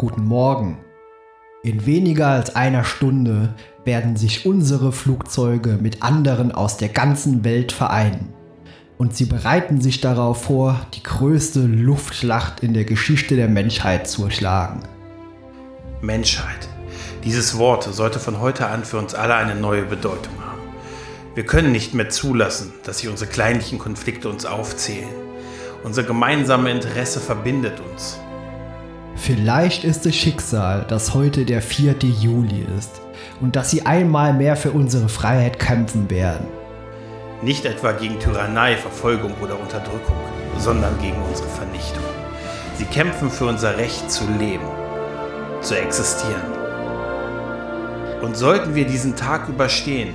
[0.00, 0.78] Guten Morgen.
[1.64, 7.72] In weniger als einer Stunde werden sich unsere Flugzeuge mit anderen aus der ganzen Welt
[7.72, 8.32] vereinen.
[8.96, 14.26] Und sie bereiten sich darauf vor, die größte Luftschlacht in der Geschichte der Menschheit zu
[14.26, 14.84] erschlagen.
[16.00, 16.68] Menschheit.
[17.24, 20.62] Dieses Wort sollte von heute an für uns alle eine neue Bedeutung haben.
[21.34, 25.08] Wir können nicht mehr zulassen, dass sich unsere kleinlichen Konflikte uns aufzählen.
[25.82, 28.20] Unser gemeinsames Interesse verbindet uns.
[29.20, 31.96] Vielleicht ist es Schicksal, dass heute der 4.
[32.02, 33.02] Juli ist
[33.40, 36.46] und dass sie einmal mehr für unsere Freiheit kämpfen werden.
[37.42, 40.16] Nicht etwa gegen Tyrannei, Verfolgung oder Unterdrückung,
[40.56, 42.04] sondern gegen unsere Vernichtung.
[42.76, 44.68] Sie kämpfen für unser Recht zu leben,
[45.62, 46.52] zu existieren.
[48.22, 50.14] Und sollten wir diesen Tag überstehen,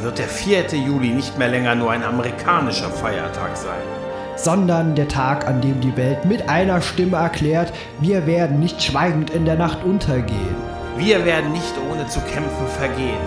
[0.00, 0.68] wird der 4.
[0.76, 4.05] Juli nicht mehr länger nur ein amerikanischer Feiertag sein
[4.36, 9.30] sondern der Tag, an dem die Welt mit einer Stimme erklärt, wir werden nicht schweigend
[9.30, 10.56] in der Nacht untergehen.
[10.96, 13.20] Wir werden nicht ohne zu kämpfen vergehen.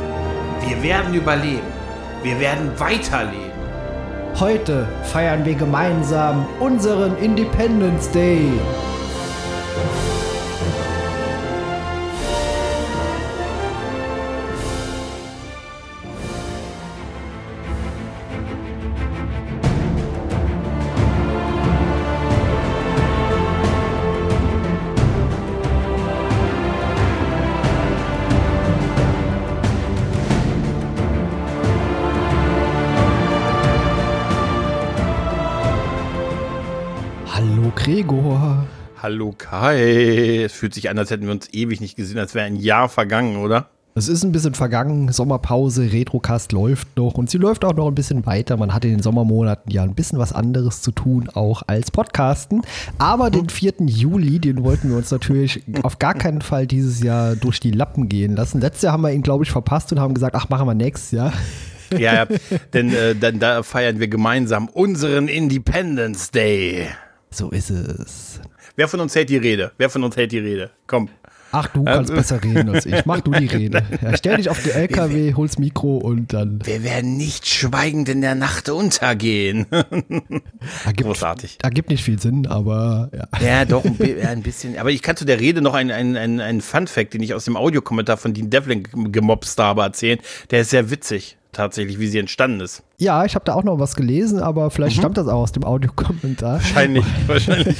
[0.67, 1.67] Wir werden überleben.
[2.23, 3.49] Wir werden weiterleben.
[4.39, 8.51] Heute feiern wir gemeinsam unseren Independence Day.
[39.09, 40.43] Hallo Kai.
[40.43, 42.89] Es fühlt sich an, als hätten wir uns ewig nicht gesehen, als wäre ein Jahr
[42.89, 43.71] vergangen, oder?
[43.95, 47.95] Es ist ein bisschen vergangen, Sommerpause, Retrocast läuft noch und sie läuft auch noch ein
[47.95, 48.55] bisschen weiter.
[48.55, 52.61] Man hat in den Sommermonaten ja ein bisschen was anderes zu tun, auch als Podcasten.
[52.99, 53.73] Aber den 4.
[53.87, 58.09] Juli, den wollten wir uns natürlich auf gar keinen Fall dieses Jahr durch die Lappen
[58.09, 58.61] gehen lassen.
[58.61, 61.09] Letztes Jahr haben wir ihn, glaube ich, verpasst und haben gesagt, ach, machen wir nächstes
[61.09, 61.33] Jahr.
[61.97, 62.27] Ja, ja.
[62.73, 66.89] denn äh, dann, da feiern wir gemeinsam unseren Independence Day.
[67.31, 68.39] So ist es.
[68.79, 69.73] Wer von uns hält die Rede?
[69.77, 70.69] Wer von uns hält die Rede?
[70.87, 71.09] Komm.
[71.51, 73.05] Ach, du kannst ähm, besser reden als ich.
[73.05, 73.83] Mach du die Rede.
[74.01, 76.61] Ja, stell dich auf die LKW, hol's Mikro und dann.
[76.63, 79.65] Wir werden nicht schweigend in der Nacht untergehen.
[80.85, 81.57] Ergibt, Großartig.
[81.61, 83.27] Ergibt nicht viel Sinn, aber ja.
[83.45, 83.83] Ja, doch,
[84.25, 84.77] ein, bisschen.
[84.77, 87.43] Aber ich kann zu der Rede noch einen, einen, einen, einen Fun-Fact, den ich aus
[87.43, 90.19] dem Audiokommentar von Dean Devlin gemobst habe, erzählen.
[90.51, 92.83] Der ist sehr witzig tatsächlich, wie sie entstanden ist.
[92.97, 95.01] Ja, ich habe da auch noch was gelesen, aber vielleicht mhm.
[95.01, 96.55] stammt das auch aus dem Audiokommentar.
[96.55, 97.77] Wahrscheinlich, wahrscheinlich.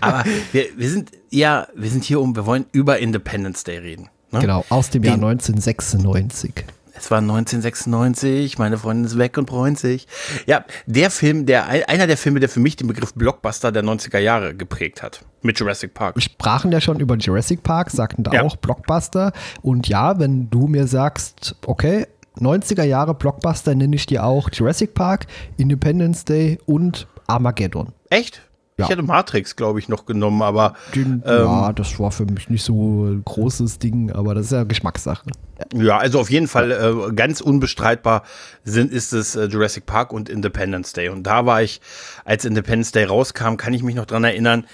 [0.00, 4.08] aber wir, wir sind ja, wir sind hier um, wir wollen über Independence Day reden.
[4.30, 4.40] Ne?
[4.40, 6.64] Genau, aus dem Den, Jahr 1996.
[6.94, 10.06] Es war 1996, meine Freundin ist weg und freut sich.
[10.46, 14.18] Ja, der Film, der einer der Filme, der für mich den Begriff Blockbuster der 90er
[14.18, 15.24] Jahre geprägt hat.
[15.40, 16.16] Mit Jurassic Park.
[16.16, 18.42] Wir sprachen ja schon über Jurassic Park, sagten da ja.
[18.42, 19.32] auch Blockbuster.
[19.62, 22.06] Und ja, wenn du mir sagst, okay,
[22.38, 25.26] 90er Jahre Blockbuster nenne ich dir auch Jurassic Park,
[25.56, 27.92] Independence Day und Armageddon.
[28.10, 28.42] Echt?
[28.78, 28.86] Ja.
[28.86, 30.74] Ich hätte Matrix, glaube ich, noch genommen, aber.
[30.94, 34.52] Den, ähm, ja, das war für mich nicht so ein großes Ding, aber das ist
[34.52, 35.26] ja Geschmackssache.
[35.74, 38.22] Ja, also auf jeden Fall äh, ganz unbestreitbar
[38.64, 41.10] sind, ist es äh, Jurassic Park und Independence Day.
[41.10, 41.82] Und da war ich,
[42.24, 44.66] als Independence Day rauskam, kann ich mich noch dran erinnern,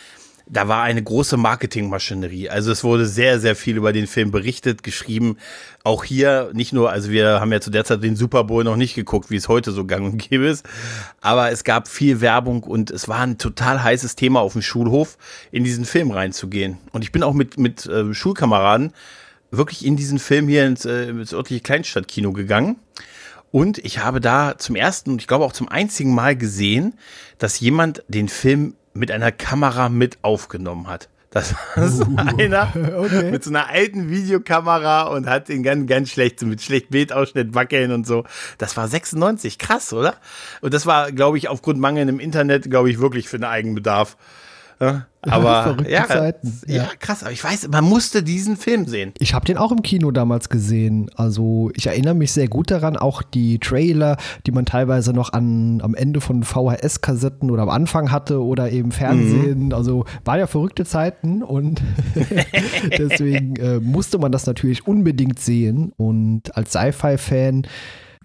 [0.51, 2.49] da war eine große Marketingmaschinerie.
[2.49, 5.37] Also es wurde sehr, sehr viel über den Film berichtet, geschrieben.
[5.85, 8.77] Auch hier nicht nur, also wir haben ja zu der Zeit den Super Bowl noch
[8.77, 10.67] nicht geguckt, wie es heute so gang und gäbe ist.
[11.21, 15.19] Aber es gab viel Werbung und es war ein total heißes Thema auf dem Schulhof,
[15.51, 16.79] in diesen Film reinzugehen.
[16.93, 18.93] Und ich bin auch mit, mit äh, Schulkameraden
[19.51, 22.77] wirklich in diesen Film hier ins, äh, ins örtliche Kleinstadtkino gegangen.
[23.51, 26.95] Und ich habe da zum ersten und ich glaube auch zum einzigen Mal gesehen,
[27.39, 31.09] dass jemand den Film mit einer Kamera mit aufgenommen hat.
[31.31, 33.31] Das war so uh, einer okay.
[33.31, 37.93] mit so einer alten Videokamera und hat den ganz, ganz schlecht, mit schlecht Bildausschnitt wackeln
[37.93, 38.25] und so.
[38.57, 40.15] Das war 96, krass, oder?
[40.63, 44.17] Und das war, glaube ich, aufgrund mangelndem Internet, glaube ich, wirklich für den Eigenbedarf.
[45.23, 46.61] Aber ja, Zeiten.
[46.67, 46.77] Ja.
[46.77, 47.23] ja, krass.
[47.23, 49.13] Aber ich weiß, man musste diesen Film sehen.
[49.19, 51.11] Ich habe den auch im Kino damals gesehen.
[51.17, 54.17] Also ich erinnere mich sehr gut daran, auch die Trailer,
[54.47, 58.93] die man teilweise noch an, am Ende von VHS-Kassetten oder am Anfang hatte oder eben
[58.93, 59.67] Fernsehen.
[59.67, 59.75] Mhm.
[59.75, 61.83] Also waren ja verrückte Zeiten und
[62.99, 65.93] deswegen äh, musste man das natürlich unbedingt sehen.
[65.97, 67.67] Und als Sci-Fi-Fan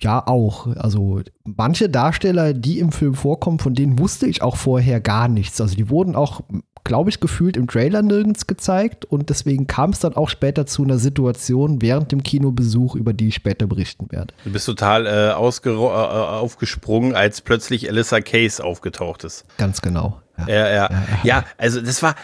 [0.04, 0.68] ja, auch.
[0.76, 5.60] Also manche Darsteller, die im Film vorkommen, von denen wusste ich auch vorher gar nichts.
[5.60, 6.42] Also die wurden auch,
[6.84, 10.84] glaube ich, gefühlt im Trailer nirgends gezeigt und deswegen kam es dann auch später zu
[10.84, 14.34] einer Situation während dem Kinobesuch, über die ich später berichten werde.
[14.44, 19.46] Du bist total äh, äh, aufgesprungen, als plötzlich Alyssa Case aufgetaucht ist.
[19.58, 20.23] Ganz genau.
[20.48, 20.90] Ja, ja, ja.
[21.24, 22.16] Ja, also das war,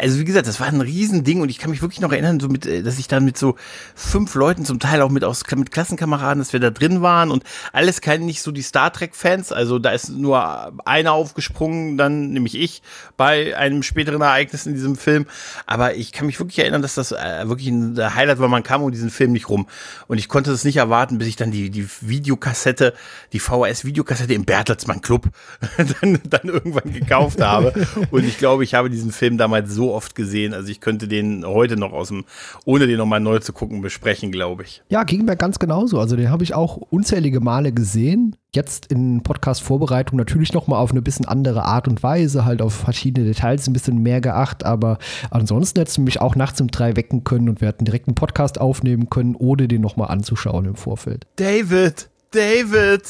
[0.00, 2.48] also wie gesagt, das war ein Riesending und ich kann mich wirklich noch erinnern, so
[2.48, 3.56] mit, äh, dass ich dann mit so
[3.94, 7.44] fünf Leuten, zum Teil auch mit aus mit Klassenkameraden, dass wir da drin waren und
[7.72, 9.52] alles keine nicht so die Star Trek-Fans.
[9.52, 12.82] Also da ist nur einer aufgesprungen, dann nämlich ich
[13.18, 15.26] bei einem späteren Ereignis in diesem Film.
[15.66, 18.48] Aber ich kann mich wirklich erinnern, dass das äh, wirklich ein Highlight war.
[18.48, 19.68] Man kam um diesen Film nicht rum
[20.06, 22.94] und ich konnte es nicht erwarten, bis ich dann die die Videokassette,
[23.34, 25.28] die VHS-Videokassette im Bertelsmann Club
[25.76, 28.06] dann, dann irgendwann gekauft habe habe.
[28.10, 30.54] Und ich glaube, ich habe diesen Film damals so oft gesehen.
[30.54, 32.24] Also ich könnte den heute noch aus dem,
[32.64, 34.82] ohne den nochmal neu zu gucken, besprechen, glaube ich.
[34.88, 35.98] Ja, ging mir ganz genauso.
[36.00, 38.36] Also den habe ich auch unzählige Male gesehen.
[38.54, 43.26] Jetzt in Podcast-Vorbereitung natürlich nochmal auf eine bisschen andere Art und Weise, halt auf verschiedene
[43.26, 44.98] Details ein bisschen mehr geacht, aber
[45.30, 48.14] ansonsten hättest du mich auch nachts um drei wecken können und wir hätten direkt einen
[48.14, 51.26] Podcast aufnehmen können, ohne den nochmal anzuschauen im Vorfeld.
[51.36, 52.08] David!
[52.30, 53.02] David.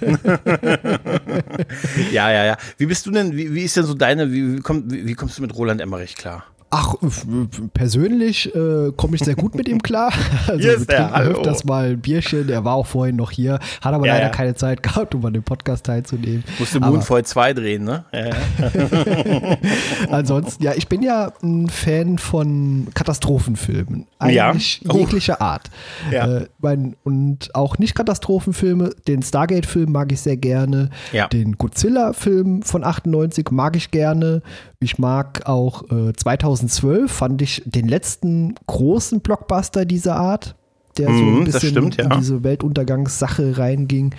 [2.12, 2.56] ja, ja, ja.
[2.78, 5.14] Wie bist du denn, wie, wie ist denn so deine, wie, wie, komm, wie, wie
[5.14, 6.44] kommst du mit Roland Emmerich klar?
[6.74, 6.94] Ach,
[7.74, 10.10] persönlich äh, komme ich sehr gut mit ihm klar.
[10.46, 12.48] Also yes, wir trinken öfters mal ein Bierchen.
[12.48, 14.32] Er war auch vorhin noch hier, hat aber ja, leider ja.
[14.32, 16.42] keine Zeit gehabt, um an dem Podcast teilzunehmen.
[16.58, 18.04] Musste Moonfall 2 drehen, ne?
[18.12, 18.30] Ja,
[20.10, 24.06] Ansonsten, ja, ich bin ja ein Fan von Katastrophenfilmen.
[24.18, 24.96] Eigentlich oh.
[24.96, 25.70] jeglicher Art.
[26.10, 28.94] Äh, mein, und auch nicht Katastrophenfilme.
[29.06, 30.88] Den Stargate-Film mag ich sehr gerne.
[31.32, 34.42] Den Godzilla-Film von 98 mag ich gerne.
[34.82, 40.56] Ich mag auch äh, 2012 fand ich den letzten großen Blockbuster dieser Art,
[40.98, 42.04] der so ein mhm, bisschen stimmt, ja.
[42.04, 44.14] in diese Weltuntergangssache reinging.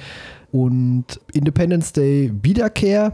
[0.52, 3.14] Und Independence Day Wiederkehr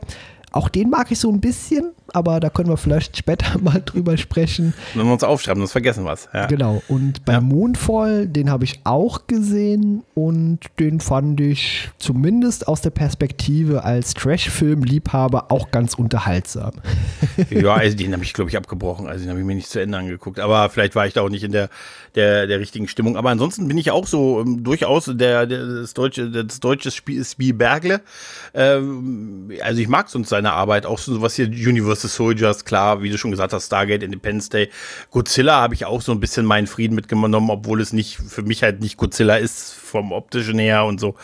[0.51, 4.18] auch den mag ich so ein bisschen, aber da können wir vielleicht später mal drüber
[4.18, 4.74] sprechen.
[4.96, 6.28] Wenn wir uns aufschreiben, sonst vergessen wir es.
[6.34, 6.48] Ja.
[6.48, 6.81] Genau.
[6.88, 7.42] Und bei ja.
[7.42, 14.13] Moonfall, den habe ich auch gesehen und den fand ich zumindest aus der Perspektive als
[14.13, 16.72] Trash-Film-Liebhaber auch ganz unterhaltsam.
[17.50, 19.07] ja, also den habe ich, glaube ich, abgebrochen.
[19.07, 20.40] Also den habe ich mir nicht zu Ende angeguckt.
[20.40, 21.69] Aber vielleicht war ich da auch nicht in der,
[22.16, 23.18] der, der richtigen Stimmung.
[23.18, 27.24] Aber ansonsten bin ich auch so ähm, durchaus der, der, das deutsche, das deutsche Spiel,
[27.24, 28.01] Spiel Bergle.
[28.54, 33.09] Ähm, also ich mag sonst seine Arbeit, auch so was hier Universal Soldiers, klar, wie
[33.09, 34.69] du schon gesagt hast, Stargate, Independence Day.
[35.12, 38.63] Godzilla habe ich auch so ein bisschen meinen Frieden mitgenommen, obwohl es nicht für mich
[38.63, 41.15] halt nicht Godzilla ist vom optischen her und so.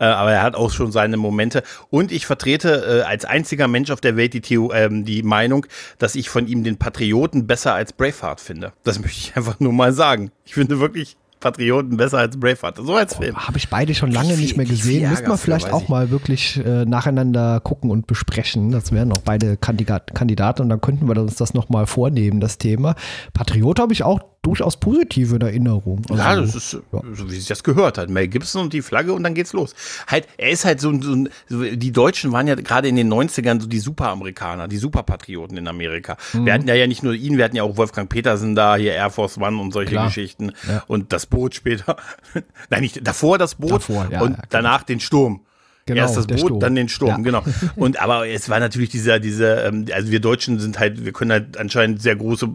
[0.00, 1.62] Äh, aber er hat auch schon seine Momente.
[1.90, 5.66] Und ich vertrete äh, als einziger Mensch auf der Welt die, Theo, ähm, die Meinung,
[5.98, 8.72] dass ich von ihm den Patrioten besser als Braveheart finde.
[8.82, 10.32] Das möchte ich einfach nur mal sagen.
[10.44, 12.78] Ich finde wirklich, Patrioten besser als Braveheart.
[12.78, 13.36] So als Film.
[13.36, 15.08] Habe ich beide schon lange nicht mehr gesehen.
[15.08, 18.70] Müssten wir vielleicht auch mal wirklich äh, nacheinander gucken und besprechen.
[18.70, 22.58] Das wären noch beide Kandidat Kandidaten und dann könnten wir uns das nochmal vornehmen, das
[22.58, 22.94] Thema.
[23.32, 26.02] Patriot habe ich auch durchaus positiv in Erinnerung.
[26.08, 26.80] Also, ja, das ist ja.
[27.14, 28.10] so, wie sich das gehört hat.
[28.10, 29.74] Mel Gibson und die Flagge und dann geht's los.
[30.06, 33.60] Halt, er ist halt so, so, so die Deutschen waren ja gerade in den 90ern
[33.60, 36.16] so die Superamerikaner, die Superpatrioten in Amerika.
[36.32, 36.46] Mhm.
[36.46, 38.92] Wir hatten ja, ja nicht nur ihn, wir hatten ja auch Wolfgang Petersen da, hier
[38.92, 40.06] Air Force One und solche Klar.
[40.06, 40.52] Geschichten.
[40.68, 40.84] Ja.
[40.86, 41.96] Und das Boot später.
[42.70, 45.40] Nein, nicht davor das Boot davor, ja, und danach den Sturm.
[45.86, 46.60] Genau, Erst das Boot, Sturm.
[46.60, 47.16] dann den Sturm, ja.
[47.18, 47.44] genau.
[47.76, 51.30] Und aber es war natürlich dieser, dieser, ähm, also wir Deutschen sind halt, wir können
[51.30, 52.48] halt anscheinend sehr große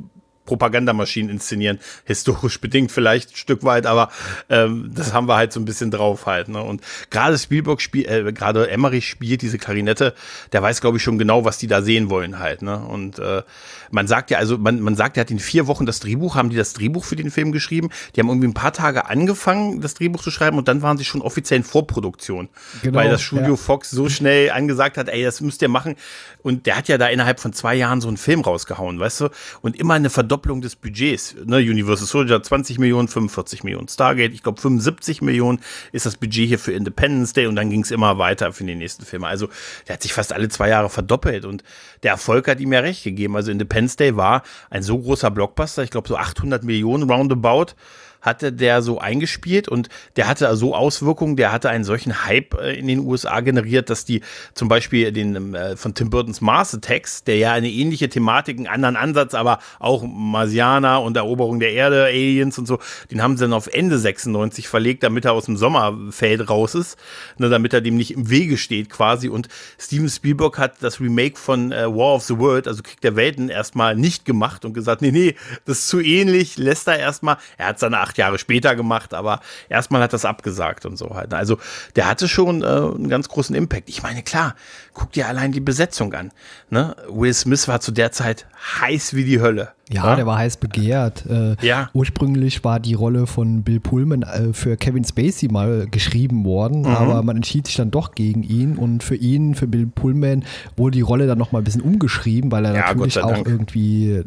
[0.46, 1.80] Propagandamaschinen inszenieren.
[2.06, 4.10] Historisch bedingt vielleicht ein Stück weit, aber
[4.50, 6.50] ähm, das haben wir halt so ein bisschen drauf halt.
[6.50, 6.62] Ne?
[6.62, 10.14] Und gerade Spielberg spielt, äh, gerade Emmerich spielt diese Klarinette,
[10.52, 12.62] der weiß, glaube ich, schon genau, was die da sehen wollen halt.
[12.62, 12.78] Ne?
[12.78, 13.44] Und äh,
[13.92, 16.50] man sagt ja, also man, man sagt, er hat in vier Wochen das Drehbuch, haben
[16.50, 17.90] die das Drehbuch für den Film geschrieben.
[18.16, 21.06] Die haben irgendwie ein paar Tage angefangen, das Drehbuch zu schreiben und dann waren sie
[21.06, 22.50] schon offiziell in Vorproduktion.
[22.82, 23.56] Genau, weil das Studio ja.
[23.56, 25.96] Fox so schnell angesagt hat, ey, das müsst ihr machen.
[26.42, 29.30] Und der hat ja da innerhalb von zwei Jahren so einen Film rausgehauen, weißt du?
[29.62, 31.36] Und immer eine Verdopplung des Budgets.
[31.46, 31.58] Ne?
[31.58, 33.88] Universal Soldier 20 Millionen, 45 Millionen.
[33.88, 35.60] Stargate, ich glaube 75 Millionen
[35.92, 38.76] ist das Budget hier für Independence Day und dann ging es immer weiter für die
[38.76, 39.28] nächsten Filme.
[39.28, 39.50] Also
[39.88, 41.64] der hat sich fast alle zwei Jahre verdoppelt und
[42.04, 43.36] der Erfolg hat ihm ja recht gegeben.
[43.36, 47.74] Also Independence Day war ein so großer Blockbuster, ich glaube so 800 Millionen roundabout
[48.22, 52.74] hatte der so eingespielt und der hatte so Auswirkungen, der hatte einen solchen Hype äh,
[52.74, 54.22] in den USA generiert, dass die
[54.54, 58.68] zum Beispiel den äh, von Tim Burtons Mars Attacks, der ja eine ähnliche Thematik, einen
[58.68, 63.44] anderen Ansatz, aber auch Marsianer und Eroberung der Erde, Aliens und so, den haben sie
[63.44, 66.98] dann auf Ende 96 verlegt, damit er aus dem Sommerfeld raus ist,
[67.38, 69.30] ne, damit er dem nicht im Wege steht quasi.
[69.30, 69.48] Und
[69.80, 73.50] Steven Spielberg hat das Remake von äh, War of the World, also Krieg der Welten,
[73.50, 75.36] erstmal nicht gemacht und gesagt, nee, nee,
[75.66, 79.40] das ist zu ähnlich, lässt er erstmal, er hat seine acht Jahre später gemacht, aber
[79.70, 81.34] erstmal hat das abgesagt und so halt.
[81.34, 81.58] Also
[81.96, 83.90] der hatte schon äh, einen ganz großen Impact.
[83.90, 84.56] Ich meine, klar,
[84.94, 86.32] guck dir allein die Besetzung an.
[86.70, 86.96] Ne?
[87.10, 88.48] Will Smith war zu der Zeit
[88.82, 89.70] heiß wie die Hölle.
[89.90, 90.16] Ja, ja?
[90.16, 91.26] der war heiß begehrt.
[91.26, 91.90] Äh, ja.
[91.94, 96.88] Ursprünglich war die Rolle von Bill Pullman äh, für Kevin Spacey mal geschrieben worden, mhm.
[96.88, 100.44] aber man entschied sich dann doch gegen ihn und für ihn, für Bill Pullman,
[100.76, 103.48] wurde die Rolle dann noch mal ein bisschen umgeschrieben, weil er ja, natürlich auch Dank.
[103.48, 104.24] irgendwie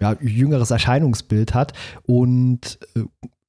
[0.00, 1.72] ja, jüngeres Erscheinungsbild hat
[2.06, 3.02] und äh,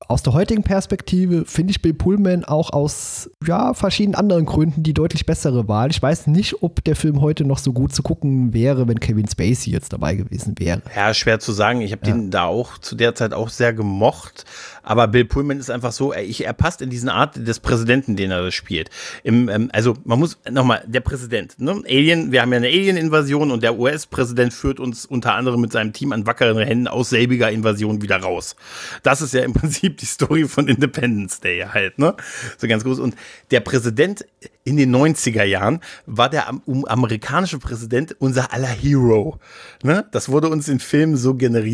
[0.07, 4.93] aus der heutigen Perspektive finde ich Bill Pullman auch aus ja, verschiedenen anderen Gründen die
[4.93, 5.91] deutlich bessere Wahl.
[5.91, 9.27] Ich weiß nicht, ob der Film heute noch so gut zu gucken wäre, wenn Kevin
[9.27, 10.81] Spacey jetzt dabei gewesen wäre.
[10.95, 11.81] Ja, schwer zu sagen.
[11.81, 12.13] Ich habe ja.
[12.13, 14.45] den da auch zu der Zeit auch sehr gemocht.
[14.89, 18.31] Aber Bill Pullman ist einfach so, er, er passt in diesen Art des Präsidenten, den
[18.31, 18.89] er spielt.
[19.23, 21.83] Im, ähm, also man muss nochmal, der Präsident, ne?
[21.85, 25.93] Alien, wir haben ja eine Alien-Invasion und der US-Präsident führt uns unter anderem mit seinem
[25.93, 28.55] Team an wackeren Händen aus selbiger Invasion wieder raus.
[29.03, 32.15] Das ist ja im Prinzip die Story von Independence Day halt, ne?
[32.57, 32.97] So ganz groß.
[32.97, 33.15] Und
[33.51, 34.25] der Präsident
[34.63, 36.49] in den 90er Jahren war der
[36.87, 39.39] amerikanische Präsident unser aller Hero.
[39.83, 40.05] Ne?
[40.11, 41.33] Das wurde uns in Filmen so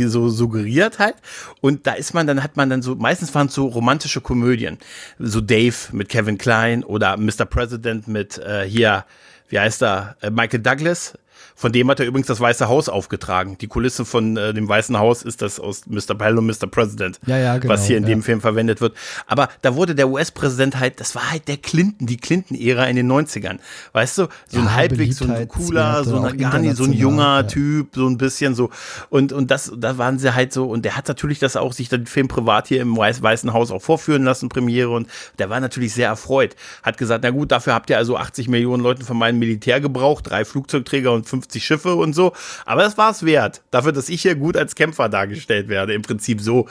[0.09, 1.15] so suggeriert halt.
[1.61, 4.77] Und da ist man, dann hat man dann so, meistens waren es so romantische Komödien.
[5.19, 7.45] So Dave mit Kevin Klein oder Mr.
[7.45, 9.05] President mit äh, hier,
[9.49, 11.15] wie heißt er, äh, Michael Douglas
[11.55, 13.57] von dem hat er übrigens das Weiße Haus aufgetragen.
[13.59, 16.13] Die Kulisse von äh, dem Weißen Haus ist das aus Mr.
[16.13, 16.67] Pell und Mr.
[16.69, 18.09] President, ja, ja, genau, was hier in ja.
[18.09, 18.95] dem Film verwendet wird.
[19.25, 23.11] Aber da wurde der US-Präsident halt, das war halt der Clinton, die Clinton-Ära in den
[23.11, 23.59] 90ern.
[23.93, 27.47] Weißt du, so ein halbwegs so ein cooler, so ein, gar nicht so ein junger
[27.47, 28.69] Typ, so ein bisschen so.
[29.09, 31.87] Und, und das, da waren sie halt so, und der hat natürlich das auch sich
[31.87, 35.07] den Film privat hier im Weiß, Weißen Haus auch vorführen lassen, Premiere, und
[35.39, 36.55] der war natürlich sehr erfreut.
[36.83, 40.29] Hat gesagt, na gut, dafür habt ihr also 80 Millionen Leute von meinem Militär gebraucht,
[40.29, 42.33] drei Flugzeugträger und 50 Schiffe und so.
[42.65, 43.61] Aber das war es wert.
[43.71, 45.93] Dafür, dass ich hier gut als Kämpfer dargestellt werde.
[45.93, 46.67] Im Prinzip so.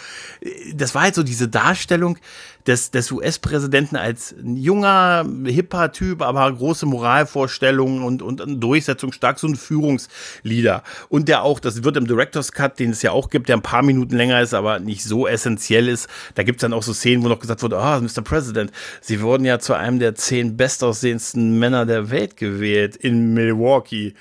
[0.74, 2.18] Das war halt so diese Darstellung,
[2.66, 9.46] des, des US-Präsidenten als junger, hipper Typ, aber große Moralvorstellungen und, und Durchsetzung stark, so
[9.46, 10.82] ein Führungsleader.
[11.08, 13.62] Und der auch, das wird im Director's Cut, den es ja auch gibt, der ein
[13.62, 16.08] paar Minuten länger ist, aber nicht so essentiell ist.
[16.34, 18.22] Da gibt es dann auch so Szenen, wo noch gesagt wurde, ah, oh, Mr.
[18.22, 24.14] President, Sie wurden ja zu einem der zehn bestaussehendsten Männer der Welt gewählt in Milwaukee.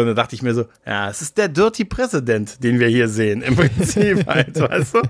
[0.00, 3.08] Und da dachte ich mir so, ja, es ist der Dirty President, den wir hier
[3.08, 5.02] sehen, im Prinzip halt, weißt du?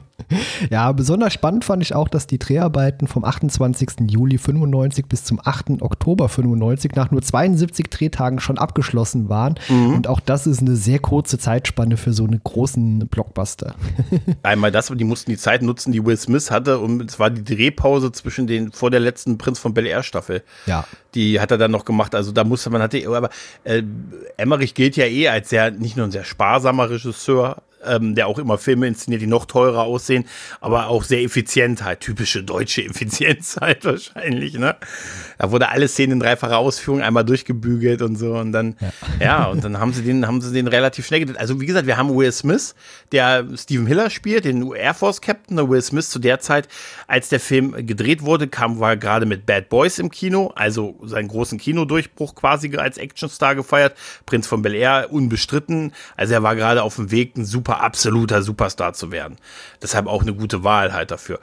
[0.71, 4.09] Ja, besonders spannend fand ich auch, dass die Dreharbeiten vom 28.
[4.09, 5.83] Juli 95 bis zum 8.
[5.83, 9.55] Oktober 95 nach nur 72 Drehtagen schon abgeschlossen waren.
[9.69, 9.95] Mhm.
[9.95, 13.75] Und auch das ist eine sehr kurze Zeitspanne für so einen großen Blockbuster.
[14.43, 16.79] Einmal das, die mussten die Zeit nutzen, die Will Smith hatte.
[16.79, 20.43] Und es war die Drehpause zwischen den, vor der letzten Prinz von Bel Air Staffel.
[20.67, 20.85] Ja.
[21.17, 22.15] Die hat er dann noch gemacht.
[22.15, 23.31] Also da musste man, hatte, aber
[23.65, 23.83] äh,
[24.37, 28.39] Emmerich gilt ja eh als sehr, nicht nur ein sehr sparsamer Regisseur, ähm, der auch
[28.39, 30.25] immer Filme inszeniert, die noch teurer aussehen,
[30.61, 34.77] aber auch sehr effizient halt, typische deutsche Effizienz halt wahrscheinlich, ne?
[35.39, 39.45] Da wurde alle Szenen in dreifacher Ausführung einmal durchgebügelt und so und dann, ja, ja
[39.47, 41.39] und dann haben sie den, haben sie den relativ schnell gedreht.
[41.39, 42.75] Also wie gesagt, wir haben Will Smith,
[43.13, 46.69] der Stephen Hiller spielt, den Air Force Captain, Will Smith zu der Zeit,
[47.07, 51.29] als der Film gedreht wurde, kam, war gerade mit Bad Boys im Kino, also seinen
[51.29, 56.83] großen Kinodurchbruch quasi als Actionstar gefeiert, Prinz von Bel Air unbestritten, also er war gerade
[56.83, 59.37] auf dem Weg, ein super absoluter Superstar zu werden.
[59.83, 61.41] Deshalb auch eine gute Wahl halt dafür.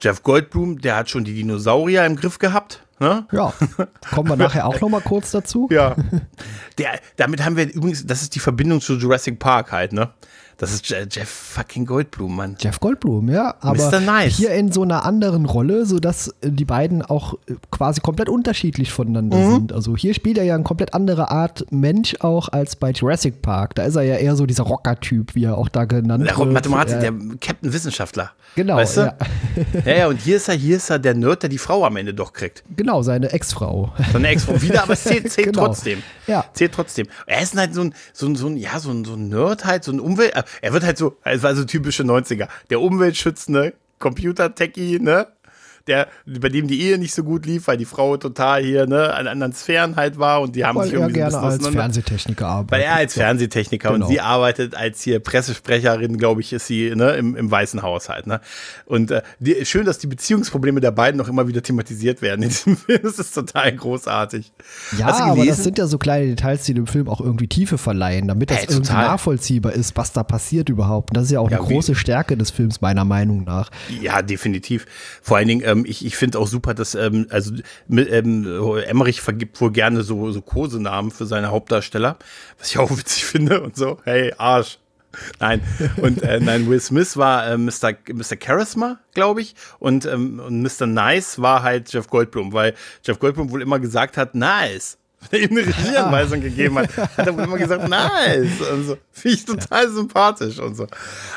[0.00, 2.82] Jeff Goldblum, der hat schon die Dinosaurier im Griff gehabt.
[2.98, 3.26] Ne?
[3.32, 3.52] Ja,
[4.14, 5.68] kommen wir nachher auch noch mal kurz dazu.
[5.70, 5.96] Ja,
[6.78, 10.10] der, damit haben wir übrigens, das ist die Verbindung zu Jurassic Park halt, ne?
[10.60, 12.56] Das ist Jeff fucking Goldblum, Mann.
[12.60, 13.54] Jeff Goldblum, ja.
[13.60, 14.36] Aber nice.
[14.36, 18.92] hier in so einer anderen Rolle, sodass äh, die beiden auch äh, quasi komplett unterschiedlich
[18.92, 19.52] voneinander mhm.
[19.54, 19.72] sind.
[19.72, 23.74] Also hier spielt er ja eine komplett andere Art Mensch auch als bei Jurassic Park.
[23.74, 26.52] Da ist er ja eher so dieser Rocker-Typ, wie er auch da genannt der wird.
[26.52, 28.32] Mathematiker, der Captain Wissenschaftler.
[28.54, 28.76] Genau.
[28.76, 29.00] Weißt du?
[29.00, 29.16] ja.
[29.86, 31.96] ja, ja, und hier ist er, hier ist er der Nerd, der die Frau am
[31.96, 32.64] Ende doch kriegt.
[32.76, 33.94] Genau, seine Ex-Frau.
[34.12, 34.60] Seine Ex-Frau.
[34.60, 35.68] Wieder, aber es zählt, zählt genau.
[35.68, 36.02] trotzdem.
[36.26, 36.44] Ja.
[36.52, 37.06] Zählt trotzdem.
[37.26, 39.64] Er ist halt so ein, so ein, so ein, ja, so ein, so ein Nerd
[39.64, 40.34] halt, so ein Umwelt.
[40.60, 42.48] Er wird halt so, es war so typische 90er.
[42.70, 45.28] Der umweltschützende Computer-Techie, ne?
[45.86, 49.12] Der, bei dem die Ehe nicht so gut lief, weil die Frau total hier ne,
[49.14, 52.46] an anderen Sphären halt war und die haben weil sich irgendwie er gerne als Fernsehtechniker
[52.46, 52.72] arbeitet.
[52.72, 54.06] Weil er als Fernsehtechniker genau.
[54.06, 58.08] und sie arbeitet als hier Pressesprecherin, glaube ich, ist sie ne, im, im Weißen Haus
[58.08, 58.26] halt.
[58.26, 58.40] Ne?
[58.86, 62.48] Und äh, die, schön, dass die Beziehungsprobleme der beiden noch immer wieder thematisiert werden in
[62.48, 63.00] diesem Film.
[63.02, 64.52] Das ist total großartig.
[64.98, 68.28] Ja, aber das sind ja so kleine Details, die dem Film auch irgendwie Tiefe verleihen,
[68.28, 71.10] damit das hey, irgendwie nachvollziehbar ist, was da passiert überhaupt.
[71.10, 73.70] Und das ist ja auch ja, eine große Stärke des Films, meiner Meinung nach.
[74.00, 74.86] Ja, definitiv.
[75.22, 77.54] Vor allen Dingen, ähm, ich, ich finde auch super, dass ähm, also
[77.90, 78.46] ähm,
[78.86, 82.18] Emmerich vergibt wohl gerne so, so Kosenamen für seine Hauptdarsteller,
[82.58, 83.98] was ich auch witzig finde und so.
[84.04, 84.78] Hey, Arsch.
[85.40, 85.60] nein,
[85.96, 87.94] und äh, nein, Will Smith war äh, Mr.
[88.12, 88.36] Mr.
[88.40, 90.86] Charisma, glaube ich, und, ähm, und Mr.
[90.86, 92.74] Nice war halt Jeff Goldblum, weil
[93.04, 94.99] Jeff Goldblum wohl immer gesagt hat, nice
[95.32, 98.60] ihm eine Regieanweisung gegeben hat, hat er wohl immer gesagt, nice.
[98.72, 98.98] Und so.
[99.12, 99.90] Finde ich total ja.
[99.90, 100.86] sympathisch und so.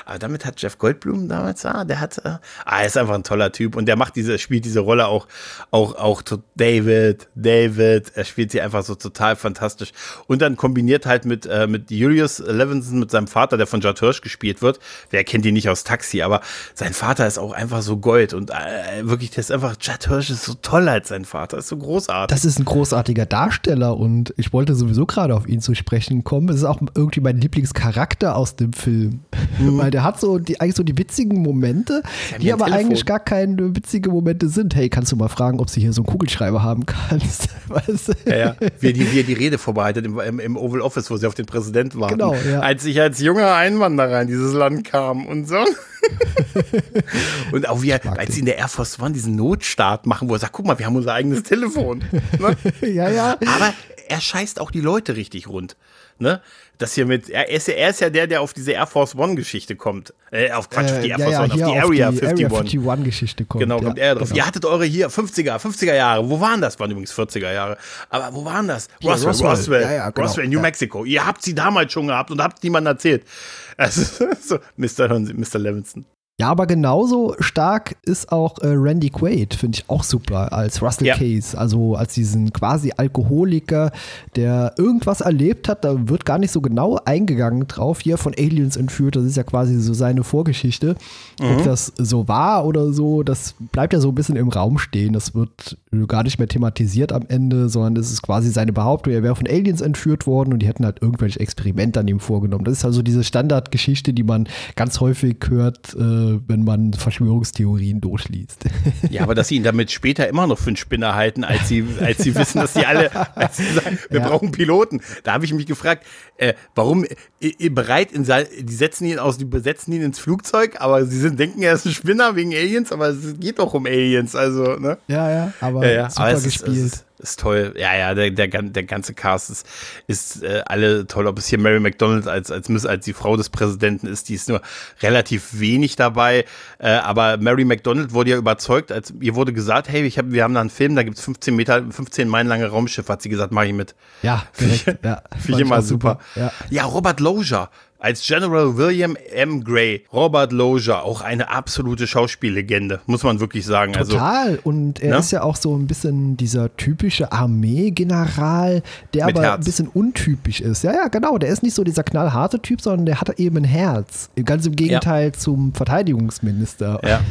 [0.05, 3.23] Aber damit hat Jeff Goldblum damals, ah, der hat, äh, ah, er ist einfach ein
[3.23, 5.27] toller Typ und der macht diese, spielt diese Rolle auch,
[5.71, 6.21] auch, auch
[6.55, 9.91] David, David, er spielt sie einfach so total fantastisch.
[10.27, 13.99] Und dann kombiniert halt mit, äh, mit Julius Levinson, mit seinem Vater, der von Judd
[13.99, 14.79] Hirsch gespielt wird.
[15.09, 16.41] Wer kennt ihn nicht aus Taxi, aber
[16.73, 20.29] sein Vater ist auch einfach so Gold und äh, wirklich, der ist einfach, Judd Hirsch
[20.29, 22.33] ist so toll als sein Vater, ist so großartig.
[22.33, 26.49] Das ist ein großartiger Darsteller und ich wollte sowieso gerade auf ihn zu sprechen kommen.
[26.49, 29.21] Es ist auch irgendwie mein Lieblingscharakter aus dem Film,
[29.59, 29.77] mhm.
[29.77, 32.03] weil der hat so die, eigentlich so die witzigen Momente,
[32.41, 32.85] die aber Telefon.
[32.85, 34.75] eigentlich gar keine witzigen Momente sind.
[34.75, 37.49] Hey, kannst du mal fragen, ob sie hier so einen Kugelschreiber haben kannst?
[37.67, 38.15] weißt?
[38.25, 38.55] Ja, ja.
[38.79, 41.35] Wie er die, wie die Rede vorbereitet im, im, im, Oval Office, wo sie auf
[41.35, 42.17] den Präsidenten warten.
[42.17, 42.59] Genau, ja.
[42.59, 45.63] Als ich als junger Einwanderer in dieses Land kam und so.
[47.51, 50.33] und auch wie er, als sie in der Air Force One diesen Notstart machen, wo
[50.33, 52.03] er sagt, guck mal, wir haben unser eigenes Telefon.
[52.39, 52.55] Ne?
[52.81, 53.31] ja, ja.
[53.31, 53.73] Aber
[54.07, 55.75] er scheißt auch die Leute richtig rund.
[56.19, 56.41] Ne?
[56.79, 59.15] Das hier mit, er ist, ja, er ist ja der, der auf diese Air Force
[59.15, 60.13] One-Geschichte kommt.
[60.31, 62.25] Äh, auf Quatsch, äh, auf die Air Force ja, One, auf die Area auf die
[62.25, 62.79] 51.
[62.79, 63.61] Area 51 Geschichte kommt.
[63.61, 64.29] Genau, kommt er drauf.
[64.29, 64.37] Genau.
[64.37, 66.27] Ihr hattet eure hier 50er, 50er Jahre.
[66.29, 66.79] Wo waren das?
[66.79, 67.77] Waren übrigens 40er Jahre.
[68.09, 68.87] Aber wo waren das?
[69.03, 70.27] Roswell, Roswell, Roswell, genau.
[70.27, 71.05] Roswell New Mexico.
[71.05, 73.23] Ihr habt sie damals schon gehabt und habt niemandem erzählt.
[73.75, 75.19] Also, so, Mr.
[75.19, 75.57] Mr.
[75.57, 76.05] Levinson.
[76.39, 81.05] Ja, aber genauso stark ist auch äh, Randy Quaid, finde ich auch super, als Russell
[81.05, 81.15] ja.
[81.15, 81.55] Case.
[81.55, 83.91] Also als diesen quasi Alkoholiker,
[84.35, 88.77] der irgendwas erlebt hat, da wird gar nicht so genau eingegangen drauf, hier von Aliens
[88.77, 90.95] entführt, das ist ja quasi so seine Vorgeschichte.
[91.39, 91.51] Mhm.
[91.51, 95.13] Ob das so war oder so, das bleibt ja so ein bisschen im Raum stehen.
[95.13, 99.21] Das wird gar nicht mehr thematisiert am Ende, sondern das ist quasi seine Behauptung, er
[99.21, 102.65] wäre von Aliens entführt worden und die hätten halt irgendwelche Experimente an ihm vorgenommen.
[102.65, 108.65] Das ist also diese Standardgeschichte, die man ganz häufig hört, äh, wenn man Verschwörungstheorien durchliest.
[109.09, 111.85] Ja, aber dass sie ihn damit später immer noch für einen Spinner halten, als sie,
[111.99, 114.27] als sie wissen, dass sie alle, als sie sagen, wir ja.
[114.27, 115.01] brauchen Piloten.
[115.23, 116.05] Da habe ich mich gefragt,
[116.37, 117.05] äh, warum
[117.41, 121.39] äh, bereit, in, die setzen ihn aus, die besetzen ihn ins Flugzeug, aber sie sind,
[121.39, 124.97] denken, er ist ein Spinner wegen Aliens, aber es geht doch um Aliens, also, ne?
[125.07, 126.09] Ja, ja, aber ja, ja.
[126.09, 126.77] super aber gespielt.
[126.77, 127.73] Ist, ist toll.
[127.77, 129.67] Ja, ja, der, der, der ganze Cast ist,
[130.07, 131.27] ist äh, alle toll.
[131.27, 134.49] Ob es hier Mary McDonald als, als, als die Frau des Präsidenten ist, die ist
[134.49, 134.61] nur
[135.01, 136.45] relativ wenig dabei.
[136.79, 140.43] Äh, aber Mary McDonald wurde ja überzeugt, als ihr wurde gesagt, hey, ich hab, wir
[140.43, 143.29] haben da einen Film, da gibt es 15 Meter, 15 Meilen lange Raumschiff, hat sie
[143.29, 143.95] gesagt, mach ich mit.
[144.21, 145.21] Ja, direkt, ja.
[145.39, 146.19] Finde ich immer super.
[146.35, 146.39] super.
[146.39, 146.51] Ja.
[146.69, 147.69] ja, Robert Loja
[148.03, 149.63] als General William M.
[149.63, 153.95] Gray, Robert Loja, auch eine absolute Schauspiellegende, muss man wirklich sagen.
[153.95, 154.49] Also, Total.
[154.49, 155.17] Also, und er ne?
[155.19, 159.59] ist ja auch so ein bisschen dieser typische Armeegeneral, der Mit aber Herz.
[159.59, 160.83] ein bisschen untypisch ist.
[160.83, 161.37] Ja, ja, genau.
[161.37, 164.29] Der ist nicht so dieser knallharte Typ, sondern der hat eben ein Herz.
[164.43, 165.33] Ganz im Gegenteil ja.
[165.33, 166.99] zum Verteidigungsminister.
[167.07, 167.21] Ja.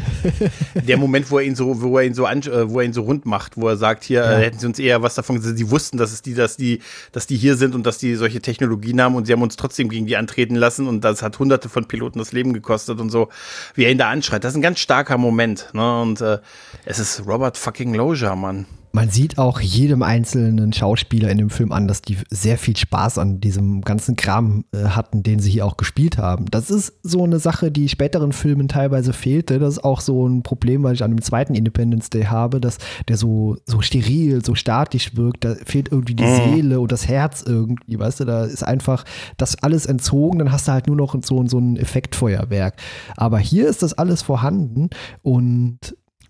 [0.74, 2.94] der Moment, wo er ihn so, wo er ihn so, an, äh, wo er ihn
[2.94, 4.38] so rund macht, wo er sagt, hier ja.
[4.38, 5.54] äh, hätten sie uns eher was davon gesehen.
[5.54, 6.80] Sie wussten, dass es die, dass die,
[7.12, 9.90] dass die hier sind und dass die solche Technologien haben und sie haben uns trotzdem
[9.90, 13.28] gegen die antreten lassen und das hat hunderte von Piloten das Leben gekostet und so,
[13.74, 14.42] wie er ihn da anschreit.
[14.44, 15.68] Das ist ein ganz starker Moment.
[15.74, 16.00] Ne?
[16.00, 16.38] Und äh,
[16.86, 21.72] es ist Robert fucking Loja, Mann man sieht auch jedem einzelnen Schauspieler in dem Film
[21.72, 25.64] an, dass die sehr viel Spaß an diesem ganzen Kram äh, hatten, den sie hier
[25.64, 26.44] auch gespielt haben.
[26.50, 29.58] Das ist so eine Sache, die späteren Filmen teilweise fehlte.
[29.58, 32.76] Das ist auch so ein Problem, weil ich an dem zweiten Independence Day habe, dass
[33.08, 35.44] der so, so steril, so statisch wirkt.
[35.44, 36.54] Da fehlt irgendwie die mhm.
[36.54, 39.04] Seele und das Herz irgendwie, weißt du, da ist einfach
[39.38, 42.74] das alles entzogen, dann hast du halt nur noch so, so ein Effektfeuerwerk.
[43.16, 44.90] Aber hier ist das alles vorhanden
[45.22, 45.78] und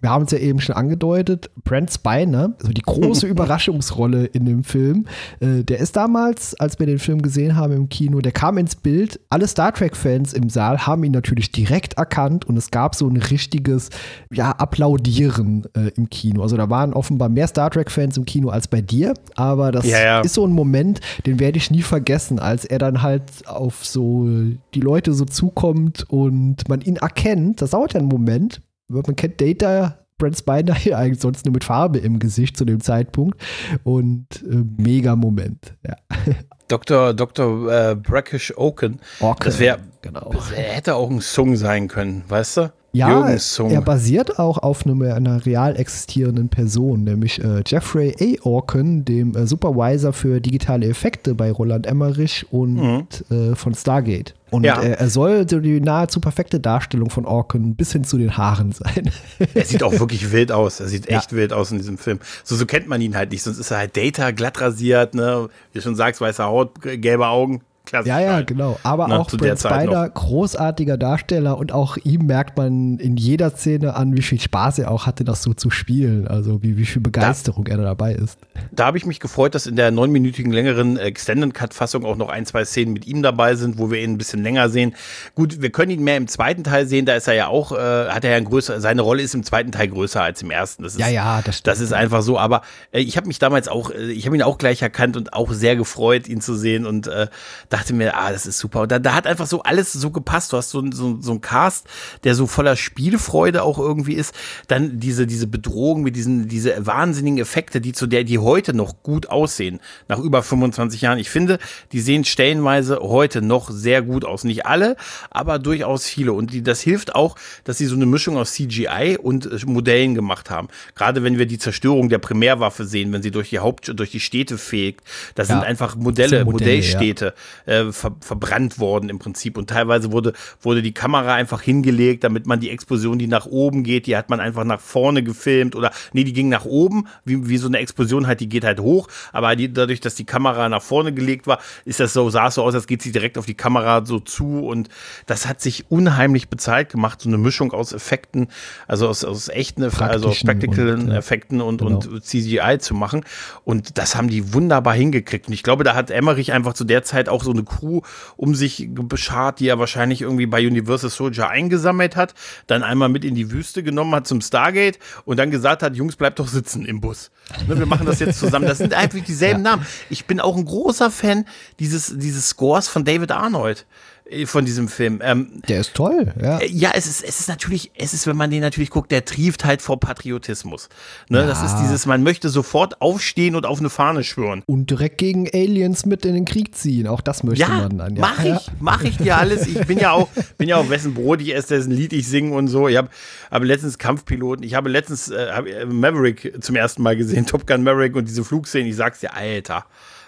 [0.03, 4.65] wir haben es ja eben schon angedeutet, Brent Spiner, also die große Überraschungsrolle in dem
[4.65, 5.07] Film,
[5.41, 8.75] äh, der ist damals, als wir den Film gesehen haben im Kino, der kam ins
[8.75, 9.21] Bild.
[9.31, 13.17] Alle Star Trek-Fans im Saal haben ihn natürlich direkt erkannt und es gab so ein
[13.17, 13.91] richtiges,
[14.33, 16.43] ja, Applaudieren äh, im Kino.
[16.43, 20.03] Also da waren offenbar mehr Star Trek-Fans im Kino als bei dir, aber das ja,
[20.03, 20.21] ja.
[20.21, 24.27] ist so ein Moment, den werde ich nie vergessen, als er dann halt auf so
[24.75, 27.63] die Leute so zukommt und man ihn erkennt.
[27.63, 31.65] Das dauert ja einen Moment, man kennt Data Brent Spiner ja eigentlich sonst nur mit
[31.65, 33.41] Farbe im Gesicht zu dem Zeitpunkt.
[33.83, 35.75] Und äh, mega Moment.
[35.87, 35.97] Ja.
[36.69, 37.13] Dr.
[37.13, 37.91] Dr.
[37.91, 39.01] Äh, Brackish Oaken.
[39.21, 40.31] Orken, das wäre, genau.
[40.33, 42.73] Das hätte auch ein Song sein können, weißt du?
[42.95, 48.47] Ja, er basiert auch auf einer, einer real existierenden Person, nämlich äh, Jeffrey A.
[48.47, 53.07] Orkin, dem äh, Supervisor für digitale Effekte bei Roland Emmerich und mhm.
[53.31, 54.35] äh, von Stargate.
[54.51, 54.83] Und ja.
[54.83, 58.73] er, er soll so die nahezu perfekte Darstellung von Orkin bis hin zu den Haaren
[58.73, 59.11] sein.
[59.55, 60.79] Er sieht auch wirklich wild aus.
[60.81, 61.39] Er sieht echt ja.
[61.39, 62.19] wild aus in diesem Film.
[62.45, 63.43] So, so kennt man ihn halt nicht.
[63.43, 65.49] Sonst ist er halt Data, glatt rasiert, ne?
[65.73, 67.63] Wie du schon sagst, weiße Haut, gelbe Augen.
[67.85, 68.09] Klassisch.
[68.09, 68.79] Ja, ja, genau.
[68.83, 73.95] Aber Na, auch Brent Spider, großartiger Darsteller und auch ihm merkt man in jeder Szene
[73.95, 76.27] an, wie viel Spaß er auch hatte, das so zu spielen.
[76.29, 78.39] Also wie, wie viel Begeisterung da, er da dabei ist.
[78.71, 82.47] Da habe ich mich gefreut, dass in der neunminütigen längeren Extended Cut-Fassung auch noch ein,
[82.47, 84.95] zwei Szenen mit ihm dabei sind, wo wir ihn ein bisschen länger sehen.
[85.35, 88.09] Gut, wir können ihn mehr im zweiten Teil sehen, da ist er ja auch, äh,
[88.09, 90.83] hat er ja ein größer, seine Rolle ist im zweiten Teil größer als im ersten.
[90.83, 91.69] Das ist, ja, ja, das stimmt.
[91.69, 92.39] Das ist einfach so.
[92.39, 95.33] Aber äh, ich habe mich damals auch, äh, ich habe ihn auch gleich erkannt und
[95.33, 97.29] auch sehr gefreut, ihn zu sehen und äh,
[97.73, 98.83] dachte mir, ah, das ist super.
[98.83, 100.53] Und da, da hat einfach so alles so gepasst.
[100.53, 101.87] Du hast so, so, so einen Cast,
[102.25, 104.35] der so voller Spielfreude auch irgendwie ist.
[104.69, 109.03] Dann diese, diese Bedrohung mit diesen, diese wahnsinnigen Effekte, die zu der, die heute noch
[109.03, 111.19] gut aussehen, nach über 25 Jahren.
[111.19, 111.59] Ich finde,
[111.93, 114.45] die sehen stellenweise heute noch sehr gut aus.
[114.45, 114.97] Nicht alle,
[115.31, 116.33] aber durchaus viele.
[116.33, 120.15] Und die, das hilft auch, dass sie so eine Mischung aus CGI und äh, Modellen
[120.15, 120.69] gemacht haben.
[120.95, 124.21] Gerade wenn wir die Zerstörung der Primärwaffe sehen, wenn sie durch die Haupt, durch die
[124.21, 125.05] Städte fegt.
[125.35, 127.33] Das ja, sind einfach Modelle, Modelle Modellstädte ja.
[127.67, 129.57] Äh, ver, verbrannt worden im Prinzip.
[129.57, 133.83] Und teilweise wurde, wurde die Kamera einfach hingelegt, damit man die Explosion, die nach oben
[133.85, 137.49] geht, die hat man einfach nach vorne gefilmt oder nee, die ging nach oben, wie,
[137.49, 139.09] wie so eine Explosion halt, die geht halt hoch.
[139.33, 142.55] Aber die, dadurch, dass die Kamera nach vorne gelegt war, ist das so, sah es
[142.55, 144.67] so aus, als geht sie direkt auf die Kamera so zu.
[144.67, 144.89] Und
[145.27, 147.21] das hat sich unheimlich bezahlt gemacht.
[147.21, 148.49] So eine Mischung aus Effekten,
[148.87, 151.97] also aus, aus echten, also aus Spectacle Effekten und, genau.
[151.97, 153.25] und CGI zu machen.
[153.65, 155.49] Und das haben die wunderbar hingekriegt.
[155.49, 158.01] Und ich glaube, da hat Emmerich einfach zu der Zeit auch so eine Crew
[158.37, 162.35] um sich beschart, die er wahrscheinlich irgendwie bei Universal Soldier eingesammelt hat,
[162.67, 166.17] dann einmal mit in die Wüste genommen hat zum Stargate und dann gesagt hat, Jungs,
[166.17, 167.31] bleibt doch sitzen im Bus.
[167.69, 168.67] Ne, wir machen das jetzt zusammen.
[168.67, 169.73] Das sind einfach dieselben ja.
[169.73, 169.87] Namen.
[170.11, 171.45] Ich bin auch ein großer Fan
[171.79, 173.87] dieses, dieses Scores von David Arnold.
[174.33, 175.21] Äh, von diesem Film.
[175.23, 176.59] Ähm, der ist toll, ja.
[176.59, 179.25] Äh, ja, es ist, es ist natürlich, es ist, wenn man den natürlich guckt, der
[179.25, 180.89] trieft halt vor Patriotismus.
[181.29, 181.47] Ne, ja.
[181.47, 184.63] Das ist dieses, man möchte sofort aufstehen und auf eine Fahne schwören.
[184.67, 187.07] Und direkt gegen Aliens mit in den Krieg ziehen.
[187.07, 188.17] Auch das möchte ja, man dann.
[188.17, 189.67] Ja, mach ich, mach ich dir alles.
[189.67, 192.55] Ich bin ja auch, bin ja auch wessen Brot ich esse, dessen Lied ich singe
[192.55, 192.89] und so.
[192.89, 193.09] Ich habe
[193.51, 197.67] hab letztens Kampfpiloten, ich habe letztens äh, hab äh, Maverick zum ersten Mal gesehen, Top
[197.67, 198.89] Gun Maverick und diese Flugszenen.
[198.89, 199.85] Ich sag's dir, Alter,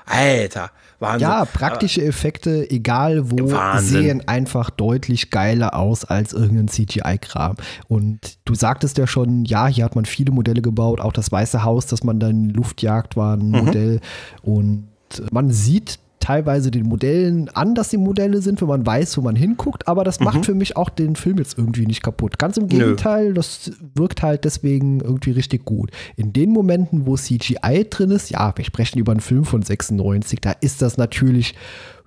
[0.06, 0.70] Alter.
[1.04, 1.28] Wahnsinn.
[1.28, 4.02] Ja, praktische Effekte, egal wo, Wahnsinn.
[4.02, 7.56] sehen einfach deutlich geiler aus als irgendein CGI-Kram.
[7.88, 11.64] Und du sagtest ja schon, ja, hier hat man viele Modelle gebaut, auch das Weiße
[11.64, 13.64] Haus, das man dann Luftjagd war, ein mhm.
[13.64, 14.00] Modell.
[14.42, 14.88] Und
[15.30, 19.37] man sieht teilweise den Modellen an, dass sie Modelle sind, wenn man weiß, wo man
[19.37, 20.24] hinguckt, aber das mhm.
[20.24, 22.38] macht für mich auch den Film jetzt irgendwie nicht kaputt.
[22.38, 23.34] Ganz im Gegenteil, Nö.
[23.34, 25.90] das wirkt halt deswegen irgendwie richtig gut.
[26.16, 30.40] In den Momenten, wo CGI drin ist, ja, wir sprechen über einen Film von 96,
[30.40, 31.54] da ist das natürlich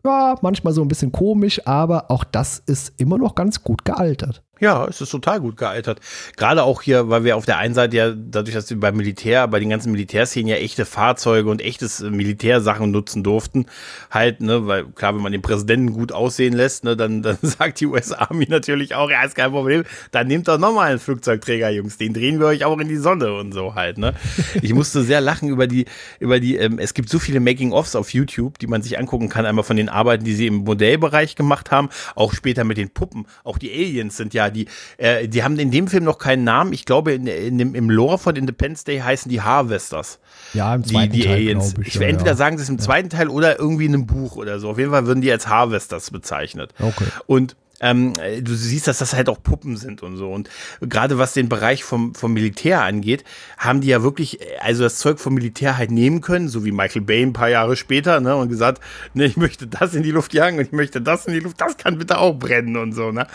[0.03, 4.43] ja, manchmal so ein bisschen komisch, aber auch das ist immer noch ganz gut gealtert.
[4.59, 5.99] Ja, es ist total gut gealtert.
[6.35, 9.47] Gerade auch hier, weil wir auf der einen Seite ja, dadurch, dass wir beim Militär,
[9.47, 13.67] bei den ganzen Militärszenen ja echte Fahrzeuge und echtes äh, Militärsachen nutzen durften,
[14.09, 17.79] halt, ne, weil klar, wenn man den Präsidenten gut aussehen lässt, ne, dann, dann sagt
[17.79, 21.69] die US Army natürlich auch, ja, ist kein Problem, dann nehmt doch nochmal einen Flugzeugträger,
[21.69, 24.13] Jungs, den drehen wir euch auch in die Sonne und so halt, ne.
[24.61, 25.85] Ich musste sehr lachen über die,
[26.19, 29.45] über die, ähm, es gibt so viele Making-ofs auf YouTube, die man sich angucken kann,
[29.45, 33.27] einmal von den Arbeiten, die sie im Modellbereich gemacht haben, auch später mit den Puppen,
[33.43, 36.73] auch die Aliens sind ja die, äh, die haben in dem Film noch keinen Namen.
[36.73, 40.19] Ich glaube, in, in dem, im Lore von Independence Day heißen die Harvesters.
[40.53, 41.35] Ja, im zweiten die, die Teil.
[41.35, 41.75] Aliens.
[41.81, 42.37] Ich, ich will entweder ja.
[42.37, 44.69] sagen, das ist im zweiten Teil oder irgendwie in einem Buch oder so.
[44.69, 46.73] Auf jeden Fall würden die als Harvesters bezeichnet.
[46.79, 47.05] Okay.
[47.25, 50.31] Und ähm, du siehst, dass das halt auch Puppen sind und so.
[50.31, 50.49] Und
[50.81, 53.23] gerade was den Bereich vom, vom Militär angeht,
[53.57, 57.03] haben die ja wirklich, also das Zeug vom Militär halt nehmen können, so wie Michael
[57.03, 58.81] Bay ein paar Jahre später, ne, und gesagt,
[59.13, 61.61] ne, ich möchte das in die Luft jagen und ich möchte das in die Luft,
[61.61, 63.27] das kann bitte auch brennen und so, ne.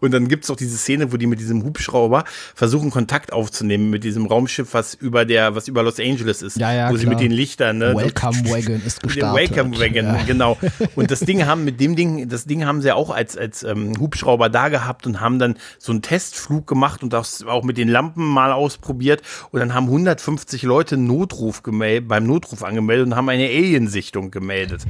[0.00, 4.04] Und dann gibt's auch diese Szene, wo die mit diesem Hubschrauber versuchen, Kontakt aufzunehmen mit
[4.04, 7.00] diesem Raumschiff, was über der, was über Los Angeles ist, ja, ja, wo klar.
[7.00, 7.96] sie mit den Lichtern, ne.
[7.96, 9.50] Welcome Wagon ist gestartet.
[9.50, 10.22] Welcome Wagon, ja.
[10.24, 10.56] genau.
[10.94, 13.87] Und das Ding haben, mit dem Ding, das Ding haben sie auch als, als ähm,
[13.98, 17.88] Hubschrauber da gehabt und haben dann so einen Testflug gemacht und das auch mit den
[17.88, 19.22] Lampen mal ausprobiert.
[19.50, 24.84] Und dann haben 150 Leute Notruf gemeldet, beim Notruf angemeldet und haben eine Aliensichtung gemeldet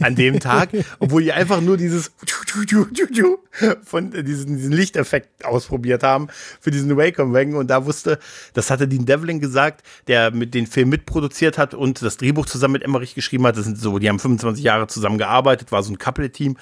[0.00, 2.12] an dem Tag, obwohl die einfach nur dieses
[3.84, 6.28] von diesen, diesen Lichteffekt ausprobiert haben
[6.60, 8.18] für diesen Wacom Wagon und da wusste,
[8.54, 12.72] das hatte Dean Devlin gesagt, der mit den Film mitproduziert hat und das Drehbuch zusammen
[12.72, 13.56] mit Emmerich geschrieben hat.
[13.56, 16.56] Das sind so, die haben 25 Jahre zusammen gearbeitet, war so ein Couple-Team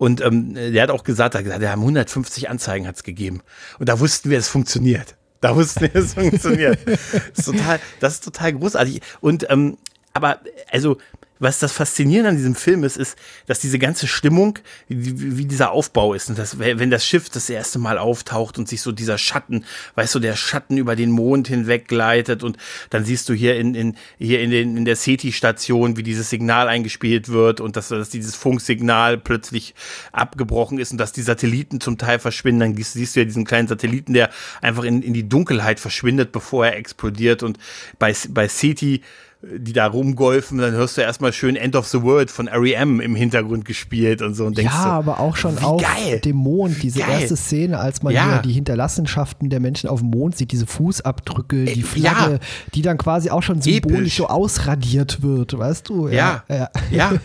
[0.00, 3.42] und ähm, der hat auch gesagt, er gesagt, wir haben 150 Anzeigen hat's gegeben.
[3.78, 5.14] Und da wussten wir, es funktioniert.
[5.42, 6.78] Da wussten wir, es funktioniert.
[6.86, 7.00] Das
[7.36, 9.02] ist total, das ist total großartig.
[9.20, 9.76] Und, ähm,
[10.14, 10.40] aber,
[10.72, 10.96] also,
[11.40, 16.14] was das Faszinierende an diesem Film ist, ist, dass diese ganze Stimmung, wie, dieser Aufbau
[16.14, 16.28] ist.
[16.28, 20.14] Und das, wenn das Schiff das erste Mal auftaucht und sich so dieser Schatten, weißt
[20.14, 22.58] du, der Schatten über den Mond hinweg gleitet und
[22.90, 26.68] dann siehst du hier in, in, hier in, den, in der SETI-Station, wie dieses Signal
[26.68, 29.74] eingespielt wird und dass, dass dieses Funksignal plötzlich
[30.12, 32.60] abgebrochen ist und dass die Satelliten zum Teil verschwinden.
[32.60, 34.28] Dann siehst, siehst du ja diesen kleinen Satelliten, der
[34.60, 37.42] einfach in, in die Dunkelheit verschwindet, bevor er explodiert.
[37.42, 37.58] Und
[37.98, 39.00] bei, bei SETI
[39.42, 43.00] die da rumgolfen, dann hörst du erstmal schön End of the World von R.E.M.
[43.00, 46.20] im Hintergrund gespielt und so und denkst Ja, so, aber auch schon auf geil.
[46.20, 47.20] dem Mond, diese Geil.
[47.22, 48.42] erste Szene, als man Ja.
[48.42, 52.38] die Hinterlassenschaften der Menschen auf dem Mond sieht, diese Fußabdrücke, die Äh, Flagge, ja.
[52.74, 54.16] die dann quasi auch schon symbolisch Episch.
[54.18, 56.08] so ausradiert wird, weißt du?
[56.08, 56.68] Ja, ja.
[56.90, 57.12] ja.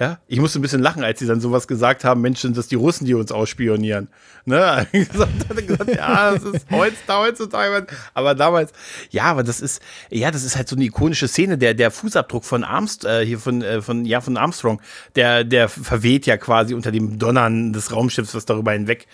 [0.00, 2.68] Ja, ich musste ein bisschen lachen, als sie dann sowas gesagt haben, Mensch, sind das
[2.68, 4.08] die Russen, die uns ausspionieren.
[4.46, 4.86] Ne?
[4.92, 8.72] Gesagt, gesagt, ja, das ist heutzutage, aber damals,
[9.10, 12.46] ja, aber das ist, ja, das ist halt so eine ikonische Szene, der, der Fußabdruck
[12.46, 14.80] von Armstrong, äh, hier von, äh, von, ja, von Armstrong,
[15.16, 19.06] der, der verweht ja quasi unter dem Donnern des Raumschiffs, was darüber hinweg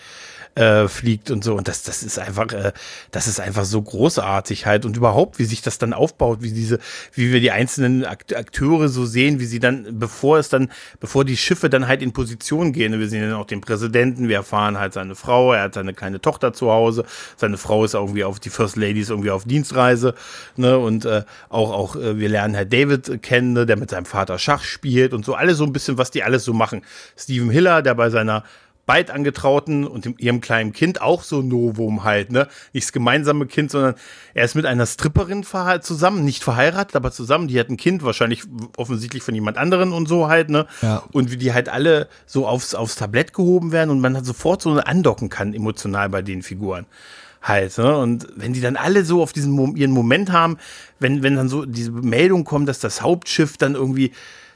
[0.57, 1.55] äh, fliegt und so.
[1.55, 2.73] Und das, das ist einfach, äh,
[3.11, 4.85] das ist einfach so großartig halt.
[4.85, 6.79] Und überhaupt, wie sich das dann aufbaut, wie diese,
[7.13, 11.25] wie wir die einzelnen Akt Akteure so sehen, wie sie dann, bevor es dann, bevor
[11.25, 14.79] die Schiffe dann halt in Position gehen, wir sehen dann auch den Präsidenten, wir erfahren
[14.79, 18.39] halt seine Frau, er hat seine kleine Tochter zu Hause, seine Frau ist irgendwie auf,
[18.39, 20.15] die First Lady ist irgendwie auf Dienstreise,
[20.55, 24.05] ne, und äh, auch, auch, äh, wir lernen halt David kennen, ne, der mit seinem
[24.05, 26.81] Vater Schach spielt und so, alles so ein bisschen, was die alles so machen.
[27.15, 28.43] Steven Hiller, der bei seiner
[28.87, 32.47] beid Angetrauten und ihrem kleinen Kind auch so ein Novum halt, ne?
[32.73, 33.93] Nicht das gemeinsame Kind, sondern
[34.33, 37.47] er ist mit einer Stripperin verhe- zusammen, nicht verheiratet, aber zusammen.
[37.49, 38.45] Die hat ein Kind, wahrscheinlich
[38.77, 40.65] offensichtlich von jemand anderen und so halt, ne?
[40.81, 41.03] Ja.
[41.11, 44.61] Und wie die halt alle so aufs, aufs Tablett gehoben werden und man hat sofort
[44.61, 46.85] so andocken kann, emotional bei den Figuren.
[47.41, 47.97] Halt, ne?
[47.97, 50.57] Und wenn die dann alle so auf diesen ihren Moment haben,
[50.99, 54.13] wenn, wenn dann so diese Meldung kommt, dass das Hauptschiff dann irgendwie,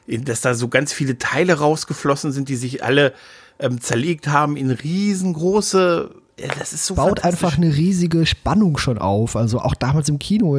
[0.08, 3.14] dass da so ganz viele Teile rausgeflossen sind, die sich alle
[3.62, 6.12] ähm, zerlegt haben in riesengroße.
[6.58, 9.36] Das ist so baut einfach eine riesige Spannung schon auf.
[9.36, 10.58] Also auch damals im Kino,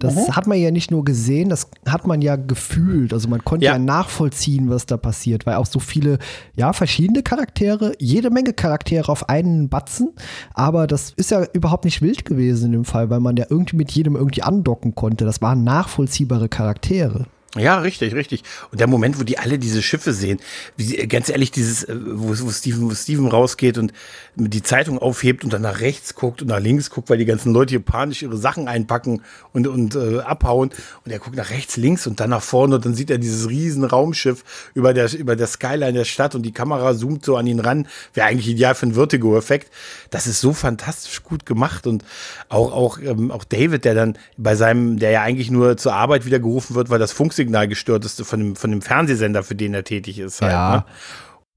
[0.00, 0.34] das Mhm.
[0.34, 3.12] hat man ja nicht nur gesehen, das hat man ja gefühlt.
[3.12, 3.72] Also man konnte ja.
[3.74, 3.78] Ja.
[3.78, 6.18] nachvollziehen, was da passiert, weil auch so viele,
[6.56, 10.10] ja, verschiedene Charaktere, jede Menge Charaktere auf einen Batzen,
[10.54, 13.76] aber das ist ja überhaupt nicht wild gewesen in dem Fall, weil man ja irgendwie
[13.76, 15.24] mit jedem irgendwie andocken konnte.
[15.24, 17.26] Das waren nachvollziehbare Charaktere.
[17.58, 18.44] Ja, richtig, richtig.
[18.70, 20.40] Und der Moment, wo die alle diese Schiffe sehen,
[20.78, 23.92] wie, sie- ganz ehrlich, dieses, äh, wo, wo, Steven, wo Steven rausgeht und
[24.36, 27.52] die Zeitung aufhebt und dann nach rechts guckt und nach links guckt, weil die ganzen
[27.52, 29.20] Leute hier panisch ihre Sachen einpacken
[29.52, 30.70] und, und äh, abhauen.
[31.04, 33.46] Und er guckt nach rechts, links und dann nach vorne und dann sieht er dieses
[33.50, 37.46] riesen Raumschiff über der, über der Skyline der Stadt und die Kamera zoomt so an
[37.46, 37.86] ihn ran.
[38.14, 39.70] Wäre eigentlich ideal für einen Vertigo-Effekt.
[40.08, 42.02] Das ist so fantastisch gut gemacht und
[42.48, 46.24] auch, auch, ähm, auch David, der dann bei seinem, der ja eigentlich nur zur Arbeit
[46.24, 49.74] wieder gerufen wird, weil das Funksignal gestört ist von dem, von dem Fernsehsender, für den
[49.74, 50.40] er tätig ist.
[50.42, 50.76] Halt, Ja.
[50.76, 50.84] ne?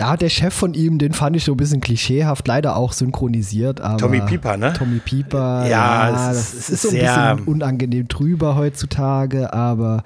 [0.02, 3.80] Ja, der Chef von ihm, den fand ich so ein bisschen klischeehaft, leider auch synchronisiert.
[3.80, 4.74] Aber Tommy Pieper, ne?
[4.74, 10.04] Tommy Pieper, Ja, ja, es das ist- ist, so ein bisschen unangenehm drüber heutzutage, aber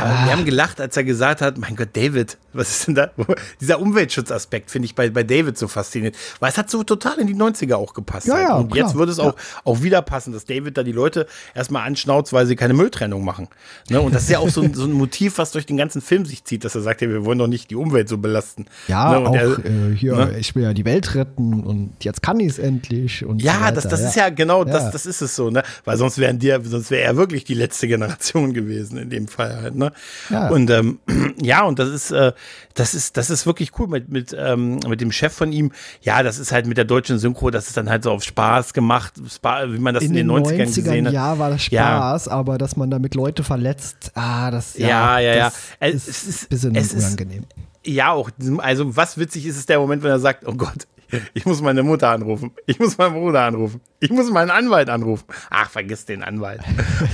[0.00, 3.10] Aber wir haben gelacht, als er gesagt hat, mein Gott, David, was ist denn da?
[3.60, 6.16] Dieser Umweltschutzaspekt finde ich bei, bei David so faszinierend.
[6.40, 8.26] Weil es hat so total in die 90er auch gepasst.
[8.26, 8.48] Ja, halt.
[8.48, 9.34] ja, Und klar, jetzt würde es auch,
[9.64, 13.48] auch wieder passen, dass David da die Leute erstmal anschnauzt, weil sie keine Mülltrennung machen.
[13.88, 14.00] Ne?
[14.00, 16.24] Und das ist ja auch so ein, so ein Motiv, was durch den ganzen Film
[16.26, 18.66] sich zieht, dass er sagt, ja, wir wollen doch nicht die Umwelt so belasten.
[18.88, 19.28] ja, ne?
[19.28, 20.38] Auch er- äh, hier, ne?
[20.38, 23.24] ich will ja die Welt retten und jetzt kann ich es endlich.
[23.24, 24.72] Und so Ja, weiter, das, das ist ja genau, Ja.
[24.72, 25.62] Das, das ist es so, ne?
[25.84, 29.74] Weil sonst wären sonst wäre er wirklich die letzte Generation gewesen in dem Fall halt,
[29.76, 29.89] ne?
[30.30, 30.48] Ja.
[30.48, 30.98] Und ähm,
[31.42, 32.32] ja, und das ist, äh,
[32.74, 35.72] das ist, das ist wirklich cool mit, mit, ähm, mit dem Chef von ihm.
[36.02, 38.72] Ja, das ist halt mit der deutschen Synchro, das ist dann halt so auf Spaß
[38.72, 41.12] gemacht, Spa, wie man das in, in den 90ern, gesehen hat.
[41.14, 41.86] ja, war das Ja.
[41.96, 45.52] Spaß, aber dass man damit Leute verletzt, ah, das Ja, ja, ja.
[45.80, 47.44] das Es ist, ist- ein bisschen es ist- unangenehm.
[47.84, 48.28] Ja, auch.
[48.58, 50.86] Also, was witzig ist, ist der Moment, wenn er sagt: Oh Gott,
[51.34, 52.52] ich muss meine Mutter anrufen.
[52.66, 53.80] Ich muss meinen Bruder anrufen.
[54.00, 55.24] Ich muss meinen Anwalt anrufen.
[55.50, 56.60] Ach, vergiss den Anwalt.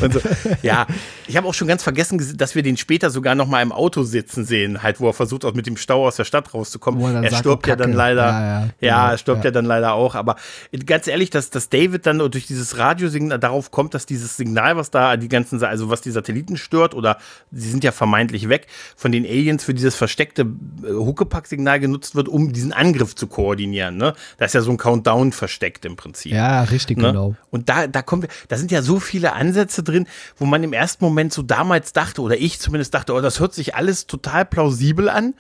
[0.01, 0.21] Und so.
[0.63, 0.87] Ja,
[1.27, 3.73] ich habe auch schon ganz vergessen, ges- dass wir den später sogar noch mal im
[3.73, 7.01] Auto sitzen sehen, halt, wo er versucht, auch mit dem Stau aus der Stadt rauszukommen.
[7.25, 8.23] Er sagt, stirbt oh, ja dann leider.
[8.27, 9.47] Ja, ja, Ja, er stirbt ja.
[9.47, 10.15] ja dann leider auch.
[10.15, 10.37] Aber
[10.85, 14.91] ganz ehrlich, dass, dass David dann durch dieses Radiosignal darauf kommt, dass dieses Signal, was
[14.91, 17.19] da die ganzen, also was die Satelliten stört, oder
[17.51, 22.29] sie sind ja vermeintlich weg, von den Aliens für dieses versteckte äh, Huckepack-Signal genutzt wird,
[22.29, 23.86] um diesen Angriff zu koordinieren.
[23.91, 24.15] Ne?
[24.39, 26.33] Da ist ja so ein Countdown versteckt im Prinzip.
[26.33, 27.09] Ja, richtig, Ne?
[27.09, 27.35] genau.
[27.51, 30.73] Und da, da kommen wir, da sind ja so viele Ansätze drin, wo man im
[30.73, 34.45] ersten Moment so damals dachte, oder ich zumindest dachte, oh, das hört sich alles total
[34.45, 35.35] plausibel an.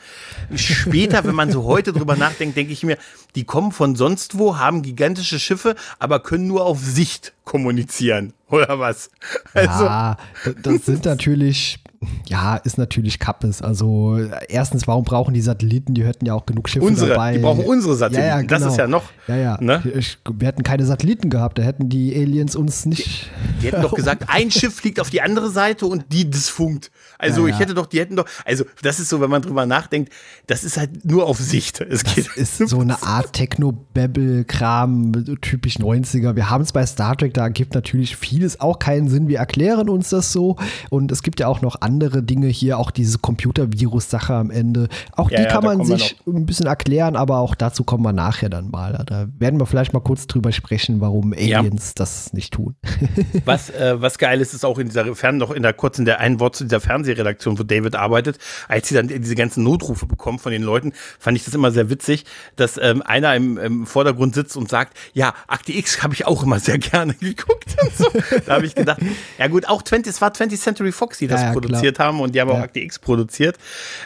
[0.54, 2.98] Später, wenn man so heute drüber nachdenkt, denke ich mir,
[3.34, 8.78] die kommen von sonst wo, haben gigantische Schiffe, aber können nur auf Sicht kommunizieren oder
[8.78, 9.10] was?
[9.54, 10.18] Also, ja,
[10.62, 11.78] das sind natürlich
[12.26, 13.62] ja, ist natürlich Kappes.
[13.62, 15.94] Also erstens, warum brauchen die Satelliten?
[15.94, 17.34] Die hätten ja auch genug Schiffe unsere, dabei.
[17.34, 18.28] Die brauchen unsere Satelliten.
[18.28, 18.60] Ja, ja, genau.
[18.60, 19.04] Das ist ja noch.
[19.28, 19.58] Ja, ja.
[19.60, 19.82] Ne?
[19.84, 23.06] Wir hätten keine Satelliten gehabt, da hätten die Aliens uns nicht.
[23.06, 26.48] Die, die hätten doch gesagt, ein Schiff fliegt auf die andere Seite und die das
[26.48, 26.90] funkt.
[27.18, 29.66] Also ja, ich hätte doch, die hätten doch, also das ist so, wenn man drüber
[29.66, 30.12] nachdenkt,
[30.46, 31.80] das ist halt nur auf Sicht.
[31.80, 36.36] Es das geht ist so eine Art Techno-Babble-Kram, typisch 90er.
[36.36, 39.28] Wir haben es bei Star Trek, da gibt natürlich vieles auch keinen Sinn.
[39.28, 40.56] Wir erklären uns das so
[40.90, 44.88] und es gibt ja auch noch andere Dinge hier, auch diese Computervirus-Sache am Ende.
[45.12, 48.48] Auch ja, die kann man sich ein bisschen erklären, aber auch dazu kommen wir nachher
[48.48, 49.04] dann mal.
[49.06, 51.92] Da werden wir vielleicht mal kurz drüber sprechen, warum Aliens ja.
[51.96, 52.76] das nicht tun.
[53.44, 56.20] was, äh, was geil ist, ist auch in dieser Fern noch in der kurzen der
[56.20, 58.38] ein Wort zu dieser Fernsehredaktion, wo David arbeitet,
[58.68, 61.90] als sie dann diese ganzen Notrufe bekommen von den Leuten, fand ich das immer sehr
[61.90, 62.24] witzig,
[62.56, 66.42] dass ähm, einer im, im, Vordergrund sitzt und sagt, ja, Akte X habe ich auch
[66.42, 67.76] immer sehr gerne geguckt.
[67.96, 68.06] So.
[68.46, 69.00] Da habe ich gedacht,
[69.38, 72.08] ja gut, auch 20, es war 20th Century Fox, die das ja, ja, produziert klar.
[72.08, 73.56] haben und die haben auch Akte X produziert.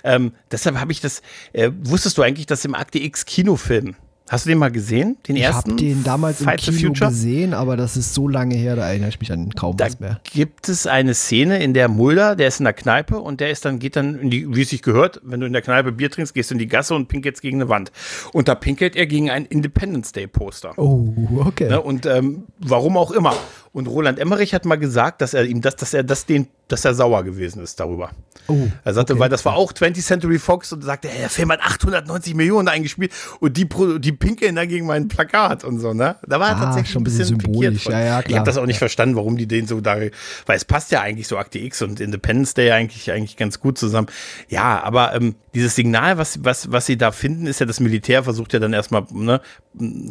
[0.04, 3.96] Ähm, deshalb habe ich das, äh, wusstest du eigentlich, dass im Akte X Kinofilm
[4.30, 5.16] Hast du den mal gesehen?
[5.26, 5.70] Den ich ersten?
[5.70, 8.88] Ich habe den damals Fight im Kino gesehen, aber das ist so lange her, da
[8.88, 10.20] erinnere ich mich an kaum da was mehr.
[10.22, 13.64] Gibt es eine Szene, in der Mulder, der ist in der Kneipe und der ist
[13.64, 16.12] dann, geht dann in die, wie es sich gehört, wenn du in der Kneipe Bier
[16.12, 17.90] trinkst, gehst du in die Gasse und pinkelst gegen eine Wand.
[18.32, 20.78] Und da pinkelt er gegen ein Independence Day Poster.
[20.78, 21.12] Oh,
[21.44, 21.68] okay.
[21.68, 23.34] Ne, und ähm, warum auch immer.
[23.72, 26.84] Und Roland Emmerich hat mal gesagt, dass er ihm das, dass er das den, dass
[26.84, 28.10] er sauer gewesen ist darüber.
[28.46, 29.20] Oh, er sagte, okay.
[29.20, 32.68] weil das war auch 20th Century Fox und sagte, hey, der Film hat 890 Millionen
[32.68, 36.16] eingespielt und die, die pinkeln dagegen mein Plakat und so, ne?
[36.26, 37.86] Da war er ah, tatsächlich schon ein bisschen, bisschen symbolisch.
[37.86, 38.80] Ja, ja, ich habe das auch nicht ja.
[38.80, 42.00] verstanden, warum die den so da, weil es passt ja eigentlich so Akte X und
[42.00, 44.08] Independence Day eigentlich, eigentlich ganz gut zusammen.
[44.48, 48.24] Ja, aber ähm, dieses Signal, was, was, was sie da finden, ist ja, das Militär
[48.24, 49.40] versucht ja dann erstmal ne,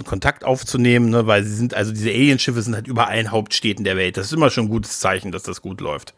[0.05, 3.97] Kontakt aufzunehmen, ne, weil sie sind, also diese Alienschiffe sind halt über allen Hauptstädten der
[3.97, 4.17] Welt.
[4.17, 6.13] Das ist immer schon ein gutes Zeichen, dass das gut läuft.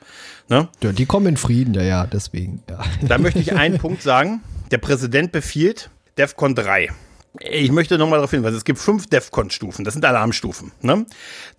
[0.49, 0.67] Ne?
[0.83, 2.63] Ja, die kommen in Frieden, ja, ja, deswegen.
[2.69, 2.83] Ja.
[3.01, 4.41] Da möchte ich einen Punkt sagen.
[4.71, 6.89] Der Präsident befiehlt DEFCON 3.
[7.39, 10.73] Ich möchte nochmal darauf hinweisen, es gibt fünf DEFCON-Stufen, das sind Alarmstufen.
[10.81, 11.05] Ne?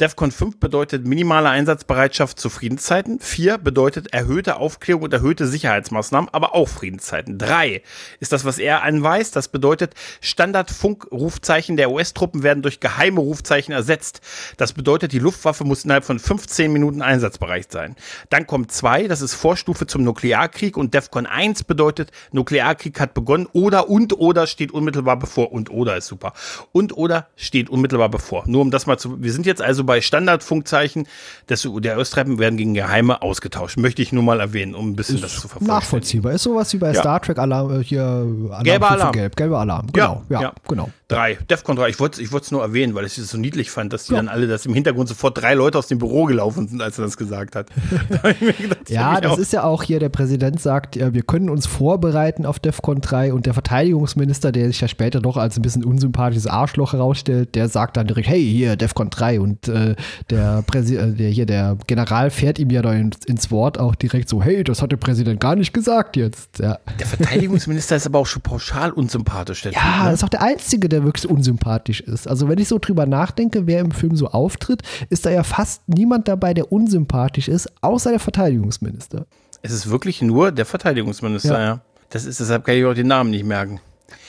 [0.00, 3.20] DEFCON 5 bedeutet minimale Einsatzbereitschaft zu Friedenszeiten.
[3.20, 7.38] 4 bedeutet erhöhte Aufklärung und erhöhte Sicherheitsmaßnahmen, aber auch Friedenszeiten.
[7.38, 7.80] 3
[8.20, 9.34] ist das, was er anweist.
[9.34, 14.20] Das bedeutet, Standard-Funkrufzeichen der US-Truppen werden durch geheime Rufzeichen ersetzt.
[14.58, 17.96] Das bedeutet, die Luftwaffe muss innerhalb von 15 Minuten einsatzbereit sein.
[18.28, 23.48] Dann kommt 2, das ist Vorstufe zum Nuklearkrieg und DEFCON 1 bedeutet, Nuklearkrieg hat begonnen
[23.54, 26.32] oder und oder steht unmittelbar bevor und oder ist super.
[26.72, 28.44] Und oder steht unmittelbar bevor.
[28.46, 29.22] Nur um das mal zu.
[29.22, 31.06] Wir sind jetzt also bei Standardfunkzeichen
[31.48, 33.76] des, der Östreppen werden gegen Geheime ausgetauscht.
[33.76, 35.66] Möchte ich nur mal erwähnen, um ein bisschen ist das zu verfolgen.
[35.66, 36.32] Nachvollziehbar.
[36.32, 37.00] Ist sowas wie bei ja.
[37.00, 39.12] Star Trek Alarm äh, hier Alarm Gelber Alarm.
[39.12, 39.36] Gelb.
[39.36, 39.86] Gelber Alarm.
[39.92, 40.24] Genau.
[40.28, 40.90] Ja, ja, genau.
[41.08, 41.34] Drei.
[41.48, 41.90] Defcon 3.
[41.90, 44.18] Ich wollte ich es nur erwähnen, weil ich es so niedlich fand, dass die ja.
[44.18, 47.04] dann alle, dass im Hintergrund sofort drei Leute aus dem Büro gelaufen sind, als er
[47.04, 47.66] das gesagt hat.
[48.10, 51.66] da gedacht, ja, das ist ja auch hier, der Präsident sagt, ja, wir können uns
[51.66, 55.84] vorbereiten auf Defcon 3 und der Verteidigungsminister, der sich ja später doch als ein bisschen
[55.84, 59.94] unsympathisches Arschloch herausstellt, der sagt dann direkt, hey, hier, Defcon 3 und äh,
[60.30, 63.94] der, Präsi äh, der hier, der General fährt ihm ja da ins, ins, Wort auch
[63.94, 66.58] direkt so, hey, das hat der Präsident gar nicht gesagt jetzt.
[66.58, 66.78] Ja.
[66.98, 69.62] Der Verteidigungsminister ist aber auch schon pauschal unsympathisch.
[69.62, 70.12] Der ja, typ, ne?
[70.12, 72.28] ist auch der Einzige, der wirklich unsympathisch ist.
[72.28, 75.82] Also wenn ich so drüber nachdenke, wer im Film so auftritt, ist da ja fast
[75.88, 79.26] niemand dabei, der unsympathisch ist, außer der Verteidigungsminister.
[79.62, 81.64] Es ist wirklich nur der Verteidigungsminister, ja.
[81.64, 81.80] ja.
[82.10, 83.80] Das ist, deshalb kann ich auch den Namen nicht merken.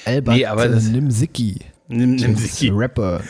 [0.06, 1.60] Albert nee, aber das, Nimsicki.
[1.90, 2.70] Siki.
[2.70, 3.22] Rapper.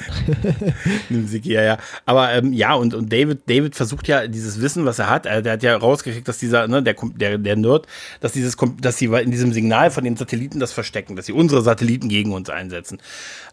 [1.10, 1.78] nimm Siki, ja, ja.
[2.06, 5.42] Aber ähm, ja, und, und David, David versucht ja dieses Wissen, was er hat, äh,
[5.42, 7.88] der hat ja rausgekriegt, dass dieser, ne, der, der, der Nerd,
[8.20, 11.62] dass dieses, dass sie in diesem Signal von den Satelliten das verstecken, dass sie unsere
[11.62, 13.00] Satelliten gegen uns einsetzen.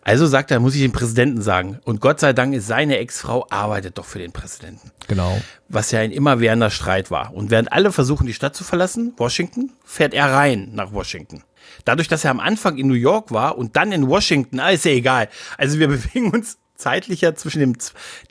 [0.03, 1.79] Also sagt er, muss ich dem Präsidenten sagen.
[1.85, 4.91] Und Gott sei Dank ist seine Ex-Frau arbeitet doch für den Präsidenten.
[5.09, 5.41] Genau.
[5.69, 7.33] Was ja ein immerwährender Streit war.
[7.35, 11.43] Und während alle versuchen, die Stadt zu verlassen, Washington, fährt er rein nach Washington.
[11.85, 14.85] Dadurch, dass er am Anfang in New York war und dann in Washington, ah, ist
[14.85, 15.29] ja egal.
[15.59, 17.77] Also wir bewegen uns zeitlicher zwischen dem,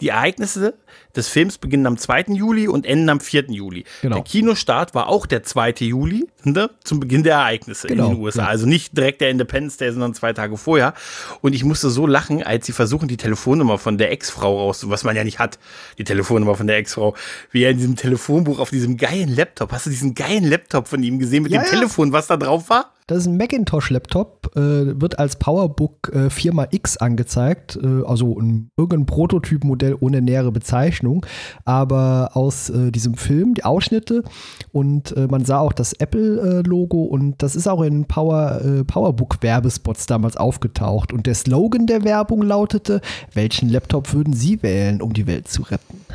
[0.02, 0.74] die Ereignisse
[1.16, 2.26] des Films beginnen am 2.
[2.30, 3.46] Juli und enden am 4.
[3.50, 3.86] Juli.
[4.02, 4.16] Genau.
[4.16, 5.76] Der Kinostart war auch der 2.
[5.80, 8.08] Juli, ne, zum Beginn der Ereignisse genau.
[8.08, 8.46] in den USA.
[8.46, 10.94] Also nicht direkt der Independence Day, sondern zwei Tage vorher.
[11.42, 15.04] Und ich musste so lachen, als sie versuchen, die Telefonnummer von der Ex-Frau raus, was
[15.04, 15.60] man ja nicht hat,
[15.98, 17.16] die Telefonnummer von der Ex-Frau,
[17.52, 21.02] wie er in diesem Telefonbuch auf diesem geilen Laptop, hast du diesen geilen Laptop von
[21.04, 21.70] ihm gesehen mit ja, dem ja.
[21.70, 22.94] Telefon, was da drauf war?
[23.10, 29.08] Das ist ein Macintosh-Laptop, äh, wird als PowerBook äh, 4x angezeigt, äh, also ein, irgendein
[29.08, 31.26] Prototypmodell ohne nähere Bezeichnung,
[31.66, 34.22] aber aus äh, diesem Film, die Ausschnitte
[34.72, 40.06] und äh, man sah auch das Apple-Logo und das ist auch in Power, äh, PowerBook-Werbespots
[40.06, 43.02] damals aufgetaucht und der Slogan der Werbung lautete,
[43.34, 46.06] welchen Laptop würden Sie wählen, um die Welt zu retten?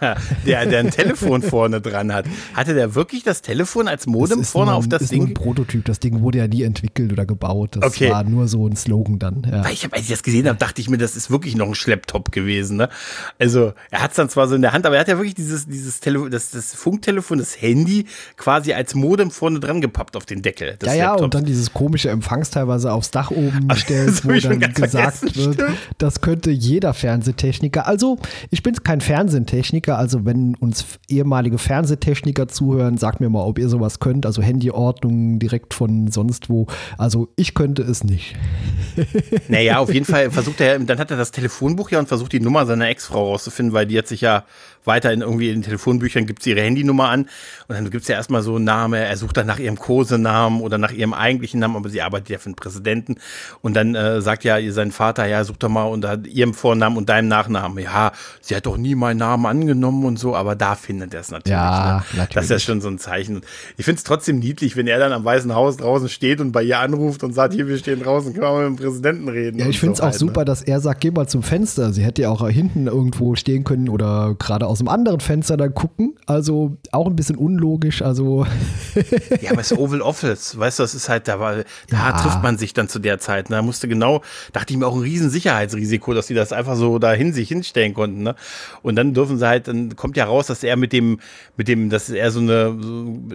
[0.46, 2.26] der, der ein Telefon vorne dran hat.
[2.54, 5.34] Hatte der wirklich das Telefon als Modem vorne auf das Ding?
[5.34, 5.84] Prototyp.
[5.84, 7.76] Das Ding wurde ja nie entwickelt oder gebaut.
[7.76, 8.10] Das Okay.
[8.10, 9.42] war nur so ein Slogan dann.
[9.50, 9.64] Ja.
[9.64, 11.74] Weil ich als ich das gesehen habe, dachte ich mir, das ist wirklich noch ein
[11.74, 12.76] Schlepptop gewesen.
[12.76, 12.88] Ne?
[13.38, 15.34] Also er hat es dann zwar so in der Hand, aber er hat ja wirklich
[15.34, 18.06] dieses, dieses Telefon, das, das Funktelefon, das Handy
[18.36, 21.22] quasi als Modem vorne dran gepappt auf den Deckel Ja, ja, Laptops.
[21.24, 25.64] und dann dieses komische Empfangs teilweise aufs Dach oben gestellt, wo dann gesagt wird, stimmt.
[25.98, 27.86] das könnte jeder Fernsehtechniker.
[27.86, 28.18] Also,
[28.50, 33.68] ich bin kein Fernsehtechniker, also wenn uns ehemalige Fernsehtechniker zuhören, sagt mir mal, ob ihr
[33.68, 36.66] sowas könnt, also Handyordnung direkt von sonst wo.
[36.98, 38.36] Also, ich könnte es nicht.
[39.48, 42.40] Naja, auf jeden Fall versucht er, dann hat er das Telefonbuch ja und versucht die
[42.40, 44.44] Nummer seiner Ex-Frau rauszufinden, weil die hat sich ja
[44.84, 47.22] weiter in irgendwie in den Telefonbüchern gibt sie ihre Handynummer an
[47.68, 50.60] und dann gibt es ja erstmal so einen Namen, er sucht dann nach ihrem Kosenamen
[50.60, 53.16] oder nach ihrem eigentlichen Namen, aber sie arbeitet ja für den Präsidenten
[53.62, 56.96] und dann äh, sagt ja ihr sein Vater, ja, such doch mal unter ihrem Vornamen
[56.96, 57.82] und deinem Nachnamen.
[57.82, 61.30] Ja, sie hat doch nie meinen Namen angenommen und so, aber da findet er es
[61.30, 61.52] natürlich.
[61.52, 62.28] Ja, ne?
[62.32, 62.64] Das ist ja natürlich.
[62.64, 63.42] schon so ein Zeichen.
[63.76, 66.62] Ich finde es trotzdem niedlich, wenn er dann am Weißen Haus draußen steht und bei
[66.62, 69.58] ihr anruft und sagt, hier, wir stehen draußen, können wir mal mit dem Präsidenten reden.
[69.58, 71.92] Ja, ich finde es so auch halt, super, dass er sagt, geh mal zum Fenster.
[71.92, 75.74] Sie hätte ja auch hinten irgendwo stehen können oder gerade aus einem anderen Fenster dann
[75.74, 76.14] gucken.
[76.26, 78.02] Also auch ein bisschen unlogisch.
[78.02, 78.46] Also
[79.40, 82.12] Ja, aber es ist Oval Office, weißt du, das ist halt, da war, da Ja.
[82.12, 83.50] trifft man sich dann zu der Zeit.
[83.50, 83.56] Ne?
[83.56, 86.98] Da musste genau, dachte ich mir auch ein riesen Sicherheitsrisiko, dass sie das einfach so
[86.98, 88.22] dahin sich hinstellen konnten.
[88.22, 88.34] Ne?
[88.82, 91.18] Und dann dürfen sie halt, dann kommt ja raus, dass er mit dem,
[91.56, 92.76] mit dem, dass er so eine,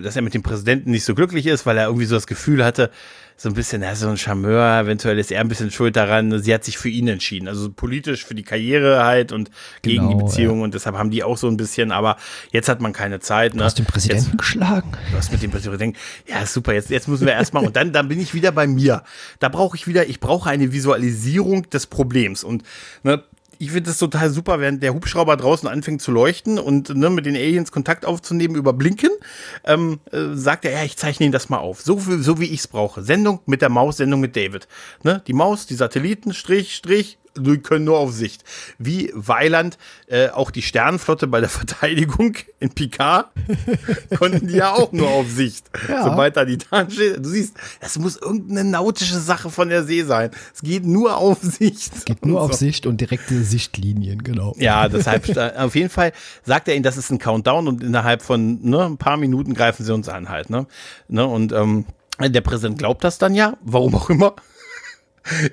[0.02, 2.64] dass er mit dem Präsidenten nicht so glücklich ist, weil er irgendwie so das Gefühl
[2.64, 2.90] hatte,
[3.38, 6.42] so ein bisschen, er ist so ein Charmeur, eventuell ist er ein bisschen schuld daran.
[6.42, 7.50] Sie hat sich für ihn entschieden.
[7.50, 11.24] Also politisch für die Karriere halt und gegen die Genau, Beziehung und deshalb haben die
[11.24, 12.16] auch so ein bisschen, aber
[12.52, 13.54] jetzt hat man keine Zeit.
[13.54, 13.60] Ne?
[13.60, 14.92] du hast den Jetzt, Präsidenten geschlagen.
[15.12, 18.08] Du hast mit dem Präsidenten, ja, super, jetzt, jetzt müssen wir erstmal, und dann, dann
[18.08, 19.04] bin ich wieder bei mir.
[19.40, 22.44] Da brauche ich wieder, ich brauche eine Visualisierung des Problems.
[22.44, 22.64] Und
[23.04, 23.22] ne,
[23.60, 27.26] ich finde es total super, während der Hubschrauber draußen anfängt zu leuchten und ne, mit
[27.26, 29.10] den Aliens Kontakt aufzunehmen über Blinken,
[29.64, 31.82] ähm, äh, sagt er, ja, ich zeichne Ihnen das mal auf.
[31.82, 33.04] So, wie- so wie ich es brauche.
[33.04, 34.68] Sendung mit der Maus, Sendung mit David.
[35.04, 35.22] Ne?
[35.28, 37.18] Die Maus, die Satelliten, Strich, Strich,
[37.64, 38.44] können nur auf Sicht.
[38.78, 39.78] Wie Weiland,
[40.08, 43.28] äh, auch die Sternenflotte bei der Verteidigung in Picard,
[44.18, 45.70] konnten die ja auch nur auf Sicht.
[45.88, 46.04] Ja.
[46.04, 47.18] Sobald da die Tarn steht.
[47.18, 50.32] Du siehst, es muss irgendeine nautische Sache von der See sein.
[50.54, 52.06] Es geht nur auf Sicht.
[52.06, 52.60] Geht nur Und auf so.
[52.60, 54.56] Sicht und direkte Sichtlinien, genau.
[54.58, 55.26] Ja, deshalb,
[55.58, 56.12] auf jeden Fall
[56.44, 59.86] sagt er ihnen, das ist ein Countdown und innerhalb von ne, ein paar Minuten greifen
[59.86, 60.50] sie uns an halt.
[60.50, 60.68] Ne?
[61.08, 61.86] Ne, und ähm,
[62.20, 64.36] der Präsident glaubt das dann ja, warum auch immer.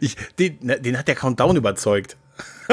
[0.00, 2.16] Ich, den, den hat der Countdown überzeugt.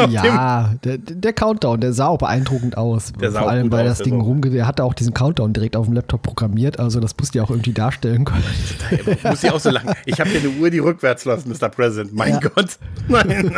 [0.10, 3.12] Ja, der, der Countdown, der sah auch beeindruckend aus.
[3.20, 4.50] Der sah Vor allem, weil das Ding sah auch- rumge...
[4.50, 7.50] Der hatte auch diesen Countdown direkt auf dem Laptop programmiert, also das musste ja auch
[7.50, 8.44] irgendwie darstellen können.
[9.24, 9.94] Muss ich auch so lang.
[10.06, 11.68] Ich habe hier eine Uhr, die rückwärts läuft, Mr.
[11.70, 12.14] President.
[12.16, 12.40] Mein Ja.
[12.40, 12.78] Gott.
[13.10, 13.52] Nein.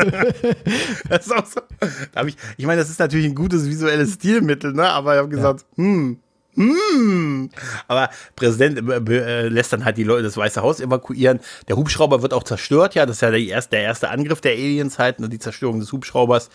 [1.09, 1.61] Das ist auch so.
[2.13, 4.89] Da ich, ich meine, das ist natürlich ein gutes visuelles Stilmittel, ne?
[4.89, 6.17] Aber ich habe gesagt, hm.
[6.55, 7.49] Hm.
[7.87, 11.39] Aber Präsident äh, äh, lässt dann halt die Leute das Weiße Haus evakuieren.
[11.67, 13.05] Der Hubschrauber wird auch zerstört, ja.
[13.05, 15.29] Das ist ja der erste, der erste Angriff der Aliens halt, ne?
[15.29, 16.49] die Zerstörung des Hubschraubers.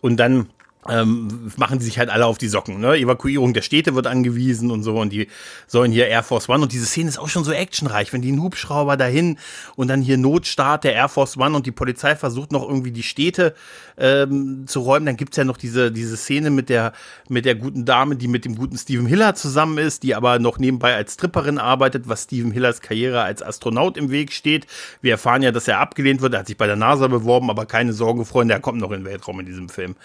[0.00, 0.48] Und dann
[0.88, 2.80] ähm, machen die sich halt alle auf die Socken.
[2.80, 2.96] Ne?
[2.96, 5.28] Evakuierung der Städte wird angewiesen und so und die
[5.66, 8.28] sollen hier Air Force One und diese Szene ist auch schon so actionreich, wenn die
[8.28, 9.38] einen Hubschrauber dahin
[9.76, 13.02] und dann hier Notstart der Air Force One und die Polizei versucht noch irgendwie die
[13.02, 13.54] Städte
[13.96, 16.92] ähm, zu räumen, dann gibt's ja noch diese, diese Szene mit der,
[17.28, 20.58] mit der guten Dame, die mit dem guten Steven Hiller zusammen ist, die aber noch
[20.58, 24.66] nebenbei als Stripperin arbeitet, was Steven Hillers Karriere als Astronaut im Weg steht.
[25.00, 27.66] Wir erfahren ja, dass er abgelehnt wird, er hat sich bei der NASA beworben, aber
[27.66, 29.96] keine Sorge, Freunde, er kommt noch in den Weltraum in diesem Film.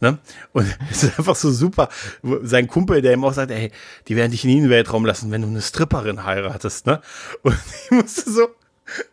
[0.00, 0.18] Ne?
[0.52, 1.88] Und es ist einfach so super.
[2.42, 3.70] Sein Kumpel, der ihm auch sagt, ey,
[4.08, 7.00] die werden dich nie in den Weltraum lassen, wenn du eine Stripperin heiratest, ne?
[7.42, 8.48] Und ich musste so,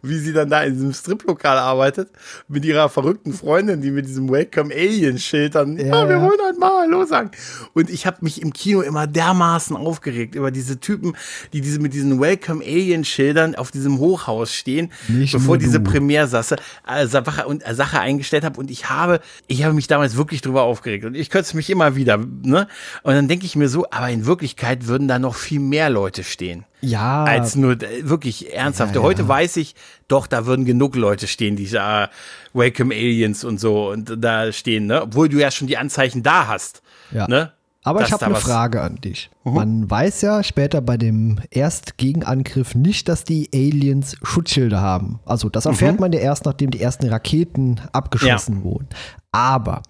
[0.02, 2.10] wie sie dann da in diesem Striplokal arbeitet,
[2.48, 6.40] mit ihrer verrückten Freundin, die mit diesem Welcome Alien Schild dann, ja, Ja, wir wollen
[6.44, 7.32] halt mal Hallo sagen.
[7.74, 11.16] Und ich habe mich im Kino immer dermaßen aufgeregt über diese Typen,
[11.54, 15.80] die diese mit diesen Welcome Alien Schildern auf diesem Hochhaus stehen, Nicht bevor diese.
[15.80, 16.56] Premiersache
[16.88, 18.60] äh, Sache, und, äh, Sache eingestellt habe.
[18.60, 21.06] Und ich habe, ich habe mich damals wirklich drüber aufgeregt.
[21.06, 22.68] Und ich es mich immer wieder, ne?
[23.04, 26.24] Und dann denke ich mir so, aber in Wirklichkeit würden da noch viel mehr Leute
[26.24, 28.96] stehen Ja, als nur äh, wirklich ernsthaft.
[28.96, 29.08] Ja, ja.
[29.08, 29.63] Heute weiß ich,
[30.08, 32.08] doch, da würden genug Leute stehen, die äh,
[32.54, 35.04] Welcome Aliens und so und da stehen, ne?
[35.04, 36.82] Obwohl du ja schon die Anzeichen da hast.
[37.12, 37.28] Ja.
[37.28, 37.52] Ne?
[37.84, 39.30] Aber ich habe eine Frage an dich.
[39.44, 39.54] Mhm.
[39.54, 45.20] Man weiß ja später bei dem Erstgegenangriff nicht, dass die Aliens Schutzschilde haben.
[45.26, 46.02] Also das erfährt mhm.
[46.02, 48.64] man ja erst, nachdem die ersten Raketen abgeschossen ja.
[48.64, 48.88] wurden.
[49.34, 49.84] Aber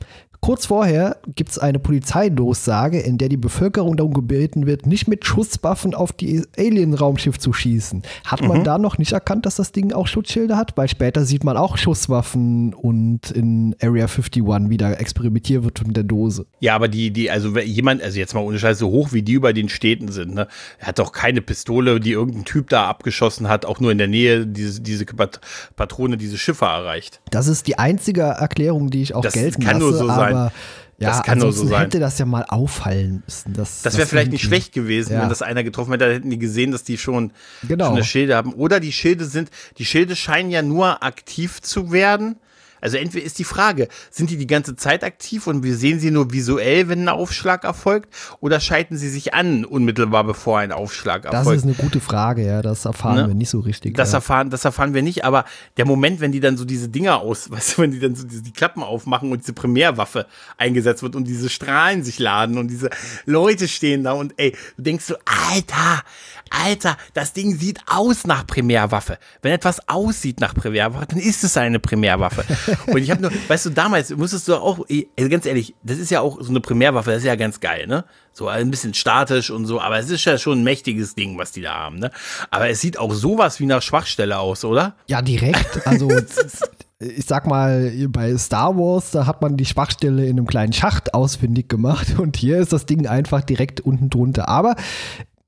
[0.43, 5.23] Kurz vorher gibt es eine Polizeidurchsage, in der die Bevölkerung darum gebeten wird, nicht mit
[5.23, 8.03] Schusswaffen auf die Alien-Raumschiff zu schießen.
[8.25, 8.63] Hat man mhm.
[8.65, 10.75] da noch nicht erkannt, dass das Ding auch Schutzschilde hat?
[10.75, 16.03] Weil später sieht man auch Schusswaffen und in Area 51 wieder experimentiert wird mit der
[16.03, 16.45] Dose.
[16.59, 19.31] Ja, aber die, die, also jemand, also jetzt mal ohne Scheiß, so hoch wie die
[19.31, 20.49] über den Städten sind, ne?
[20.77, 24.09] Er hat doch keine Pistole, die irgendein Typ da abgeschossen hat, auch nur in der
[24.09, 27.21] Nähe diese, diese Patrone, diese Schiffe erreicht.
[27.31, 29.89] Das ist die einzige Erklärung, die ich auch das gelten kann lasse.
[29.89, 30.51] Nur so sein aber
[30.97, 31.81] ja, das kann nur so sein.
[31.81, 33.53] hätte das ja mal auffallen müssen.
[33.53, 35.21] Das, das wäre vielleicht nicht schlecht gewesen, ja.
[35.21, 37.31] wenn das einer getroffen hätte, da hätten die gesehen, dass die schon,
[37.67, 37.85] genau.
[37.85, 38.53] schon eine Schilde haben.
[38.53, 42.37] Oder die Schilde sind, die Schilde scheinen ja nur aktiv zu werden,
[42.83, 46.11] also entweder ist die Frage, sind die die ganze Zeit aktiv und wir sehen sie
[46.11, 51.23] nur visuell, wenn ein Aufschlag erfolgt, oder schalten sie sich an unmittelbar bevor ein Aufschlag
[51.23, 51.47] erfolgt?
[51.47, 53.27] Das ist eine gute Frage, ja, das erfahren ne?
[53.29, 53.95] wir nicht so richtig.
[53.95, 54.17] Das ja.
[54.17, 55.45] erfahren, das erfahren wir nicht, aber
[55.77, 58.27] der Moment, wenn die dann so diese Dinger aus, weißt du, wenn die dann so
[58.27, 60.25] diese, die Klappen aufmachen und diese Primärwaffe
[60.57, 62.89] eingesetzt wird und diese Strahlen sich laden und diese
[63.25, 65.15] Leute stehen da und ey, du denkst so,
[65.53, 66.03] Alter,
[66.49, 69.17] Alter, das Ding sieht aus nach Primärwaffe.
[69.41, 72.43] Wenn etwas aussieht nach Primärwaffe, dann ist es eine Primärwaffe.
[72.87, 74.79] Und ich habe nur, weißt du, damals musstest du auch,
[75.17, 77.87] also ganz ehrlich, das ist ja auch so eine Primärwaffe, das ist ja ganz geil,
[77.87, 78.05] ne?
[78.31, 81.51] So ein bisschen statisch und so, aber es ist ja schon ein mächtiges Ding, was
[81.51, 82.11] die da haben, ne?
[82.51, 84.95] Aber es sieht auch sowas wie nach Schwachstelle aus, oder?
[85.07, 85.85] Ja, direkt.
[85.85, 86.09] Also
[86.99, 91.13] ich sag mal, bei Star Wars, da hat man die Schwachstelle in einem kleinen Schacht
[91.13, 94.47] ausfindig gemacht und hier ist das Ding einfach direkt unten drunter.
[94.49, 94.75] Aber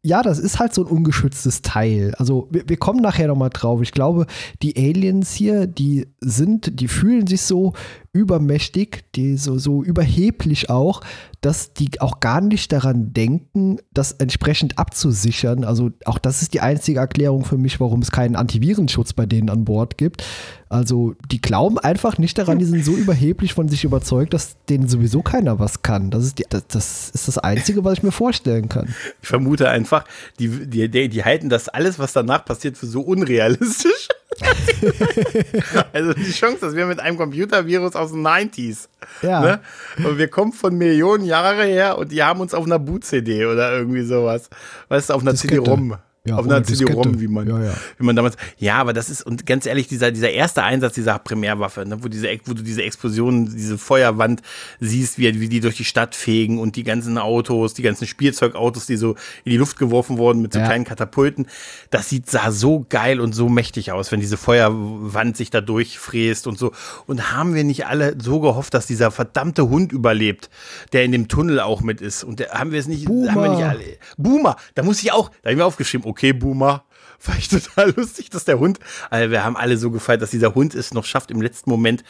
[0.06, 2.14] ja, das ist halt so ein ungeschütztes Teil.
[2.20, 3.82] Also wir, wir kommen nachher nochmal drauf.
[3.82, 4.28] Ich glaube,
[4.62, 7.74] die Aliens hier, die sind, die fühlen sich so
[8.16, 11.02] übermächtig, die so, so überheblich auch,
[11.42, 15.66] dass die auch gar nicht daran denken, das entsprechend abzusichern.
[15.66, 19.50] Also auch das ist die einzige Erklärung für mich, warum es keinen Antivirenschutz bei denen
[19.50, 20.24] an Bord gibt.
[20.70, 24.88] Also die glauben einfach nicht daran, die sind so überheblich von sich überzeugt, dass denen
[24.88, 26.10] sowieso keiner was kann.
[26.10, 28.96] Das ist, die, das, das, ist das Einzige, was ich mir vorstellen kann.
[29.22, 30.06] Ich vermute einfach,
[30.40, 34.08] die, die, die, die halten das alles, was danach passiert, für so unrealistisch.
[35.94, 38.88] also die Chance, dass wir mit einem Computervirus aus den 90s.
[39.22, 39.42] Ja.
[39.42, 39.60] Ne?
[40.04, 43.72] Und wir kommen von Millionen Jahre her und die haben uns auf einer Boot-CD oder
[43.78, 44.50] irgendwie sowas.
[44.90, 45.98] Weißt du, auf einer CD-ROM.
[46.26, 47.74] Ja, auf einer CD-ROM, wie man, ja, ja.
[48.00, 48.36] wie man damals.
[48.58, 52.08] Ja, aber das ist, und ganz ehrlich, dieser, dieser erste Einsatz dieser Primärwaffe, ne, wo,
[52.08, 54.42] diese, wo du diese Explosionen, diese Feuerwand
[54.80, 58.88] siehst, wie, wie die durch die Stadt fegen und die ganzen Autos, die ganzen Spielzeugautos,
[58.88, 59.12] die so
[59.44, 61.46] in die Luft geworfen wurden mit so kleinen Katapulten.
[61.92, 66.48] Das sieht, sah so geil und so mächtig aus, wenn diese Feuerwand sich da durchfräst
[66.48, 66.72] und so.
[67.06, 70.50] Und haben wir nicht alle so gehofft, dass dieser verdammte Hund überlebt,
[70.92, 72.24] der in dem Tunnel auch mit ist?
[72.24, 73.32] Und der, haben wir es nicht, Boomer.
[73.32, 73.84] haben wir nicht alle.
[74.18, 76.85] Boomer, da muss ich auch, da habe ich mir aufgeschrieben, okay, Boomer.
[77.20, 80.56] Fand ich total lustig, dass der Hund, also wir haben alle so gefeiert, dass dieser
[80.56, 82.04] Hund es noch schafft, im letzten Moment,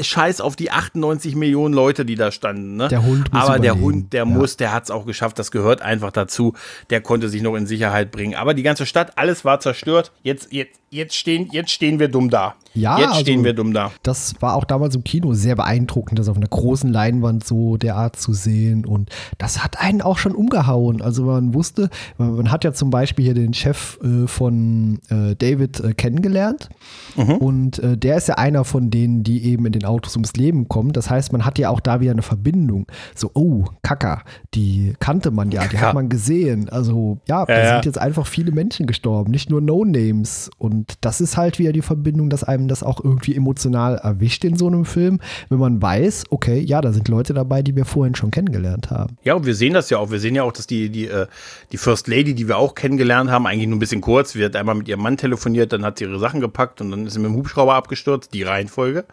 [0.00, 2.76] Scheiß auf die 98 Millionen Leute, die da standen.
[2.76, 2.88] Ne?
[2.88, 3.62] Der Hund muss Aber überleben.
[3.62, 4.24] der Hund, der ja.
[4.24, 6.54] muss, der hat es auch geschafft, das gehört einfach dazu.
[6.90, 8.34] Der konnte sich noch in Sicherheit bringen.
[8.34, 10.12] Aber die ganze Stadt, alles war zerstört.
[10.22, 12.54] Jetzt, jetzt, jetzt, stehen, jetzt stehen wir dumm da.
[12.74, 13.92] Ja, jetzt stehen also, wir dumm da.
[14.02, 18.16] Das war auch damals im Kino sehr beeindruckend, das auf einer großen Leinwand so derart
[18.16, 18.86] zu sehen.
[18.86, 21.02] Und das hat einen auch schon umgehauen.
[21.02, 25.80] Also man wusste, man hat ja zum Beispiel hier den Chef äh, von äh, David
[25.80, 26.68] äh, kennengelernt.
[27.16, 27.36] Mhm.
[27.36, 30.68] Und äh, der ist ja einer von denen, die eben in den Autos ums Leben
[30.68, 30.92] kommen.
[30.92, 32.86] Das heißt, man hat ja auch da wieder eine Verbindung.
[33.14, 34.22] So, oh, Kaka,
[34.54, 35.82] die kannte man ja, die ja.
[35.82, 36.68] hat man gesehen.
[36.68, 40.50] Also ja, da sind jetzt einfach viele Menschen gestorben, nicht nur No-Names.
[40.58, 44.56] Und das ist halt wieder die Verbindung, dass einem das auch irgendwie emotional erwischt in
[44.56, 48.14] so einem Film, wenn man weiß, okay, ja, da sind Leute dabei, die wir vorhin
[48.14, 49.16] schon kennengelernt haben.
[49.24, 50.10] Ja, und wir sehen das ja auch.
[50.10, 51.26] Wir sehen ja auch, dass die, die, äh,
[51.72, 54.56] die First Lady, die wir auch kennengelernt haben, eigentlich nur ein bisschen kurz, wir hat
[54.56, 57.18] einmal mit ihrem Mann telefoniert, dann hat sie ihre Sachen gepackt und dann ist sie
[57.18, 59.04] mit dem Hubschrauber abgestürzt, die Reihenfolge.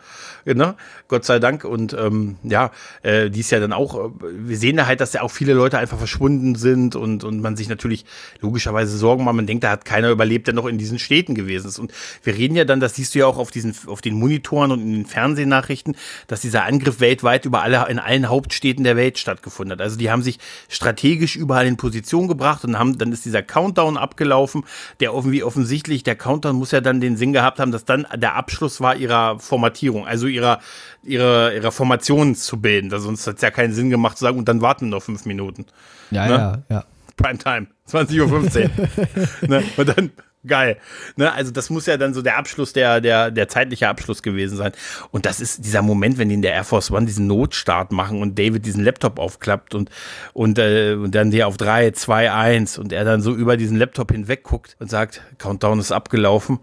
[0.46, 0.74] Genau,
[1.08, 1.64] Gott sei Dank.
[1.64, 2.72] Und ähm, ja,
[3.04, 5.54] äh, die ist ja dann auch, äh, wir sehen da halt, dass ja auch viele
[5.54, 8.06] Leute einfach verschwunden sind und, und man sich natürlich
[8.42, 9.36] logischerweise Sorgen macht.
[9.36, 11.80] Man denkt, da hat keiner überlebt, der noch in diesen Städten gewesen ist.
[11.80, 11.92] Und
[12.24, 14.82] wir reden ja dann, das siehst du ja auch auf diesen, auf den Monitoren und
[14.82, 15.96] in den Fernsehnachrichten,
[16.28, 19.82] dass dieser Angriff weltweit über alle, in allen Hauptstädten der Welt stattgefunden hat.
[19.82, 23.98] Also die haben sich strategisch überall in Position gebracht und haben, dann ist dieser Countdown
[23.98, 24.64] abgelaufen,
[25.00, 28.36] der irgendwie offensichtlich, der Countdown muss ja dann den Sinn gehabt haben, dass dann der
[28.36, 30.60] Abschluss war ihrer Formatierung, also ihrer,
[31.04, 32.92] ihrer, ihrer Formation zu bilden.
[32.92, 35.26] Also sonst hat es ja keinen Sinn gemacht zu sagen, und dann warten noch fünf
[35.26, 35.66] Minuten.
[36.12, 36.34] Ja, ne?
[36.70, 36.86] ja, ja.
[37.16, 39.48] Primetime, 20.15 Uhr.
[39.50, 39.64] ne?
[39.76, 40.12] Und dann
[40.46, 40.78] geil.
[41.16, 44.58] Ne, also das muss ja dann so der Abschluss, der, der, der zeitliche Abschluss gewesen
[44.58, 44.72] sein.
[45.12, 48.22] Und das ist dieser Moment, wenn die in der Air Force One diesen Notstart machen
[48.22, 49.90] und David diesen Laptop aufklappt und,
[50.34, 53.78] und, äh, und dann der auf 3, 2, 1 und er dann so über diesen
[53.78, 56.60] Laptop hinweg guckt und sagt, Countdown ist abgelaufen.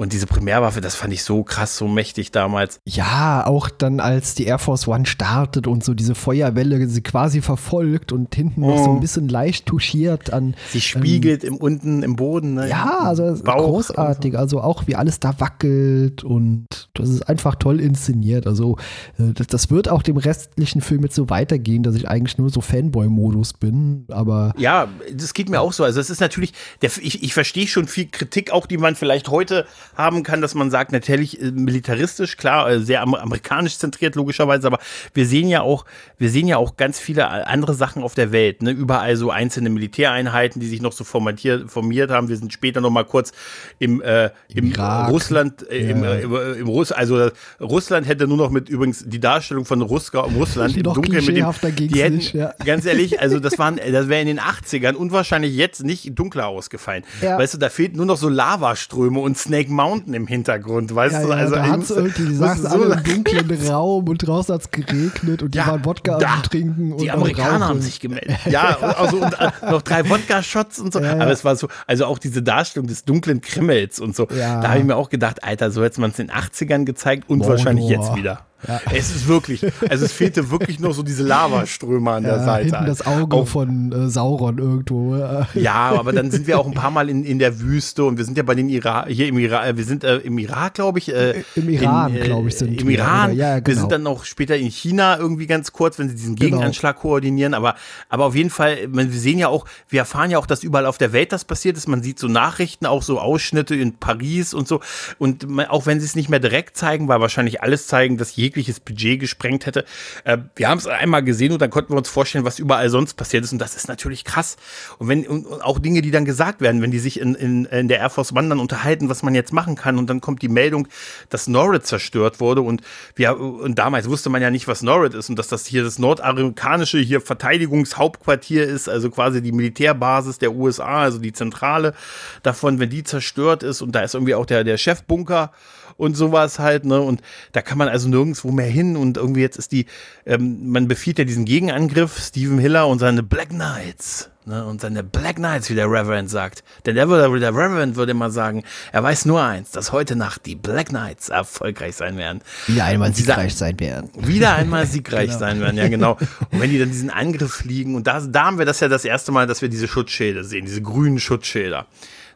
[0.00, 2.80] Und diese Primärwaffe, das fand ich so krass, so mächtig damals.
[2.86, 7.42] Ja, auch dann, als die Air Force One startet und so diese Feuerwelle sie quasi
[7.42, 8.70] verfolgt und hinten oh.
[8.70, 10.54] noch so ein bisschen leicht touchiert an.
[10.70, 12.54] Sie spiegelt ähm, im unten im Boden.
[12.54, 12.70] Ne?
[12.70, 14.38] Ja, also Bauch großartig.
[14.38, 18.46] Also auch wie alles da wackelt und das ist einfach toll inszeniert.
[18.46, 18.78] Also
[19.18, 22.48] äh, das, das wird auch dem restlichen Film jetzt so weitergehen, dass ich eigentlich nur
[22.48, 24.06] so Fanboy-Modus bin.
[24.08, 25.84] Aber ja, das geht mir auch so.
[25.84, 29.28] Also es ist natürlich, der, ich, ich verstehe schon viel Kritik auch, die man vielleicht
[29.28, 34.66] heute haben kann, dass man sagt, natürlich äh, militaristisch, klar, äh, sehr amerikanisch zentriert logischerweise,
[34.66, 34.78] aber
[35.14, 35.84] wir sehen ja auch,
[36.18, 38.70] wir sehen ja auch ganz viele andere Sachen auf der Welt, ne?
[38.70, 42.28] überall so einzelne Militäreinheiten, die sich noch so formatiert, formiert haben.
[42.28, 43.32] Wir sind später noch mal kurz
[43.78, 47.30] im, äh, im, im Russland, äh, im, äh, im, Russ, also
[47.60, 51.46] Russland hätte nur noch mit übrigens die Darstellung von Ruska, Russland im Dunkeln mit dem,
[51.76, 52.54] die hätten, nicht, ja.
[52.64, 56.48] ganz ehrlich, also das waren, das wäre in den 80ern und wahrscheinlich jetzt nicht dunkler
[56.48, 57.04] ausgefallen.
[57.20, 57.38] Ja.
[57.38, 61.22] Weißt du, da fehlt nur noch so Lavaströme und Snake Mountain im Hintergrund, weißt ja,
[61.22, 61.32] du?
[61.32, 64.70] also da hat's irgendwie, die saßen so alle im dunklen Raum und draußen hat es
[64.70, 66.96] geregnet und die waren Wodka da, am Trinken.
[66.98, 68.36] Die Amerikaner haben sich gemeldet.
[68.46, 71.00] Ja, also und, äh, noch drei Wodka-Shots und so.
[71.00, 74.26] Aber es war so, also auch diese Darstellung des dunklen Krimmels und so.
[74.26, 77.28] Da habe ich mir auch gedacht, Alter, so hätte man es in den 80ern gezeigt
[77.28, 77.56] und Mordor.
[77.56, 78.46] wahrscheinlich jetzt wieder.
[78.66, 78.80] Ja.
[78.92, 82.76] Es ist wirklich, also es fehlte wirklich nur so diese Lavaströme an ja, der Seite.
[82.76, 85.16] Hinten das Auge auch, von äh, Sauron irgendwo.
[85.54, 88.24] Ja, aber dann sind wir auch ein paar Mal in, in der Wüste und wir
[88.24, 91.12] sind ja bei den Irak, hier im Irak, wir sind äh, im Irak, glaube ich.
[91.12, 93.34] Äh, Im Iran, äh, glaube ich, sind Im wir, Iran.
[93.34, 93.66] Ja, genau.
[93.66, 96.56] Wir sind dann auch später in China irgendwie ganz kurz, wenn sie diesen genau.
[96.56, 97.02] Gegenanschlag genau.
[97.02, 97.54] koordinieren.
[97.54, 97.74] Aber,
[98.08, 100.98] aber auf jeden Fall, wir sehen ja auch, wir erfahren ja auch, dass überall auf
[100.98, 101.88] der Welt das passiert ist.
[101.88, 104.80] Man sieht so Nachrichten, auch so Ausschnitte in Paris und so.
[105.18, 108.80] Und auch wenn sie es nicht mehr direkt zeigen, weil wahrscheinlich alles zeigen, dass jegliches
[108.80, 109.84] Budget gesprengt hätte.
[110.24, 113.14] Äh, wir haben es einmal gesehen und dann konnten wir uns vorstellen, was überall sonst
[113.14, 113.52] passiert ist.
[113.52, 114.56] Und das ist natürlich krass.
[114.98, 117.88] Und wenn und auch Dinge, die dann gesagt werden, wenn die sich in, in, in
[117.88, 119.98] der Air Force One dann unterhalten, was man jetzt machen kann.
[119.98, 120.88] Und dann kommt die Meldung,
[121.28, 122.62] dass Norrid zerstört wurde.
[122.62, 122.82] Und,
[123.14, 125.98] wir, und damals wusste man ja nicht, was Norrid ist und dass das hier das
[125.98, 131.94] nordamerikanische hier Verteidigungshauptquartier ist, also quasi die Militärbasis der USA, also die Zentrale
[132.42, 133.82] davon, wenn die zerstört ist.
[133.82, 135.52] Und da ist irgendwie auch der, der Chefbunker
[136.00, 137.00] und sowas halt, ne?
[137.00, 137.20] Und
[137.52, 139.86] da kann man also nirgendwo mehr hin und irgendwie jetzt ist die,
[140.26, 144.30] ähm, man befiehlt ja diesen Gegenangriff, Stephen Hiller und seine Black Knights.
[144.46, 146.64] Ne, und seine Black Knights, wie der Reverend sagt.
[146.86, 150.56] Denn der, der Reverend würde mal sagen, er weiß nur eins, dass heute Nacht die
[150.56, 152.40] Black Knights erfolgreich sein werden.
[152.66, 154.10] Wieder einmal siegreich sein werden.
[154.16, 155.38] Wieder einmal siegreich genau.
[155.38, 156.16] sein werden, ja genau.
[156.50, 159.04] Und wenn die dann diesen Angriff fliegen, und da, da haben wir das ja das
[159.04, 161.86] erste Mal, dass wir diese Schutzschilde sehen, diese grünen Schutzschilder.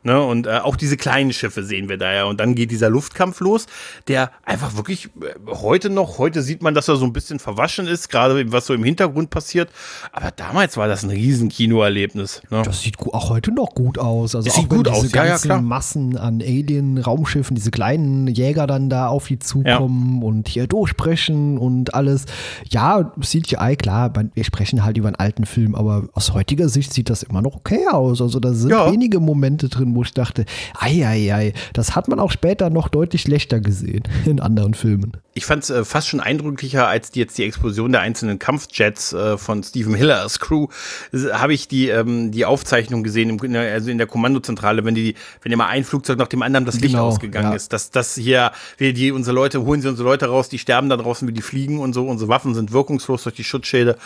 [0.05, 0.22] Ne?
[0.22, 2.24] Und äh, auch diese kleinen Schiffe sehen wir da ja.
[2.24, 3.66] Und dann geht dieser Luftkampf los,
[4.07, 7.86] der einfach wirklich äh, heute noch, heute sieht man, dass er so ein bisschen verwaschen
[7.86, 9.70] ist, gerade was so im Hintergrund passiert.
[10.12, 12.42] Aber damals war das ein riesen Kinoerlebnis.
[12.50, 12.62] Ne?
[12.64, 14.34] Das sieht auch heute noch gut aus.
[14.34, 15.62] Also das sieht gut aus, ja, ja, klar.
[15.62, 20.26] Massen an Alien-Raumschiffen, diese kleinen Jäger dann da auf die zukommen ja.
[20.26, 22.26] und hier durchsprechen und alles.
[22.68, 27.09] Ja, CGI, klar, wir sprechen halt über einen alten Film, aber aus heutiger Sicht sieht
[27.09, 28.20] das immer noch okay aus.
[28.20, 28.90] Also da sind ja.
[28.90, 30.45] wenige Momente drin, wo ich dachte,
[30.78, 35.12] ei, ei, ei, das hat man auch später noch deutlich schlechter gesehen in anderen Filmen.
[35.36, 39.12] Ich fand es äh, fast schon eindrücklicher als die, jetzt die Explosion der einzelnen Kampfjets
[39.12, 40.68] äh, von Stephen Hillers Crew.
[41.32, 44.95] Habe ich die, ähm, die Aufzeichnung gesehen, im, in der, also in der Kommandozentrale, wenn
[44.95, 47.57] die, wenn immer ein Flugzeug nach dem anderen das Licht genau, ausgegangen ja.
[47.57, 47.72] ist.
[47.72, 50.97] Dass das hier, wir die unsere Leute, holen sie unsere Leute raus, die sterben da
[50.97, 53.99] draußen, wie die fliegen und so, unsere Waffen sind wirkungslos durch die Schutzschilde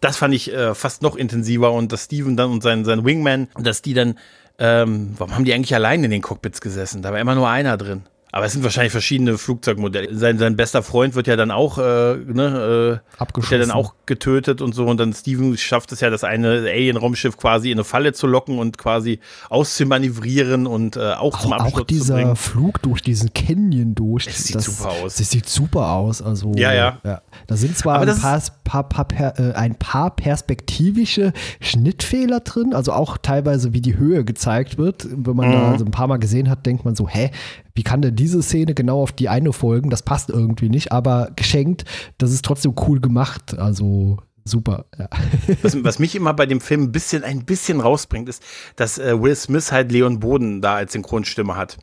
[0.00, 3.48] das fand ich äh, fast noch intensiver und dass Steven dann und sein, sein Wingman,
[3.58, 4.18] dass die dann
[4.58, 7.02] ähm, warum haben die eigentlich allein in den Cockpits gesessen?
[7.02, 8.02] Da war immer nur einer drin.
[8.30, 10.14] Aber es sind wahrscheinlich verschiedene Flugzeugmodelle.
[10.14, 13.52] Sein, sein bester Freund wird ja dann auch, äh, ne, äh, Abgeschossen.
[13.52, 14.86] Wird ja dann auch getötet und so.
[14.86, 18.58] Und dann Steven schafft es ja, das eine Alien-Raumschiff quasi in eine Falle zu locken
[18.58, 22.36] und quasi auszumanövrieren und äh, auch, auch zum Abschluss auch dieser zu bringen.
[22.36, 24.26] Flug durch diesen Canyon durch.
[24.26, 25.16] Es sieht das, super aus.
[25.16, 26.20] Das sieht super aus.
[26.20, 26.98] Also, ja, ja.
[27.04, 27.22] ja.
[27.46, 32.92] Da sind zwar ein paar, paar, paar, paar, äh, ein paar perspektivische Schnittfehler drin, also
[32.92, 35.06] auch teilweise, wie die Höhe gezeigt wird.
[35.10, 35.52] Wenn man mhm.
[35.52, 37.30] da so ein paar Mal gesehen hat, denkt man so, hä,
[37.78, 39.90] wie kann denn diese Szene genau auf die eine folgen?
[39.90, 41.84] Das passt irgendwie nicht, aber geschenkt,
[42.18, 43.58] das ist trotzdem cool gemacht.
[43.58, 44.86] Also super.
[44.98, 45.08] Ja.
[45.62, 48.42] Was, was, mich immer bei dem Film ein bisschen, ein bisschen rausbringt, ist,
[48.76, 51.78] dass äh, Will Smith halt Leon Boden da als Synchronstimme hat.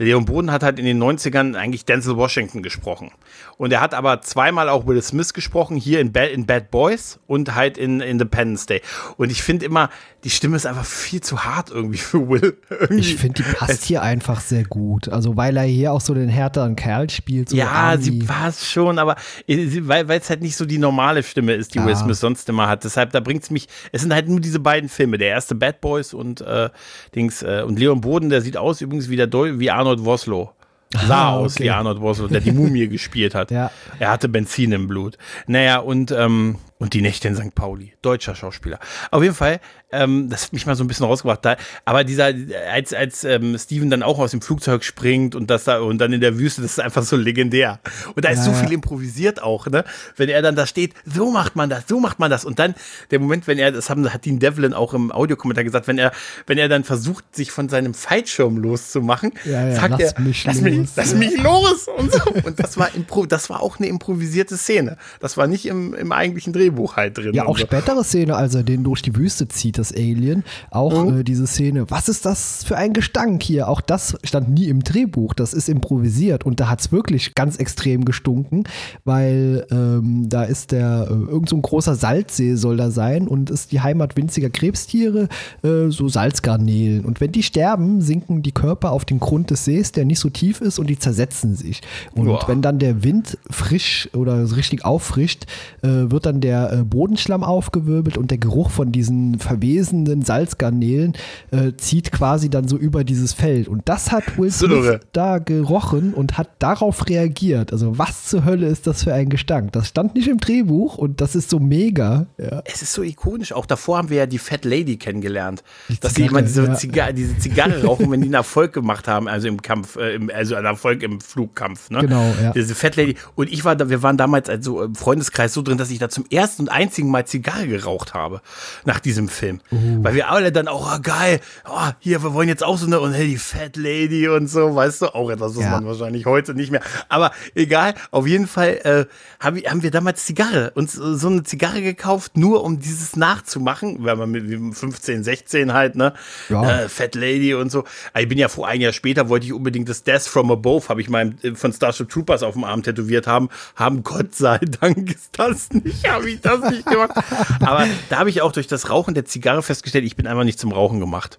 [0.00, 3.10] Leon Boden hat halt in den 90ern eigentlich Denzel Washington gesprochen.
[3.58, 7.20] Und er hat aber zweimal auch Will Smith gesprochen, hier in, ba in Bad Boys
[7.26, 8.80] und halt in Independence Day.
[9.18, 9.90] Und ich finde immer,
[10.24, 12.56] die Stimme ist einfach viel zu hart irgendwie für Will.
[12.70, 13.00] Irgendwie.
[13.00, 15.08] Ich finde, die passt hier einfach sehr gut.
[15.08, 17.48] Also, weil er hier auch so den härteren Kerl spielt.
[17.48, 21.74] So ja, sie passt schon, aber weil es halt nicht so die normale Stimme ist,
[21.74, 21.86] die ja.
[21.86, 22.84] Will Smith sonst immer hat.
[22.84, 25.16] Deshalb, da bringt es mich, es sind halt nur diese beiden Filme.
[25.16, 26.68] Der erste Bad Boys und äh,
[27.14, 30.52] Dings, äh, und Leon Boden, der sieht aus übrigens wie, der wie Arnold Woslow
[30.92, 31.44] sah ah, okay.
[31.44, 33.50] aus wie Arnold Woslow, der die Mumie gespielt hat.
[33.50, 33.70] Ja.
[33.98, 35.18] Er hatte Benzin im Blut.
[35.46, 37.54] Naja, und, ähm, und die Nächte in St.
[37.54, 37.92] Pauli.
[38.02, 38.80] Deutscher Schauspieler.
[39.10, 39.60] Auf jeden Fall,
[39.92, 41.44] ähm, das hat mich mal so ein bisschen rausgebracht.
[41.44, 42.32] Da, aber dieser,
[42.72, 46.12] als, als ähm, Steven dann auch aus dem Flugzeug springt und das da und dann
[46.12, 47.80] in der Wüste, das ist einfach so legendär.
[48.14, 49.84] Und da ist ja, so viel improvisiert auch, ne?
[50.16, 52.46] Wenn er dann da steht, so macht man das, so macht man das.
[52.46, 52.74] Und dann
[53.10, 56.12] der Moment, wenn er, das haben, hat Dean Devlin auch im Audiokommentar gesagt, wenn er,
[56.46, 60.60] wenn er dann versucht, sich von seinem Fallschirm loszumachen, ja, ja, sagt er, mich lass,
[60.62, 62.22] los, mich, lass mich los und so.
[62.44, 64.96] Und das war, Impro das war auch eine improvisierte Szene.
[65.20, 67.34] Das war nicht im, im eigentlichen Drehbuch halt drin.
[67.34, 67.64] Ja, auch so.
[67.64, 70.44] spätere Szene, als er den durch die Wüste zieht, das Alien.
[70.70, 71.20] Auch mhm.
[71.20, 73.68] äh, diese Szene, was ist das für ein Gestank hier?
[73.68, 77.56] Auch das stand nie im Drehbuch, das ist improvisiert und da hat es wirklich ganz
[77.56, 78.64] extrem gestunken,
[79.04, 83.50] weil ähm, da ist der, äh, irgend so ein großer Salzsee soll da sein und
[83.50, 85.28] ist die Heimat winziger Krebstiere,
[85.62, 87.04] äh, so Salzgarnelen.
[87.04, 90.30] Und wenn die sterben, sinken die Körper auf den Grund des Sees, der nicht so
[90.30, 91.80] tief ist und die zersetzen sich.
[92.14, 92.44] Und Boah.
[92.46, 95.46] wenn dann der Wind frisch oder richtig auffrischt,
[95.82, 101.14] äh, wird dann der äh, Bodenschlamm aufgewirbelt und der Geruch von diesen verwesenden Salzgarnelen
[101.50, 103.68] äh, zieht quasi dann so über dieses Feld.
[103.68, 107.72] Und das hat Will Smith da gerochen und hat darauf reagiert.
[107.72, 109.72] Also was zur Hölle ist das für ein Gestank?
[109.72, 112.26] Das stand nicht im Drehbuch und das ist so mega.
[112.38, 112.62] Ja.
[112.64, 113.52] Es ist so ikonisch.
[113.52, 115.62] Auch davor haben wir ja die Fat Lady kennengelernt.
[115.88, 116.74] Die dass sie immer diese, ja.
[116.74, 120.30] Zigarre, diese Zigarre rauchen, wenn die einen Erfolg gemacht haben, also im Kampf, äh, im,
[120.30, 121.90] also einen Erfolg im Flugkampf.
[121.90, 122.00] Ne?
[122.00, 122.52] Genau, ja.
[122.52, 123.16] Diese Fat Lady.
[123.34, 126.08] Und ich war da, wir waren damals also im Freundeskreis so drin, dass ich da
[126.08, 128.40] zum ersten und einzigen Mal Zigarre geraucht habe
[128.84, 129.60] nach diesem Film.
[129.70, 130.02] Uh.
[130.02, 133.00] Weil wir alle dann auch, oh, geil, oh, hier, wir wollen jetzt auch so eine,
[133.00, 135.70] und hey, die Fat Lady und so, weißt du, auch etwas, was ja.
[135.70, 136.82] man wahrscheinlich heute nicht mehr.
[137.08, 141.42] Aber egal, auf jeden Fall äh, haben, wir, haben wir damals Zigarre, uns so eine
[141.42, 144.44] Zigarre gekauft, nur um dieses nachzumachen, weil man mit
[144.74, 146.14] 15, 16 halt, ne,
[146.48, 146.82] ja.
[146.82, 147.84] äh, Fat Lady und so.
[148.18, 151.00] Ich bin ja vor ein Jahr später, wollte ich unbedingt das Death from Above, habe
[151.00, 155.10] ich mal äh, von Starship Troopers auf dem Arm tätowiert haben, haben Gott sei Dank
[155.10, 157.12] ist das nicht, habe ich das nicht gemacht.
[157.60, 160.58] Aber da habe ich auch durch das Rauchen der Zigarre festgestellt, ich bin einfach nicht
[160.58, 161.38] zum Rauchen gemacht.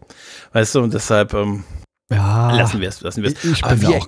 [0.54, 1.64] Weißt du, und deshalb ähm,
[2.12, 3.00] ja, lassen wir es.
[3.02, 3.42] Lassen wir's.
[3.44, 4.02] Ich aber, wie er,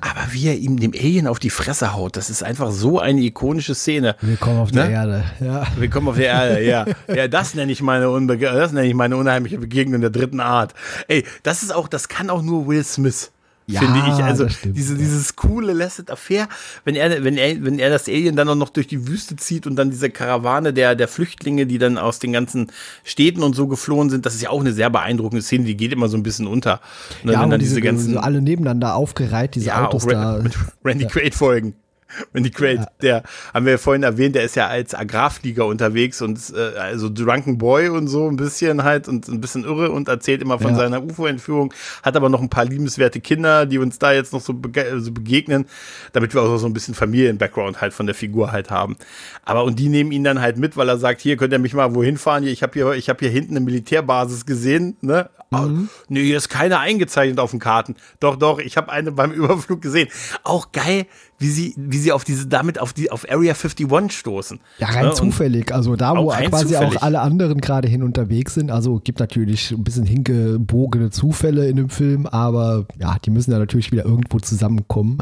[0.00, 3.20] aber wie er ihm dem Alien auf die Fresse haut, das ist einfach so eine
[3.20, 4.16] ikonische Szene.
[4.22, 4.82] Willkommen auf ne?
[4.82, 5.66] der Erde, ja.
[5.76, 6.86] Willkommen auf der Erde, ja.
[7.14, 10.72] ja, das nenne ich meine Unbe das nenne ich meine unheimliche Begegnung der dritten Art.
[11.06, 13.30] Ey, das ist auch, das kann auch nur Will Smith
[13.68, 14.24] ja, finde ich.
[14.24, 16.48] Also diese, dieses coole Lasset Affair,
[16.84, 19.66] wenn er, wenn er, wenn er das Alien dann auch noch durch die Wüste zieht
[19.66, 22.72] und dann diese Karawane der, der Flüchtlinge, die dann aus den ganzen
[23.04, 25.92] Städten und so geflohen sind, das ist ja auch eine sehr beeindruckende Szene, die geht
[25.92, 26.80] immer so ein bisschen unter.
[27.22, 28.14] Und ja, und dann diese, diese ganzen.
[28.14, 30.38] So alle nebeneinander aufgereiht, diese ja, Autos da.
[30.42, 31.10] Mit Randy ja.
[31.10, 31.74] Quaid folgen.
[32.32, 32.86] Wenn die Great, ja.
[33.02, 37.08] der, haben wir ja vorhin erwähnt, der ist ja als Agrarflieger unterwegs und äh, also
[37.08, 40.72] Drunken Boy und so ein bisschen halt und ein bisschen irre und erzählt immer von
[40.72, 40.76] ja.
[40.76, 44.54] seiner UFO-Entführung, hat aber noch ein paar liebenswerte Kinder, die uns da jetzt noch so,
[44.54, 45.66] bege so begegnen,
[46.12, 48.96] damit wir auch so ein bisschen Familien-Background halt von der Figur halt haben.
[49.44, 51.74] Aber und die nehmen ihn dann halt mit, weil er sagt, hier könnt ihr mich
[51.74, 55.28] mal wohin fahren, ich habe hier, ich habe hier hinten eine Militärbasis gesehen, ne?
[55.50, 55.88] Mhm.
[56.08, 57.96] Nee, hier ist keine eingezeichnet auf den Karten.
[58.20, 60.08] Doch, doch, ich habe eine beim Überflug gesehen.
[60.44, 61.06] Auch geil,
[61.38, 64.58] wie sie, wie sie auf diese, damit auf die, auf Area 51 stoßen.
[64.78, 65.72] Ja, rein ja, zufällig.
[65.72, 66.98] Also da, wo quasi zufällig.
[66.98, 68.70] auch alle anderen gerade hin unterwegs sind.
[68.70, 73.58] Also gibt natürlich ein bisschen hingebogene Zufälle in dem Film, aber ja, die müssen ja
[73.58, 75.18] natürlich wieder irgendwo zusammenkommen.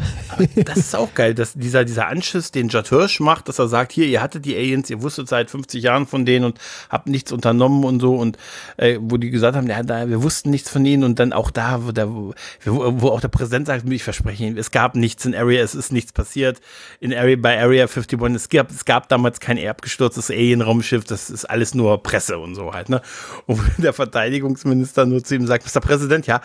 [0.64, 3.92] Das ist auch geil, dass dieser, dieser Anschiss, den Judd Hirsch macht, dass er sagt,
[3.92, 6.58] hier, ihr hattet die Aliens, ihr wusstet seit 50 Jahren von denen und
[6.88, 8.38] habt nichts unternommen und so und
[8.78, 11.50] äh, wo die gesagt haben, ja, da, wir wussten nichts von ihnen und dann auch
[11.50, 12.32] da, wo, der, wo,
[12.64, 15.92] wo auch der Präsident sagt, ich verspreche Ihnen, es gab nichts in Area, es ist
[15.92, 16.60] nichts nichts passiert.
[17.00, 21.44] In Area, bei Area 51, es gab, es gab damals kein erbgestürztes Alien-Raumschiff, das ist
[21.44, 23.02] alles nur Presse und so halt, ne?
[23.46, 25.80] Und der Verteidigungsminister nur zu ihm sagt, Mr.
[25.80, 26.40] Präsident, ja,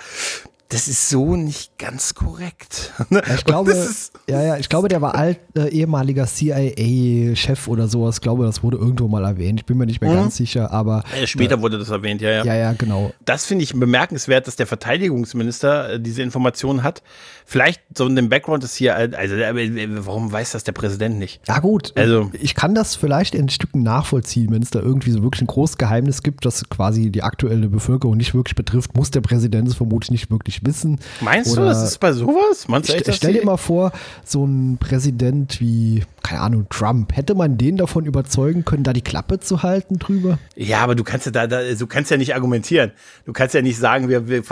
[0.71, 2.93] das ist so nicht ganz korrekt.
[3.35, 3.75] ich glaube,
[4.29, 8.15] ja, ja, ich glaube, der war alt, äh, ehemaliger CIA-Chef oder sowas.
[8.15, 9.59] Ich glaube, das wurde irgendwo mal erwähnt.
[9.59, 10.15] Ich bin mir nicht mehr mhm.
[10.15, 11.03] ganz sicher, aber.
[11.19, 12.45] Ja, später äh, wurde das erwähnt, ja, ja.
[12.45, 13.11] Ja, ja, genau.
[13.25, 17.03] Das finde ich bemerkenswert, dass der Verteidigungsminister äh, diese Informationen hat.
[17.45, 21.19] Vielleicht so in dem Background ist hier, äh, also äh, warum weiß das der Präsident
[21.19, 21.41] nicht?
[21.49, 21.91] Ja, gut.
[21.95, 25.47] Also, ich kann das vielleicht in Stücken nachvollziehen, wenn es da irgendwie so wirklich ein
[25.47, 29.75] großes Geheimnis gibt, das quasi die aktuelle Bevölkerung nicht wirklich betrifft, muss der Präsident es
[29.75, 30.99] vermutlich nicht wirklich wissen.
[31.19, 32.67] Meinst Oder du, das ist bei sowas?
[32.67, 33.91] Meinst du echt, st stell dir mal vor,
[34.23, 39.01] so ein Präsident wie, keine Ahnung, Trump, hätte man den davon überzeugen können, da die
[39.01, 40.37] Klappe zu halten drüber?
[40.55, 42.91] Ja, aber du kannst ja da, da du kannst ja nicht argumentieren.
[43.25, 44.43] Du kannst ja nicht sagen, wir, wir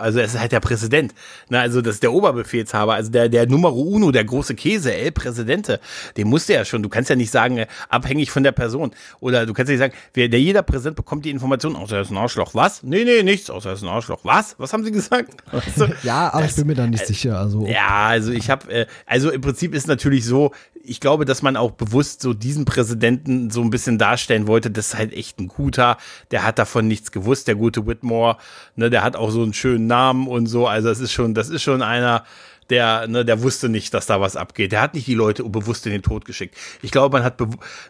[0.00, 1.14] also es ist halt der Präsident.
[1.48, 5.12] Na, also das ist der Oberbefehlshaber, also der, der Numero Uno, der große Käse, El
[5.12, 5.80] Präsidente,
[6.16, 6.82] den musst du ja schon.
[6.82, 8.90] Du kannst ja nicht sagen, äh, abhängig von der Person.
[9.20, 12.02] Oder du kannst ja nicht sagen, wer, der jeder Präsident bekommt die Information, außer er
[12.02, 12.54] ist ein Arschloch.
[12.54, 12.82] Was?
[12.82, 14.20] Nee, nee, nichts, außer er ist ein Arschloch.
[14.24, 14.56] Was?
[14.58, 15.35] Was haben sie gesagt?
[15.50, 17.38] Also, ja, aber das, ich bin mir da nicht äh, sicher.
[17.38, 21.42] Also, ja, also ich habe, äh, also im Prinzip ist natürlich so, ich glaube, dass
[21.42, 25.40] man auch bewusst so diesen Präsidenten so ein bisschen darstellen wollte, das ist halt echt
[25.40, 25.96] ein guter,
[26.30, 28.36] der hat davon nichts gewusst, der gute Whitmore,
[28.76, 31.48] ne, der hat auch so einen schönen Namen und so, also das ist schon, das
[31.48, 32.24] ist schon einer,
[32.70, 34.72] der, ne, der wusste nicht, dass da was abgeht.
[34.72, 36.56] Der hat nicht die Leute bewusst in den Tod geschickt.
[36.82, 37.40] Ich glaube, man hat,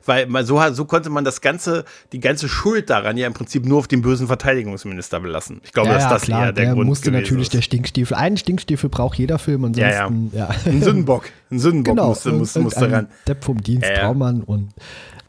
[0.05, 3.65] weil man so, so konnte man das ganze, die ganze Schuld daran ja im Prinzip
[3.65, 5.61] nur auf den bösen Verteidigungsminister belassen.
[5.65, 7.55] Ich glaube, ja, dass ja, das klar, eher der, der Grund musste natürlich ist.
[7.55, 8.17] der Stinkstiefel.
[8.17, 10.49] Einen Stinkstiefel braucht jeder Film, ansonsten, ja.
[10.49, 10.57] ja.
[10.67, 11.31] Ein Sündenbock.
[11.51, 13.09] Ein Sündenbock genau, musste, musste, musste ran.
[13.27, 14.73] Depp vom Dienst, ja, Traumann und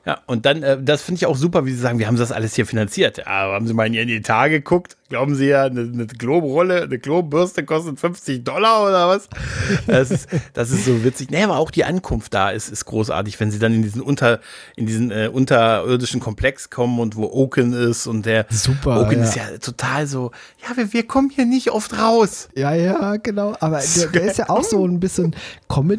[0.08, 2.32] ja, und dann, äh, das finde ich auch super, wie Sie sagen, wir haben das
[2.32, 3.18] alles hier finanziert.
[3.18, 4.96] Ja, haben Sie mal in Ihren Etat geguckt?
[5.10, 9.28] Glauben Sie ja, eine, eine Klobrolle, eine Klobürste kostet 50 Dollar oder was?
[9.86, 11.30] Das ist, das ist so witzig.
[11.30, 14.40] Nee, aber auch die Ankunft da ist, ist großartig, wenn Sie dann in diesen unter,
[14.78, 19.24] in diesen äh, unterirdischen Komplex kommen und wo Oaken ist und der super, Oaken ja.
[19.26, 20.32] ist ja total so,
[20.64, 22.48] ja, wir, wir kommen hier nicht oft raus.
[22.56, 23.56] Ja, ja, genau.
[23.60, 25.36] Aber der, der ist ja auch so ein bisschen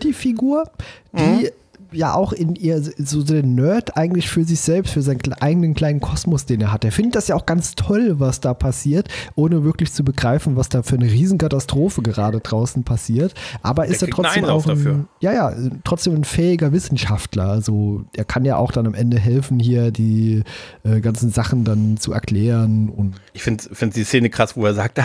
[0.09, 0.65] Comedy-Figur,
[1.13, 1.51] die mhm
[1.93, 6.01] ja auch in ihr so den Nerd eigentlich für sich selbst, für seinen eigenen kleinen
[6.01, 6.85] Kosmos, den er hat.
[6.85, 10.69] Er findet das ja auch ganz toll, was da passiert, ohne wirklich zu begreifen, was
[10.69, 13.35] da für eine Riesenkatastrophe gerade draußen passiert.
[13.63, 15.05] Aber der ist er trotzdem auch ein, dafür.
[15.21, 17.49] ja ja trotzdem ein fähiger Wissenschaftler.
[17.49, 20.43] Also er kann ja auch dann am Ende helfen, hier die
[20.85, 24.75] äh, ganzen Sachen dann zu erklären und ich finde find die Szene krass, wo er
[24.75, 25.01] sagt,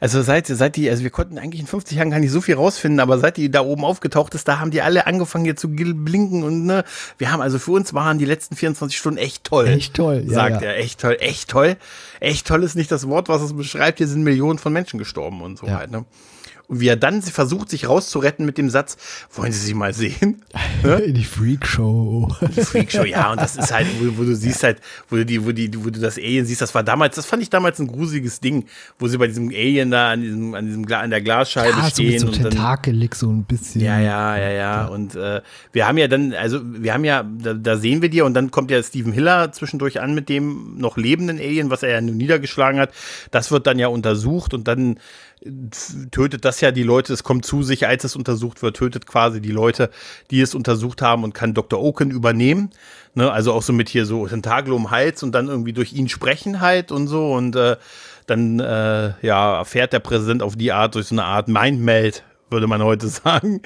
[0.00, 2.54] also seit seit die also wir konnten eigentlich in 50 Jahren gar nicht so viel
[2.54, 5.68] rausfinden, aber seit die da oben aufgetaucht ist, da haben die alle angefangen hier zu
[5.68, 6.84] blinken trinken und ne,
[7.16, 9.66] wir haben also für uns waren die letzten 24 Stunden echt toll.
[9.66, 10.68] Echt toll, ja, sagt ja.
[10.68, 10.78] er.
[10.78, 11.76] Echt toll, echt toll.
[12.20, 13.98] Echt toll ist nicht das Wort, was es beschreibt.
[13.98, 15.78] Hier sind Millionen von Menschen gestorben und so ja.
[15.78, 15.90] halt.
[15.90, 16.04] Ne?
[16.68, 18.98] Und wie er dann versucht, sich rauszuretten mit dem Satz,
[19.32, 20.44] wollen Sie sie mal sehen?
[21.04, 22.30] In die Freakshow.
[22.42, 25.44] Die Freakshow, ja, und das ist halt, wo, wo du siehst halt, wo du, die,
[25.46, 27.86] wo, die, wo du das Alien siehst, das war damals, das fand ich damals ein
[27.86, 28.66] gruseliges Ding,
[28.98, 32.18] wo sie bei diesem Alien da an, diesem, an, diesem, an der Glasscheibe ja, stehen.
[32.18, 33.80] So und Tentakelig so ein bisschen.
[33.80, 34.84] Ja, ja, ja, ja.
[34.88, 35.40] Und äh,
[35.72, 38.50] wir haben ja dann, also wir haben ja, da, da sehen wir dir und dann
[38.50, 42.78] kommt ja Stephen Hiller zwischendurch an mit dem noch lebenden Alien, was er ja niedergeschlagen
[42.78, 42.92] hat.
[43.30, 44.98] Das wird dann ja untersucht und dann
[46.10, 49.40] tötet das ja die Leute, es kommt zu sich, als es untersucht wird, tötet quasi
[49.40, 49.90] die Leute,
[50.30, 51.80] die es untersucht haben und kann Dr.
[51.80, 52.70] Oken übernehmen.
[53.14, 53.30] Ne?
[53.30, 56.60] Also auch so mit hier so Tentakel um Hals und dann irgendwie durch ihn sprechen
[56.60, 57.76] halt und so und äh,
[58.26, 62.66] dann äh, ja, erfährt der Präsident auf die Art durch so eine Art Mindmeld, würde
[62.66, 63.62] man heute sagen,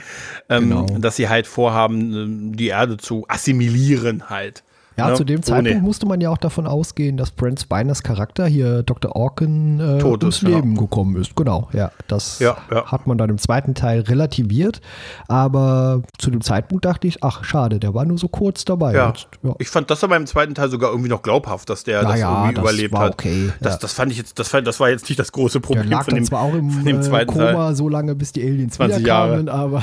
[0.49, 0.87] ähm, genau.
[0.99, 4.62] dass sie halt vorhaben, die Erde zu assimilieren halt.
[4.97, 5.14] Ja, ne?
[5.14, 5.80] zu dem Zeitpunkt Ohne.
[5.80, 9.16] musste man ja auch davon ausgehen, dass Brent Spiners Charakter hier Dr.
[9.16, 11.34] Orkin äh, Tot ums ist, Leben gekommen ist.
[11.36, 11.90] Genau, ja.
[12.09, 12.86] Das ja, ja.
[12.90, 14.80] hat man dann im zweiten Teil relativiert.
[15.28, 18.95] Aber zu dem Zeitpunkt dachte ich, ach, schade, der war nur so kurz dabei.
[18.95, 19.09] Ja.
[19.09, 19.28] Jetzt,
[19.59, 22.55] ich fand das aber im zweiten Teil sogar irgendwie noch glaubhaft, dass der das irgendwie
[22.55, 23.12] das überlebt hat.
[23.12, 25.88] Okay, das, das fand ich jetzt, das, fand, das war jetzt nicht das große Problem
[25.88, 27.74] der lag von dem, zwar auch im, von dem äh, zweiten Koma Teil.
[27.74, 29.51] so lange, bis die Aliens 20 Jahre.
[29.51, 29.82] aber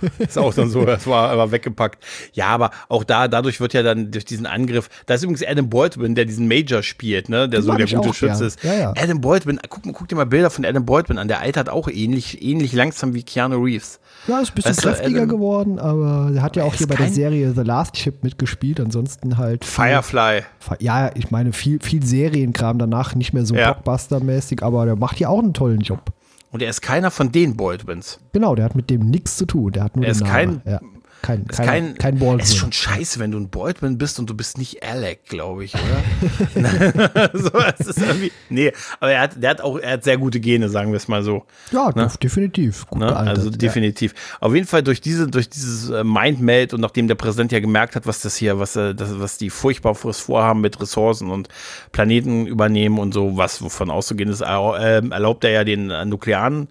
[0.18, 2.02] ist auch dann so, das war aber weggepackt.
[2.32, 5.68] Ja, aber auch da, dadurch wird ja dann durch diesen Angriff, da ist übrigens Adam
[5.68, 8.62] Baldwin, der diesen Major spielt, ne, der so der gute Schütze ist.
[8.62, 8.94] Ja, ja.
[8.96, 12.42] Adam Baldwin, guck, guck dir mal Bilder von Adam Baldwin an, der altert auch ähnlich,
[12.42, 14.00] ähnlich langsam wie Keanu Reeves.
[14.26, 16.96] Ja, ist ein bisschen weißt kräftiger Adam, geworden, aber er hat ja auch hier bei
[16.96, 19.64] der Serie The Last Ship mitgespielt, ansonsten halt.
[19.64, 20.42] Firefly.
[20.78, 23.72] ja, ich meine, viel, viel Serienkram danach, nicht mehr so ja.
[23.72, 26.12] Blockbuster-mäßig, aber der macht hier auch einen tollen Job.
[26.50, 28.20] Und er ist keiner von den Baldwins.
[28.32, 29.72] Genau, der hat mit dem nichts zu tun.
[29.72, 30.80] Der hat nur er ist kein, ja.
[31.22, 32.40] Kein, ist kein, kein, kein Baldwin.
[32.40, 35.64] Es ist schon scheiße, wenn du ein Baldwin bist und du bist nicht Alec, glaube
[35.64, 37.30] ich, oder?
[37.34, 40.40] so, es ist irgendwie, nee, aber er hat, der hat auch, er hat sehr gute
[40.40, 41.44] Gene, sagen wir es mal so.
[41.72, 42.10] Ja, ne?
[42.22, 42.86] definitiv.
[42.86, 43.06] Gut ne?
[43.06, 44.14] gealtert, also definitiv.
[44.14, 44.46] Ja.
[44.46, 47.96] Auf jeden Fall durch diese, durch dieses äh, Mindmeld und nachdem der Präsident ja gemerkt
[47.96, 51.48] hat, was das hier, was, äh, das, was die furchtbar vorhaben mit Ressourcen und
[51.92, 56.68] Planeten übernehmen und so, was wovon auszugehen ist, ähm, erlaubt er ja den äh, nuklearen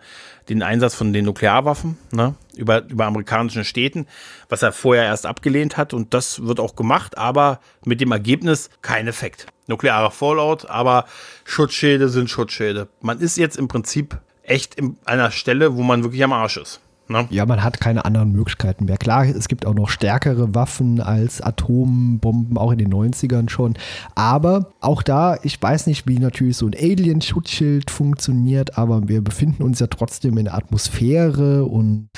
[0.50, 4.08] den Einsatz von den Nuklearwaffen ne, über, über amerikanischen Städten,
[4.50, 5.94] was er vorher erst abgelehnt hat.
[5.94, 9.48] Und das wird auch gemacht, aber mit dem Ergebnis kein Effekt.
[9.68, 11.06] Nuklearer Fallout, aber
[11.46, 12.88] Schutzschilde sind Schutzschilde.
[13.02, 16.82] Man ist jetzt im Prinzip echt an einer Stelle, wo man wirklich am Arsch ist.
[17.10, 17.26] Ne?
[17.32, 18.98] Ja, man hat keine anderen Möglichkeiten mehr.
[18.98, 23.74] Klar, es gibt auch noch stärkere Waffen als Atombomben, auch in den 90ern schon.
[24.14, 29.64] Aber auch da, ich weiß nicht, wie natürlich so ein Alien-Schutzschild funktioniert, aber wir befinden
[29.64, 32.10] uns ja trotzdem in der Atmosphäre und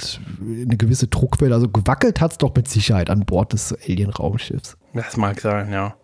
[0.41, 1.55] eine gewisse Druckwelle.
[1.55, 4.77] Also gewackelt hat es doch mit Sicherheit an Bord des Alien-Raumschiffs.
[4.93, 5.95] Das mag sein, ja.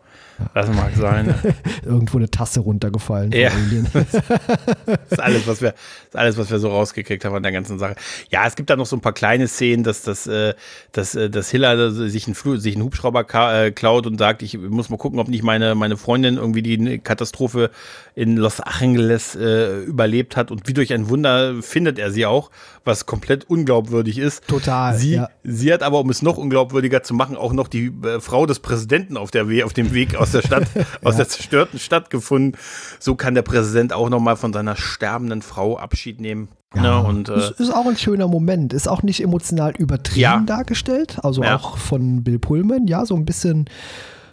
[0.54, 1.34] Das mag sein.
[1.86, 3.32] Irgendwo eine Tasse runtergefallen.
[3.32, 3.52] Ja.
[3.94, 7.80] das ist alles, was wir, ist alles, was wir so rausgekriegt haben an der ganzen
[7.80, 7.96] Sache.
[8.30, 10.54] Ja, es gibt da noch so ein paar kleine Szenen, dass, dass, äh,
[10.92, 13.26] dass, äh, dass Hiller sich einen, Fl sich einen Hubschrauber
[13.64, 17.00] äh, klaut und sagt, ich muss mal gucken, ob nicht meine, meine Freundin irgendwie die
[17.00, 17.72] Katastrophe
[18.16, 20.52] in Los Angeles äh, überlebt hat.
[20.52, 22.52] Und wie durch ein Wunder findet er sie auch,
[22.88, 24.48] was komplett unglaubwürdig ist.
[24.48, 24.98] Total.
[24.98, 25.30] Sie, ja.
[25.44, 28.60] sie hat aber, um es noch unglaubwürdiger zu machen, auch noch die äh, Frau des
[28.60, 30.68] Präsidenten auf, der We auf dem Weg aus der Stadt,
[31.04, 32.58] aus der zerstörten Stadt gefunden.
[33.00, 36.48] So kann der Präsident auch nochmal von seiner sterbenden Frau Abschied nehmen.
[36.76, 38.74] Ja, ja ne, und, äh, ist auch ein schöner Moment.
[38.74, 40.40] Ist auch nicht emotional übertrieben ja.
[40.40, 41.20] dargestellt.
[41.24, 43.66] Also auch von Bill Pullman, ja, so ein bisschen.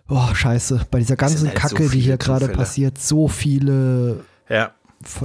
[0.09, 0.87] Oh, scheiße.
[0.91, 4.73] Bei dieser ganzen halt Kacke, so die hier gerade passiert, so viele ja.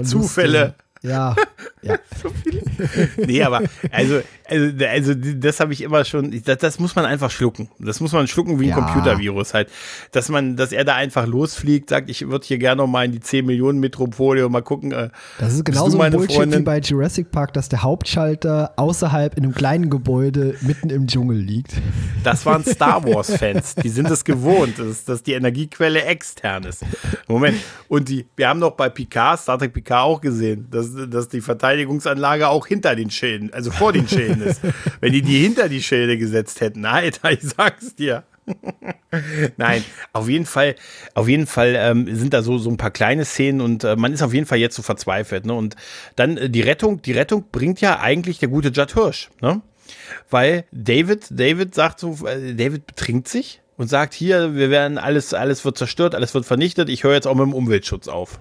[0.03, 0.75] Zufälle.
[1.01, 1.33] Ja,
[1.81, 1.97] ja.
[2.21, 2.61] so viele.
[3.25, 7.31] Nee, aber also, also, also das habe ich immer schon, das, das, muss man einfach
[7.31, 7.69] schlucken.
[7.79, 8.81] Das muss man schlucken wie ein ja.
[8.81, 9.69] Computervirus halt.
[10.11, 13.13] Dass man, dass er da einfach losfliegt, sagt, ich würde hier gerne noch mal in
[13.13, 14.91] die 10 Millionen Metropole und mal gucken.
[14.91, 16.59] Äh, das ist genauso ein Bullshit Freundin?
[16.59, 21.37] wie bei Jurassic Park, dass der Hauptschalter außerhalb in einem kleinen Gebäude mitten im Dschungel
[21.37, 21.75] liegt.
[22.25, 23.75] Das waren Star Wars Fans.
[23.75, 26.83] Die sind es gewohnt, dass, dass die Energiequelle extern ist.
[27.29, 27.57] Moment.
[27.87, 31.29] Und die, wir haben noch bei Picard, Star Trek Picard auch gesehen, dass dass, dass
[31.29, 34.61] die Verteidigungsanlage auch hinter den Schilden, also vor den Schilden ist.
[34.99, 38.23] Wenn die die hinter die Schilde gesetzt hätten, Alter, ich sag's dir.
[39.57, 39.83] Nein,
[40.13, 40.75] auf jeden Fall,
[41.13, 44.13] auf jeden Fall ähm, sind da so, so ein paar kleine Szenen und äh, man
[44.13, 45.45] ist auf jeden Fall jetzt so verzweifelt.
[45.45, 45.53] Ne?
[45.53, 45.75] Und
[46.15, 49.61] dann äh, die Rettung, die Rettung bringt ja eigentlich der gute Judd Hirsch, ne?
[50.29, 55.33] Weil David, David sagt so, äh, David betrinkt sich und sagt hier, wir werden alles,
[55.33, 56.89] alles wird zerstört, alles wird vernichtet.
[56.89, 58.37] Ich höre jetzt auch mit dem Umweltschutz auf.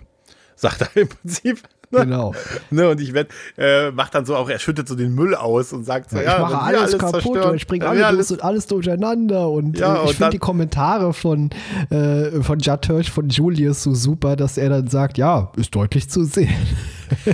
[0.56, 1.62] Sagt er im Prinzip.
[1.90, 2.34] Genau.
[2.70, 5.72] ne, und ich werde, äh, macht dann so auch, er schüttet so den Müll aus
[5.72, 8.40] und sagt so, ja, ich mache alles, alles, kaputt zerstören, und ich bringe alles, alles,
[8.40, 11.50] alles durcheinander und ja, äh, ich finde die Kommentare von,
[11.90, 16.10] äh, von Judd Hirsch, von Julius so super, dass er dann sagt, ja, ist deutlich
[16.10, 16.54] zu sehen.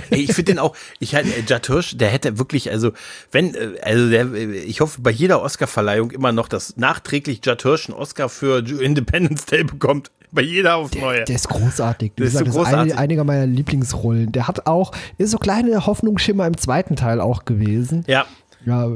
[0.09, 2.91] Ey, ich finde den auch, ich halt, Judd Hirsch, der hätte wirklich, also,
[3.31, 7.89] wenn, äh, also der, ich hoffe bei jeder Oscarverleihung immer noch, dass nachträglich Judd Hirsch
[7.89, 10.11] einen Oscar für Independence Day bekommt.
[10.31, 11.17] Bei jeder aufs Neue.
[11.17, 12.13] Der, der ist großartig.
[12.17, 12.71] Der ist, so großartig.
[12.71, 14.33] das ist eine, einiger meiner Lieblingsrollen.
[14.33, 18.03] Der hat auch, ist so kleine Hoffnungsschimmer im zweiten Teil auch gewesen.
[18.07, 18.25] Ja.
[18.65, 18.89] Ja,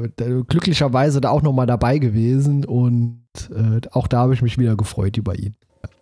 [0.48, 3.22] glücklicherweise da auch nochmal dabei gewesen und
[3.54, 5.54] äh, auch da habe ich mich wieder gefreut über ihn.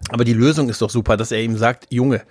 [0.08, 2.22] Aber die Lösung ist doch super, dass er ihm sagt, Junge,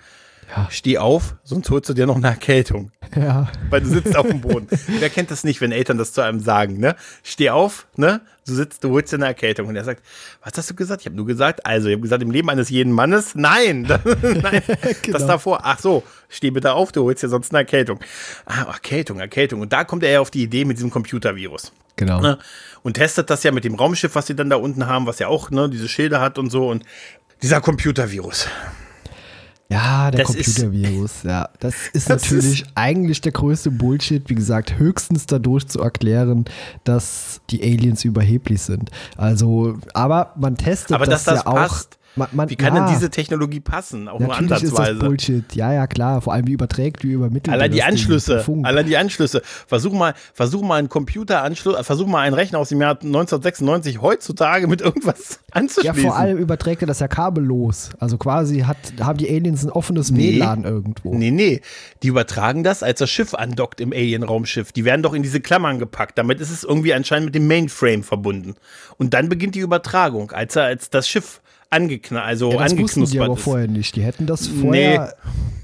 [0.48, 0.68] ja.
[0.70, 2.90] Steh auf, sonst holst du dir noch eine Erkältung.
[3.14, 3.50] Ja.
[3.68, 4.66] Weil du sitzt auf dem Boden.
[4.86, 6.96] Wer kennt das nicht, wenn Eltern das zu einem sagen, ne?
[7.22, 8.22] Steh auf, ne?
[8.46, 9.68] Du sitzt, du holst dir eine Erkältung.
[9.68, 10.02] Und er sagt,
[10.42, 11.02] was hast du gesagt?
[11.02, 14.62] Ich habe nur gesagt, also, ich habe gesagt, im Leben eines jeden Mannes, nein, nein,
[15.02, 15.18] genau.
[15.18, 18.00] das davor, ach so, steh bitte auf, du holst dir sonst eine Erkältung.
[18.46, 19.60] Ah, Erkältung, Erkältung.
[19.60, 21.72] Und da kommt er ja auf die Idee mit diesem Computervirus.
[21.96, 22.20] Genau.
[22.20, 22.38] Ne?
[22.82, 25.28] Und testet das ja mit dem Raumschiff, was sie dann da unten haben, was ja
[25.28, 26.68] auch, ne, diese Schilder hat und so.
[26.68, 26.84] Und
[27.42, 28.46] dieser Computervirus.
[29.70, 31.50] Ja, der Computervirus, ja.
[31.60, 36.46] Das ist das natürlich ist eigentlich der größte Bullshit, wie gesagt, höchstens dadurch zu erklären,
[36.84, 38.90] dass die Aliens überheblich sind.
[39.18, 41.97] Also, aber man testet aber das, ja passt.
[42.16, 44.08] Man, man, wie kann ja, denn diese Technologie passen?
[44.08, 44.66] Auch nur ansatzweise.
[44.66, 45.54] Ist das Bullshit.
[45.54, 46.20] Ja, ja, klar.
[46.20, 47.54] Vor allem wie überträgt, wie übermittelt.
[47.54, 48.44] Allein die Anschlüsse.
[48.62, 49.42] Allein die Anschlüsse.
[49.66, 54.66] Versuch mal, versuch mal einen Computeranschluss, versuch mal einen Rechner aus dem Jahr 1996 heutzutage
[54.66, 55.78] mit irgendwas anzuschließen.
[55.88, 57.90] Ja, vor allem überträgt er das ja kabellos.
[57.98, 61.14] Also quasi hat, haben die Aliens ein offenes nee, WLAN irgendwo.
[61.14, 61.62] Nee, nee.
[62.02, 64.72] Die übertragen das, als das Schiff andockt im Alien-Raumschiff.
[64.72, 66.18] Die werden doch in diese Klammern gepackt.
[66.18, 68.56] Damit ist es irgendwie anscheinend mit dem Mainframe verbunden.
[68.98, 71.40] Und dann beginnt die Übertragung, als, er, als das Schiff
[71.70, 73.96] angeknallt, also ja, das angeknuspert wussten die aber vorher nicht.
[73.96, 75.14] Die hätten das vorher.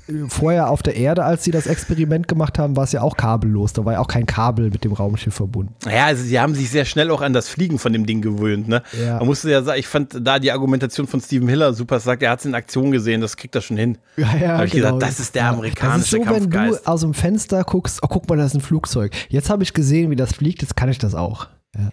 [0.06, 0.24] Nee.
[0.28, 3.72] vorher auf der Erde, als sie das Experiment gemacht haben, war es ja auch kabellos.
[3.72, 5.74] Da war ja auch kein Kabel mit dem Raumschiff verbunden.
[5.90, 8.68] Ja, also sie haben sich sehr schnell auch an das Fliegen von dem Ding gewöhnt.
[8.68, 8.82] Ne?
[9.02, 9.16] Ja.
[9.18, 12.30] Man musste ja sagen, ich fand da die Argumentation von Steven Hiller super, sagt, er
[12.30, 13.96] hat es in Aktion gesehen, das kriegt er schon hin.
[14.16, 14.94] Ja, ja, da habe ich genau.
[14.96, 16.50] gesagt, das ist der amerikanische das ist so.
[16.50, 19.12] Wenn du aus dem Fenster guckst, oh, guck mal, da ist ein Flugzeug.
[19.30, 21.48] Jetzt habe ich gesehen, wie das fliegt, jetzt kann ich das auch.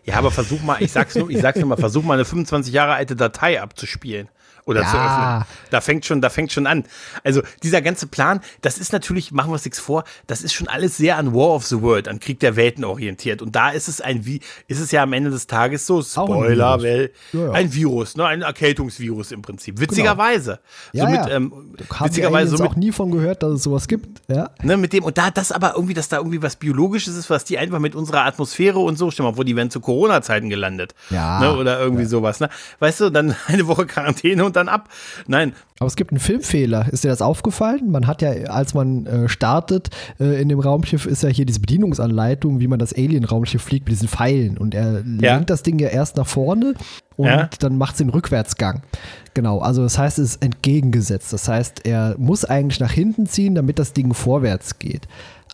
[0.05, 0.15] Ja.
[0.15, 2.93] aber versuch mal, ich sag's nur, ich sag's nur mal, versuch mal eine 25 Jahre
[2.93, 4.29] alte Datei abzuspielen
[4.65, 4.89] oder ja.
[4.89, 5.45] zu öffnen.
[5.69, 6.83] Da fängt schon, da fängt schon an.
[7.23, 10.67] Also dieser ganze Plan, das ist natürlich, machen wir uns nichts vor, das ist schon
[10.67, 13.41] alles sehr an War of the World, an Krieg der Welten orientiert.
[13.41, 16.75] Und da ist es ein, wie ist es ja am Ende des Tages so, Spoiler,
[16.75, 17.51] ein Virus, weil, ja, ja.
[17.51, 19.79] ein Virus, ne, ein Erkältungsvirus im Prinzip.
[19.79, 20.59] Witzigerweise.
[20.93, 21.11] Genau.
[21.11, 24.21] Ja, mit, ähm, witzigerweise so mit, auch nie von gehört, dass es sowas gibt.
[24.27, 24.51] Ja.
[24.61, 27.43] Ne, mit dem und da das aber irgendwie, dass da irgendwie was biologisches ist, was
[27.43, 30.93] die einfach mit unserer Atmosphäre und so, stimmt mal, wo die werden zu Corona-Zeiten gelandet.
[31.09, 31.39] Ja.
[31.39, 32.39] Ne, oder irgendwie sowas.
[32.39, 32.49] Ne?
[32.79, 34.89] Weißt du, dann eine Woche Quarantäne und dann ab.
[35.27, 35.53] Nein.
[35.79, 36.87] Aber es gibt einen Filmfehler.
[36.91, 37.91] Ist dir das aufgefallen?
[37.91, 39.89] Man hat ja, als man äh, startet
[40.19, 43.93] äh, in dem Raumschiff, ist ja hier diese Bedienungsanleitung, wie man das Alien-Raumschiff fliegt mit
[43.93, 44.57] diesen Pfeilen.
[44.57, 45.35] Und er ja.
[45.35, 46.75] lenkt das Ding ja erst nach vorne
[47.17, 47.49] und ja.
[47.59, 48.83] dann macht es den Rückwärtsgang.
[49.33, 51.33] Genau, also das heißt, es ist entgegengesetzt.
[51.33, 55.07] Das heißt, er muss eigentlich nach hinten ziehen, damit das Ding vorwärts geht.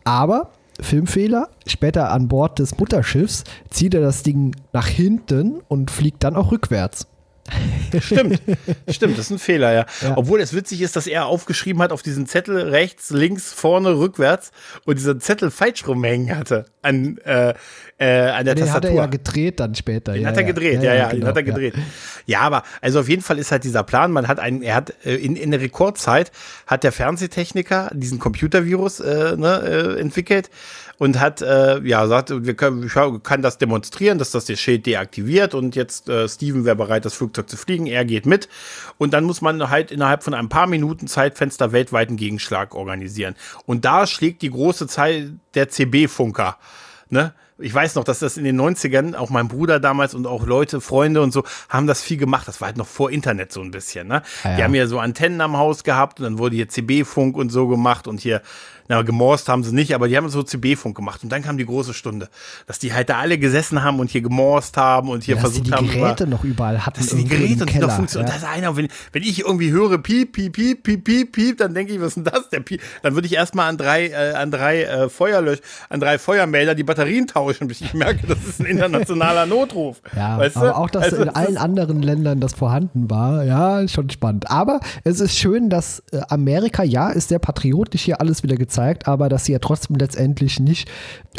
[0.04, 1.48] Aber Filmfehler.
[1.66, 6.52] Später an Bord des Mutterschiffs zieht er das Ding nach hinten und fliegt dann auch
[6.52, 7.06] rückwärts.
[8.00, 8.40] Stimmt,
[8.88, 9.86] stimmt, das ist ein Fehler, ja.
[10.02, 10.16] ja.
[10.16, 14.52] Obwohl es witzig ist, dass er aufgeschrieben hat auf diesen Zettel rechts, links, vorne, rückwärts
[14.84, 17.54] und dieser Zettel falsch rumhängen hatte an, äh,
[17.98, 18.66] äh, an der den Tastatur.
[18.66, 20.12] Den hat er ja gedreht dann später.
[20.12, 21.74] Den ja, hat er gedreht, ja, ja, ja, genau, den hat er gedreht.
[22.26, 22.40] Ja.
[22.40, 25.14] aber also auf jeden Fall ist halt dieser Plan, man hat einen, er hat äh,
[25.14, 26.30] in, in der Rekordzeit
[26.66, 30.50] hat der Fernsehtechniker diesen Computervirus äh, ne, äh, entwickelt
[30.98, 32.92] und hat äh, ja gesagt, wir können, ich
[33.22, 37.14] kann das demonstrieren, dass das der Schild deaktiviert und jetzt äh, Steven wäre bereit, das
[37.14, 37.86] Flugzeug zu fliegen.
[37.86, 38.48] Er geht mit
[38.98, 43.34] und dann muss man halt innerhalb von ein paar Minuten Zeitfenster weltweiten Gegenschlag organisieren.
[43.64, 46.58] Und da schlägt die große Zeit der CB-Funker.
[47.10, 47.32] Ne?
[47.60, 50.80] ich weiß noch, dass das in den 90ern, auch mein Bruder damals und auch Leute,
[50.80, 52.46] Freunde und so, haben das viel gemacht.
[52.46, 54.08] Das war halt noch vor Internet so ein bisschen.
[54.08, 54.22] Ne?
[54.42, 54.56] Ah, ja.
[54.56, 57.66] Die haben ja so Antennen am Haus gehabt und dann wurde hier CB-Funk und so
[57.66, 58.42] gemacht und hier
[58.88, 61.22] na, gemorst haben sie nicht, aber die haben so CB-Funk gemacht.
[61.22, 62.28] Und dann kam die große Stunde,
[62.66, 65.70] dass die halt da alle gesessen haben und hier gemorst haben und hier ja, versucht
[65.70, 65.86] haben.
[65.86, 66.98] Dass die Geräte über, noch überall hatten.
[66.98, 68.28] Dass die Geräte und die noch funktionieren.
[68.28, 68.34] Ja.
[68.34, 71.74] Das ist einer, wenn, wenn ich irgendwie höre piep, piep, piep, piep, piep, piep, dann
[71.74, 72.48] denke ich, was ist denn das?
[72.48, 72.80] Der piep.
[73.02, 75.58] Dann würde ich erstmal an drei, äh, an drei äh, Feuerlösch,
[75.90, 80.00] an drei Feuermelder die Batterien tauschen, bis ich merke, das ist ein internationaler Notruf.
[80.16, 80.76] Ja, weißt aber du?
[80.76, 84.50] auch, dass also, in allen anderen Ländern das vorhanden war, ja, schon spannend.
[84.50, 88.77] Aber es ist schön, dass äh, Amerika, ja, ist sehr patriotisch hier alles wieder gezeigt,
[89.06, 90.88] aber dass sie ja trotzdem letztendlich nicht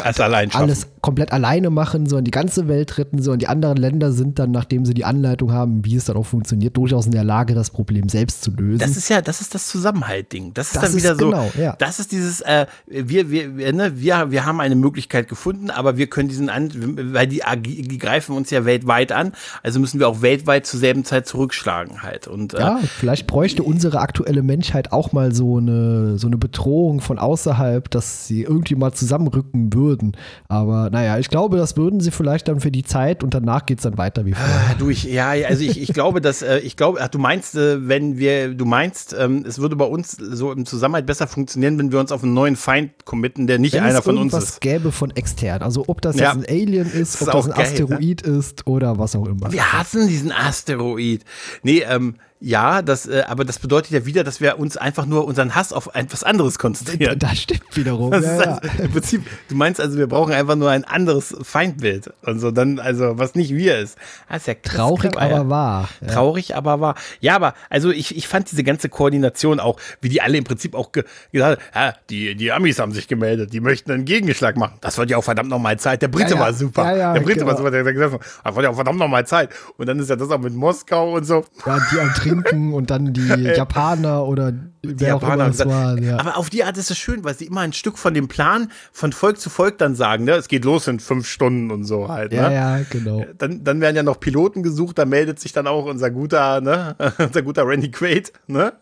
[0.00, 4.12] alles, allein alles komplett alleine machen, sondern die ganze Welt retten, sondern die anderen Länder
[4.12, 7.24] sind dann, nachdem sie die Anleitung haben, wie es dann auch funktioniert, durchaus in der
[7.24, 8.78] Lage, das Problem selbst zu lösen.
[8.78, 10.52] Das ist ja, das ist das Zusammenhalt-Ding.
[10.54, 11.74] Das ist das dann wieder ist so, genau, ja.
[11.78, 16.08] das ist dieses, äh, wir, wir, ne, wir, wir haben eine Möglichkeit gefunden, aber wir
[16.08, 16.70] können diesen, an,
[17.14, 19.32] weil die, die greifen uns ja weltweit an,
[19.62, 22.26] also müssen wir auch weltweit zur selben Zeit zurückschlagen halt.
[22.26, 27.00] Und, äh, ja, vielleicht bräuchte unsere aktuelle Menschheit auch mal so eine, so eine Bedrohung
[27.00, 30.16] von außerhalb, dass sie irgendwie mal zusammenrücken würden.
[30.48, 33.78] Aber naja, ich glaube, das würden sie vielleicht dann für die Zeit und danach geht
[33.78, 34.70] es dann weiter wie vorher.
[34.70, 37.54] Ah, du, ich, ja, also ich, ich glaube, dass, äh, ich glaube, ach, du meinst,
[37.54, 41.78] äh, wenn wir, du meinst, ähm, es würde bei uns so im Zusammenhalt besser funktionieren,
[41.78, 44.60] wenn wir uns auf einen neuen Feind committen, der nicht wenn einer von uns ist.
[44.60, 45.62] gäbe von extern.
[45.62, 46.32] Also ob das ja.
[46.34, 48.38] jetzt ein Alien ist, ist ob das ein geil, Asteroid ne?
[48.38, 49.52] ist oder was auch immer.
[49.52, 51.24] Wir hassen diesen Asteroid.
[51.62, 55.26] Nee, ähm, ja, das, äh, aber das bedeutet ja wieder, dass wir uns einfach nur
[55.26, 57.18] unseren Hass auf etwas anderes konzentrieren.
[57.18, 58.10] Das stimmt wiederum.
[58.12, 58.84] Das ja, also, ja.
[58.84, 62.78] Im Prinzip, du meinst also, wir brauchen einfach nur ein anderes Feindbild und so dann,
[62.78, 63.98] also was nicht wir ist.
[64.28, 65.48] Das ist ja traurig, aber ja.
[65.50, 65.88] wahr.
[66.08, 66.94] Traurig, aber wahr.
[67.20, 70.74] Ja, aber also ich, ich fand diese ganze Koordination auch, wie die alle im Prinzip
[70.74, 74.56] auch ge gesagt haben, ja, die, die Amis haben sich gemeldet, die möchten einen Gegenschlag
[74.56, 74.78] machen.
[74.80, 76.00] Das wird ja auch verdammt nochmal Zeit.
[76.00, 76.84] Der Brite war super.
[76.94, 77.48] der Brite genau.
[77.48, 79.50] war super, der hat gesagt, das wird ja auch verdammt nochmal Zeit.
[79.76, 81.44] Und dann ist ja das auch mit Moskau und so.
[81.66, 83.26] Ja, die am Trinken und dann die
[83.56, 84.52] Japaner oder
[84.82, 85.98] wer Japaner auch immer es war.
[85.98, 86.18] Ja.
[86.18, 88.70] Aber auf die Art ist es schön, weil sie immer ein Stück von dem Plan
[88.92, 90.32] von Volk zu Volk dann sagen, ne?
[90.32, 92.32] Es geht los in fünf Stunden und so halt.
[92.32, 92.38] Ne?
[92.38, 93.24] Ja, ja, genau.
[93.38, 96.96] Dann, dann werden ja noch Piloten gesucht, da meldet sich dann auch unser guter, ne?
[97.18, 98.72] unser guter Randy Quaid, ne?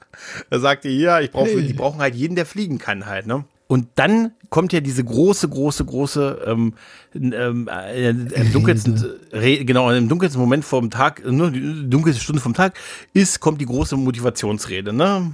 [0.51, 1.66] Da sagt ihr, ja, ich brauche, hey.
[1.66, 3.44] die brauchen halt jeden, der fliegen kann halt, ne?
[3.68, 6.74] Und dann kommt ja diese große, große, große, ähm,
[7.14, 12.54] ähm, äh, im dunkelsten, genau, im dunkelsten Moment vom Tag, nur die dunkelste Stunde vom
[12.54, 12.76] Tag,
[13.12, 15.32] ist, kommt die große Motivationsrede, ne?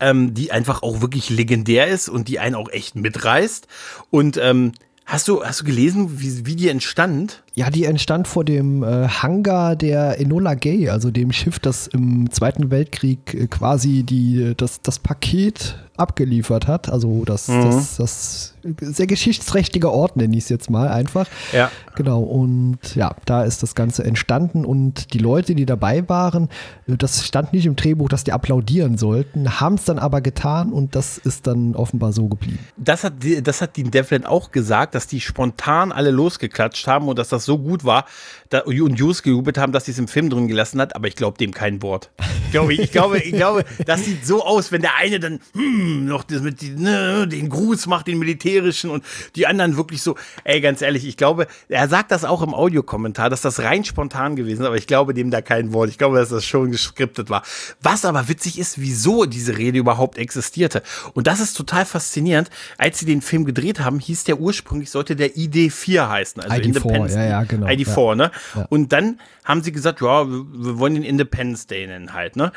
[0.00, 3.68] Ähm, die einfach auch wirklich legendär ist und die einen auch echt mitreißt.
[4.10, 4.72] Und ähm,
[5.06, 7.42] Hast du, hast du gelesen, wie, wie die entstand?
[7.56, 12.30] Ja, die entstand vor dem äh, Hangar der Enola Gay, also dem Schiff, das im
[12.32, 16.88] Zweiten Weltkrieg äh, quasi die, das, das Paket abgeliefert hat.
[16.88, 17.62] Also das, mhm.
[17.62, 21.28] das, das sehr geschichtsträchtige Ort, nenne ich es jetzt mal einfach.
[21.52, 21.70] Ja.
[21.94, 26.48] Genau, und ja, da ist das Ganze entstanden und die Leute, die dabei waren,
[26.86, 30.96] das stand nicht im Drehbuch, dass die applaudieren sollten, haben es dann aber getan und
[30.96, 32.58] das ist dann offenbar so geblieben.
[32.76, 37.18] Das hat, das hat die Devlin auch gesagt, dass die spontan alle losgeklatscht haben und
[37.18, 38.06] dass das so gut war
[38.54, 41.16] da, und Hughes gejubelt haben, dass sie es im Film drin gelassen hat, aber ich
[41.16, 42.10] glaube dem kein Wort.
[42.46, 46.06] Ich glaube, ich glaube, ich glaube, das sieht so aus, wenn der eine dann hm,
[46.06, 49.02] noch das mit ne, den Gruß macht, den militärischen und
[49.34, 53.28] die anderen wirklich so, ey, ganz ehrlich, ich glaube, er sagt das auch im Audiokommentar,
[53.28, 55.90] dass das rein spontan gewesen ist, aber ich glaube dem da kein Wort.
[55.90, 57.42] Ich glaube, dass das schon geskriptet war.
[57.82, 60.84] Was aber witzig ist, wieso diese Rede überhaupt existierte.
[61.14, 62.50] Und das ist total faszinierend.
[62.78, 66.40] Als sie den Film gedreht haben, hieß der ursprünglich, sollte der ID4 heißen.
[66.40, 67.14] Also ID4, Independence.
[67.14, 67.66] Ja, ja, genau.
[67.66, 68.14] ID4, ja.
[68.14, 68.30] ne?
[68.68, 72.52] Und dann haben sie gesagt, ja, wir wollen den Independence Day nennen halt, ne?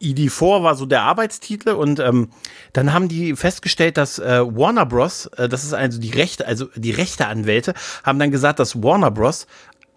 [0.00, 2.30] ID4 war so der Arbeitstitel und ähm,
[2.72, 6.66] dann haben die festgestellt, dass äh, Warner Bros, äh, das ist also die Rechte, also
[6.76, 7.74] die Rechteanwälte,
[8.04, 9.46] haben dann gesagt, dass Warner Bros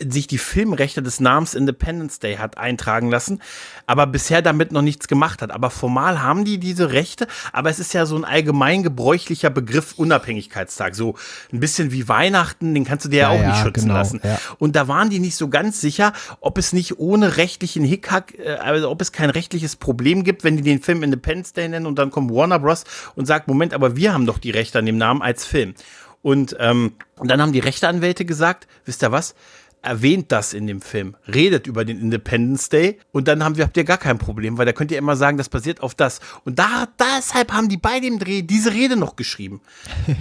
[0.09, 3.41] sich die Filmrechte des Namens Independence Day hat eintragen lassen,
[3.85, 5.51] aber bisher damit noch nichts gemacht hat.
[5.51, 9.93] Aber formal haben die diese Rechte, aber es ist ja so ein allgemein gebräuchlicher Begriff
[9.97, 11.15] Unabhängigkeitstag, so
[11.51, 14.21] ein bisschen wie Weihnachten, den kannst du dir ja, ja auch nicht schützen genau, lassen.
[14.23, 14.39] Ja.
[14.57, 18.53] Und da waren die nicht so ganz sicher, ob es nicht ohne rechtlichen Hickhack, äh,
[18.53, 21.99] also ob es kein rechtliches Problem gibt, wenn die den Film Independence Day nennen und
[21.99, 22.83] dann kommt Warner Bros.
[23.15, 25.75] und sagt, Moment, aber wir haben doch die Rechte an dem Namen als Film.
[26.21, 29.33] Und, ähm, und dann haben die Rechteanwälte gesagt, wisst ihr was?
[29.81, 33.77] Erwähnt das in dem Film, redet über den Independence Day und dann haben wir, habt
[33.77, 36.19] ihr gar kein Problem, weil da könnt ihr immer sagen, das basiert auf das.
[36.45, 39.61] Und da, deshalb haben die bei dem Dreh diese Rede noch geschrieben.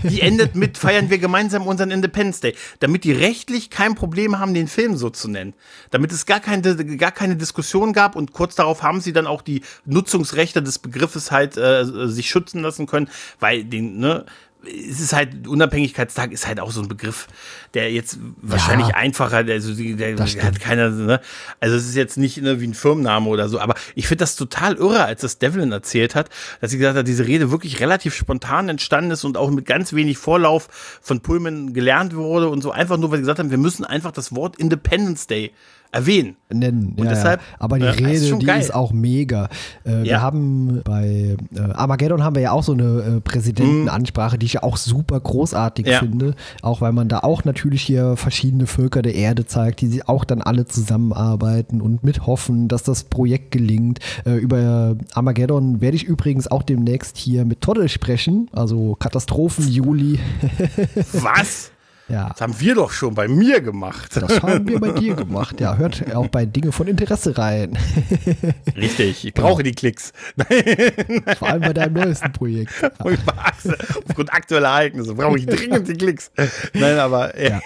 [0.04, 4.54] Die endet mit, feiern wir gemeinsam unseren Independence Day, damit die rechtlich kein Problem haben,
[4.54, 5.54] den Film so zu nennen.
[5.90, 9.42] Damit es gar keine, gar keine Diskussion gab und kurz darauf haben sie dann auch
[9.42, 13.10] die Nutzungsrechte des Begriffes halt äh, sich schützen lassen können,
[13.40, 14.24] weil den, ne,
[14.64, 17.26] es ist halt, Unabhängigkeitstag ist halt auch so ein Begriff,
[17.74, 21.20] der jetzt wahrscheinlich ja, einfacher, also der, der hat keiner, ne?
[21.60, 24.36] Also es ist jetzt nicht ne, wie ein Firmenname oder so, aber ich finde das
[24.36, 26.28] total irre, als das Devlin erzählt hat,
[26.60, 29.92] dass sie gesagt hat, diese Rede wirklich relativ spontan entstanden ist und auch mit ganz
[29.92, 30.68] wenig Vorlauf
[31.00, 34.12] von Pullman gelernt wurde und so einfach nur, weil sie gesagt haben, wir müssen einfach
[34.12, 35.52] das Wort Independence Day
[35.92, 36.36] erwähnen.
[36.52, 36.94] Nennen.
[36.96, 37.46] Und ja, deshalb, ja.
[37.60, 38.60] Aber die ja, Rede, ist die geil.
[38.60, 39.48] ist auch mega.
[39.84, 44.46] Äh, wir haben bei äh, Armageddon haben wir ja auch so eine äh, Präsidentenansprache, die
[44.46, 46.34] ich ja auch super großartig finde.
[46.62, 50.42] Auch weil man da auch natürlich hier verschiedene Völker der Erde zeigt, die auch dann
[50.42, 54.00] alle zusammenarbeiten und mithoffen, dass das Projekt gelingt.
[54.26, 60.18] Äh, über Armageddon werde ich übrigens auch demnächst hier mit Toddle sprechen, also Katastrophen Juli.
[61.12, 61.70] Was?
[62.10, 62.30] Ja.
[62.30, 64.16] Das haben wir doch schon bei mir gemacht.
[64.16, 65.60] Das haben wir bei dir gemacht.
[65.60, 67.78] Ja, hört auch bei Dinge von Interesse rein.
[68.76, 70.12] Richtig, ich brauche die Klicks.
[71.38, 72.72] Vor allem bei deinem neuesten Projekt.
[72.98, 76.32] Aufgrund aktueller Ereignisse brauche ich dringend die Klicks.
[76.74, 77.60] Nein, aber ja.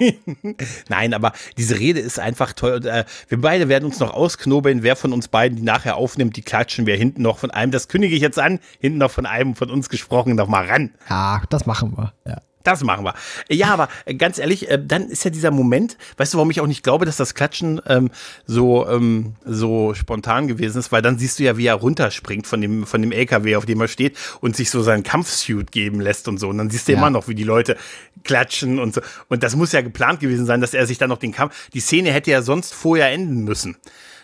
[0.88, 2.74] nein, aber diese Rede ist einfach toll.
[2.74, 6.36] Und, äh, wir beide werden uns noch ausknobeln, wer von uns beiden die nachher aufnimmt.
[6.36, 7.72] Die klatschen wir hinten noch von einem.
[7.72, 8.60] Das kündige ich jetzt an.
[8.78, 10.90] Hinten noch von einem von uns gesprochen noch mal ran.
[11.08, 12.12] Ja, das machen wir.
[12.26, 12.42] Ja.
[12.64, 13.14] Das machen wir.
[13.50, 16.60] Ja, aber äh, ganz ehrlich, äh, dann ist ja dieser Moment, weißt du, warum ich
[16.62, 18.10] auch nicht glaube, dass das Klatschen ähm,
[18.46, 22.62] so, ähm, so spontan gewesen ist, weil dann siehst du ja, wie er runterspringt von
[22.62, 26.26] dem, von dem LKW, auf dem er steht und sich so seinen Kampfsuit geben lässt
[26.26, 26.48] und so.
[26.48, 26.98] Und dann siehst du ja.
[26.98, 27.76] immer noch, wie die Leute
[28.24, 29.02] klatschen und so.
[29.28, 31.80] Und das muss ja geplant gewesen sein, dass er sich dann noch den Kampf, die
[31.80, 33.76] Szene hätte ja sonst vorher enden müssen.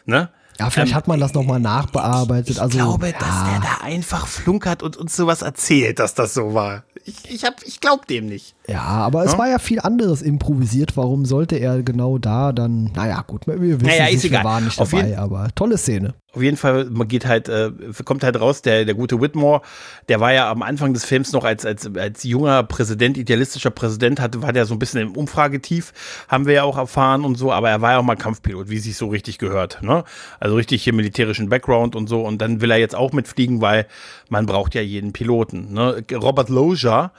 [0.07, 0.31] Ne?
[0.61, 2.51] Ja, vielleicht ähm, hat man das nochmal nachbearbeitet.
[2.51, 3.19] Ich, also, glaube, ja.
[3.19, 6.85] dass der da einfach flunkert und uns sowas erzählt, dass das so war.
[7.05, 8.55] Ich, ich, ich glaube dem nicht.
[8.71, 9.39] Ja, aber es ja?
[9.39, 10.97] war ja viel anderes improvisiert.
[10.97, 12.93] Warum sollte er genau da dann?
[12.95, 14.45] Naja, gut, wir wissen, naja, ist egal.
[14.45, 16.15] war nicht dabei, aber tolle Szene.
[16.33, 17.73] Auf jeden Fall, man geht halt, äh,
[18.05, 19.63] kommt halt raus, der, der gute Whitmore,
[20.09, 24.21] der war ja am Anfang des Films noch als, als, als junger Präsident, idealistischer Präsident,
[24.21, 25.93] hatte, war der so ein bisschen im Umfragetief,
[26.29, 28.77] haben wir ja auch erfahren und so, aber er war ja auch mal Kampfpilot, wie
[28.77, 30.05] es sich so richtig gehört, ne?
[30.39, 33.89] Also richtig hier militärischen Background und so, und dann will er jetzt auch mitfliegen, weil
[34.29, 36.05] man braucht ja jeden Piloten, ne?
[36.13, 37.11] Robert Loja,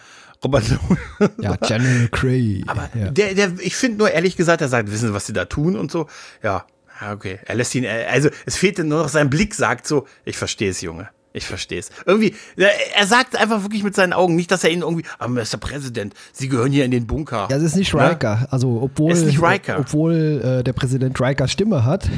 [0.44, 0.64] Robert
[1.40, 2.64] Ja, General Cray.
[2.68, 3.12] Aber ja.
[3.12, 5.76] der, der, ich finde nur ehrlich gesagt, er sagt, wissen Sie, was Sie da tun
[5.76, 6.08] und so.
[6.44, 6.66] Ja,
[7.12, 7.40] okay.
[7.46, 10.82] Er lässt ihn, also es fehlte nur noch sein Blick, sagt so, ich verstehe es,
[10.82, 11.10] Junge.
[11.34, 11.90] Ich verstehe es.
[12.06, 15.58] Irgendwie, er sagt einfach wirklich mit seinen Augen, nicht, dass er ihn irgendwie, aber Mr.
[15.60, 17.48] Präsident, Sie gehören hier in den Bunker.
[17.50, 18.40] Ja, es ist nicht Riker.
[18.42, 18.48] Ja?
[18.50, 19.80] Also, obwohl, nicht Riker.
[19.80, 22.10] obwohl äh, der Präsident Riker Stimme hat.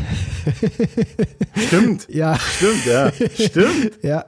[1.68, 2.08] Stimmt.
[2.10, 2.40] ja.
[2.40, 3.12] Stimmt, ja.
[3.36, 3.92] Stimmt.
[4.02, 4.26] ja.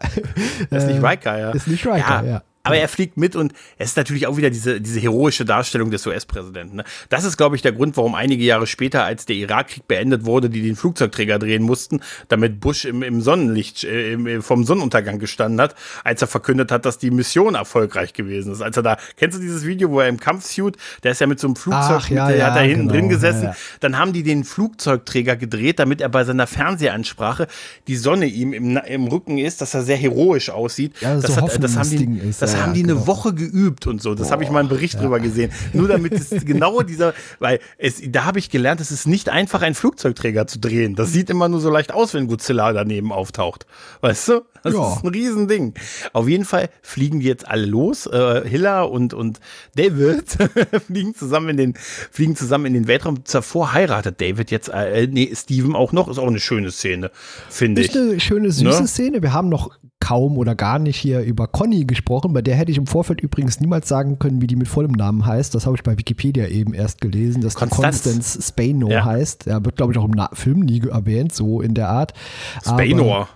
[0.69, 1.51] Ist nicht Riker, ja.
[1.51, 2.23] Ist nicht Riker, ja.
[2.23, 2.43] ja.
[2.65, 6.05] Aber er fliegt mit und es ist natürlich auch wieder diese, diese heroische Darstellung des
[6.05, 6.77] US-Präsidenten.
[6.77, 6.83] Ne?
[7.09, 10.49] Das ist, glaube ich, der Grund, warum einige Jahre später, als der Irakkrieg beendet wurde,
[10.49, 15.61] die den Flugzeugträger drehen mussten, damit Bush im, im Sonnenlicht, äh, im, vom Sonnenuntergang gestanden
[15.61, 18.61] hat, als er verkündet hat, dass die Mission erfolgreich gewesen ist.
[18.61, 21.39] Als er da, kennst du dieses Video, wo er im Kampfsuit, der ist ja mit
[21.39, 23.97] so einem Flugzeug, Ach, ja, mit, der ja, hat da hinten genau, drin gesessen, dann
[23.97, 27.47] haben die den Flugzeugträger gedreht, damit er bei seiner Fernsehansprache
[27.87, 30.93] die Sonne ihm im, im Rücken ist, dass er sehr heroisch aussieht.
[31.01, 32.93] Ja, das, so hat, das haben die, Hoffnungsding ist, das ja, haben ja, die eine
[32.93, 33.07] genau.
[33.07, 34.15] Woche geübt und so.
[34.15, 35.51] Das habe ich mal einen Bericht drüber gesehen.
[35.73, 39.61] Nur damit es genau dieser, weil es, da habe ich gelernt, es ist nicht einfach,
[39.61, 40.95] einen Flugzeugträger zu drehen.
[40.95, 43.65] Das sieht immer nur so leicht aus, wenn Godzilla daneben auftaucht.
[44.01, 44.41] Weißt du?
[44.63, 44.93] Das Ja.
[44.95, 45.73] ist ein Riesending.
[46.13, 48.07] Auf jeden Fall fliegen die jetzt alle los.
[48.07, 49.39] Äh, Hiller und, und
[49.75, 50.25] David
[50.87, 53.25] fliegen zusammen in den, fliegen zusammen in den Weltraum.
[53.25, 56.07] Zuvor heiratet David jetzt, äh, nee, Steven auch noch.
[56.07, 57.11] Ist auch eine schöne Szene,
[57.49, 57.89] finde ich.
[57.89, 58.87] Ist eine schöne, süße Ne?
[58.87, 59.21] Szene.
[59.21, 59.69] Wir haben noch
[60.05, 62.31] kaum oder gar nicht hier über Conny gesprochen.
[62.31, 65.25] Bei der hätte ich im Vorfeld übrigens niemals sagen können, wie die mit vollem Namen
[65.25, 65.55] heißt.
[65.55, 68.03] Das habe ich bei Wikipedia eben erst gelesen, dass Konstanz.
[68.03, 69.03] die Constance Spano Ja.
[69.03, 69.47] heißt.
[69.47, 72.13] Ja, wird, glaube ich, auch im Na Film nie erwähnt, so in der Art.
[72.61, 73.27] Spainor.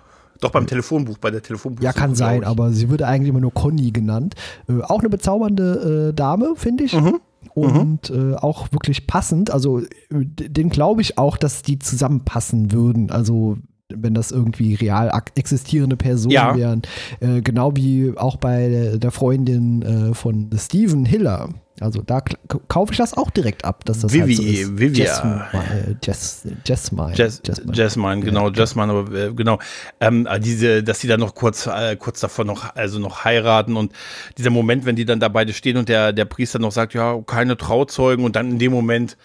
[0.41, 1.83] Doch beim Telefonbuch, bei der Telefonbuch.
[1.83, 4.35] Ja, kann sein, aber sie wird eigentlich immer nur Conny genannt.
[4.69, 6.93] Äh, auch eine bezaubernde äh, Dame, finde ich.
[6.93, 7.19] Mhm.
[7.55, 9.49] Und äh, auch wirklich passend.
[9.51, 9.81] Also,
[10.11, 13.09] den glaube ich auch, dass die zusammenpassen würden.
[13.11, 13.57] Also,
[13.93, 16.55] wenn das irgendwie real existierende Personen Ja.
[16.55, 16.83] wären.
[17.19, 21.49] Äh, genau wie auch bei der, Freundin äh, von Steven Hiller.
[21.79, 22.21] Also da
[22.67, 24.77] kaufe ich das auch direkt ab, dass das Vivi, halt so ist.
[24.79, 25.05] Vivia.
[25.05, 27.13] Jasmine, äh, Jess, Jasmine.
[27.15, 27.73] Jazz, Jasmine.
[27.73, 29.57] Jasmine, genau, Jasmine, aber äh, genau.
[29.99, 33.75] Ähm, äh, diese, dass die dann noch kurz, äh, kurz davor noch, also noch heiraten
[33.77, 33.93] und
[34.37, 37.17] dieser Moment, wenn die dann da beide stehen und der, der Priester noch sagt, ja,
[37.25, 39.17] keine Trauzeugen und dann in dem Moment,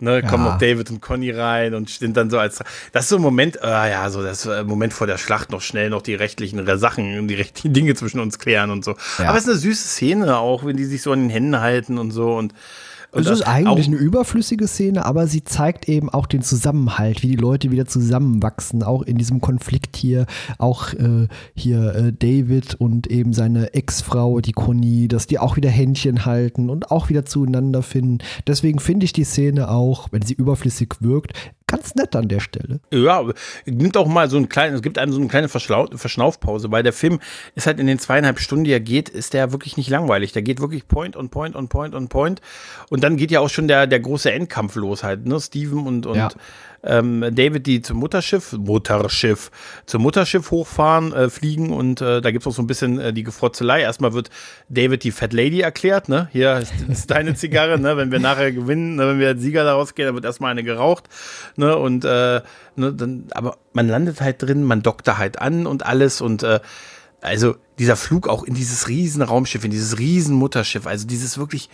[0.00, 0.52] ne, kommen Ja.
[0.52, 2.60] noch David und Conny rein und stehen dann so als,
[2.92, 5.90] das ist so ein Moment, äh, ja, so das Moment vor der Schlacht noch schnell
[5.90, 8.96] noch die rechtlichen Sachen, die rechtlichen Dinge zwischen uns klären und so.
[9.18, 9.28] Ja.
[9.28, 11.98] Aber es ist eine süße Szene auch, wenn die sich so an den Händen halten
[11.98, 12.54] und so und,
[13.12, 17.28] und Es ist eigentlich eine überflüssige Szene, aber sie zeigt eben auch den Zusammenhalt, wie
[17.28, 20.26] die Leute wieder zusammenwachsen, auch in diesem Konflikt hier,
[20.58, 25.70] auch äh, hier äh, David und eben seine Ex-Frau, die Conny, dass die auch wieder
[25.70, 28.18] Händchen halten und auch wieder zueinander finden.
[28.46, 31.32] Deswegen finde ich die Szene auch, wenn sie überflüssig wirkt,
[31.70, 32.80] ganz nett an der Stelle.
[32.90, 33.24] Ja,
[33.64, 36.82] nimmt auch mal so einen kleinen, es gibt einem so eine kleine Verschlau Verschnaufpause, weil
[36.82, 37.20] der Film
[37.54, 40.32] ist halt in den zweieinhalb Stunden, die er geht, ist der wirklich nicht langweilig.
[40.32, 42.40] Der geht wirklich Point on Point on Point on Point.
[42.88, 45.40] Und dann geht ja auch schon der, der große Endkampf los halt, ne?
[45.40, 46.30] Steven und, und Ja.
[46.82, 49.50] Ähm, David, die zum Mutterschiff, Mutterschiff,
[49.86, 53.12] zum Mutterschiff hochfahren, äh, fliegen und äh, da gibt es auch so ein bisschen äh,
[53.12, 53.82] die Gefrotzelei.
[53.82, 54.30] Erstmal wird
[54.68, 56.28] David die Fat Lady erklärt, ne?
[56.32, 57.96] Hier ist, ist deine Zigarre, ne?
[57.96, 59.08] Wenn wir nachher gewinnen, ne?
[59.08, 61.08] wenn wir als Sieger daraus gehen, dann wird erstmal eine geraucht,
[61.56, 61.76] ne?
[61.76, 62.40] Und äh,
[62.76, 66.42] ne, dann, aber man landet halt drin, man dockt da halt an und alles und
[66.42, 66.60] äh,
[67.20, 71.68] also dieser Flug auch in dieses riesen Raumschiff, in dieses riesen Mutterschiff, also dieses wirklich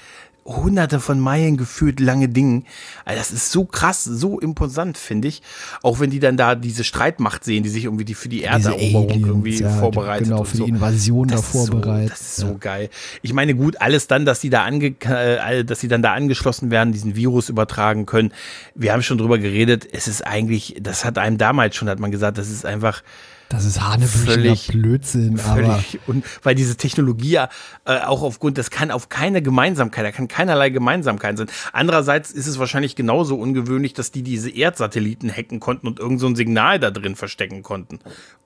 [0.46, 2.64] hunderte von Meilen gefühlt lange Ding.
[3.04, 5.42] Also das ist so krass, so imposant, finde ich.
[5.82, 9.10] Auch wenn die dann da diese Streitmacht sehen, die sich irgendwie die für die Erderoberung
[9.10, 10.28] Aliens, irgendwie ja, vorbereitet.
[10.28, 10.64] Genau, für so.
[10.64, 12.12] die Invasion da ist so- vorbereitet.
[12.12, 12.90] Das ist so geil.
[13.22, 16.70] Ich meine, gut, alles dann, dass die da ange, äh, dass sie dann da angeschlossen
[16.70, 18.32] werden, diesen Virus übertragen können.
[18.74, 19.86] Wir haben schon drüber geredet.
[19.90, 23.02] Es ist eigentlich, das hat einem damals schon, hat man gesagt, das ist einfach
[23.48, 27.48] Das ist Völlig- Blödsinn, aber völlig und weil diese Technologie ja
[27.84, 31.46] äh, auch aufgrund, das kann auf keine Gemeinsamkeit, da kann keinerlei Gemeinsamkeit sein.
[31.72, 36.26] Andererseits ist es wahrscheinlich genauso ungewöhnlich, dass die diese Erdsatelliten hacken konnten und irgend so
[36.26, 38.00] ein Signal da drin verstecken konnten.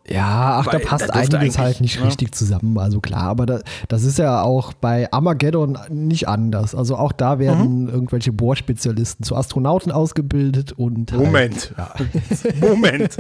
[0.07, 2.07] Ja, ach, da Weil passt da einiges halt nicht ne?
[2.07, 2.77] richtig zusammen.
[2.79, 6.75] Also klar, aber da, das ist ja auch bei Armageddon nicht anders.
[6.75, 7.89] Also auch da werden Mhm.
[7.89, 11.13] irgendwelche Bohrspezialisten zu Astronauten ausgebildet und.
[11.13, 11.75] Moment.
[11.77, 13.17] Halt, Moment.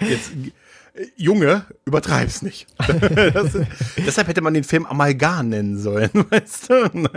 [0.00, 0.32] Jetzt,
[1.16, 2.66] Junge, übertreib's nicht.
[3.30, 3.56] Das,
[3.96, 7.08] deshalb hätte man den Film Amalgam nennen sollen, weißt du?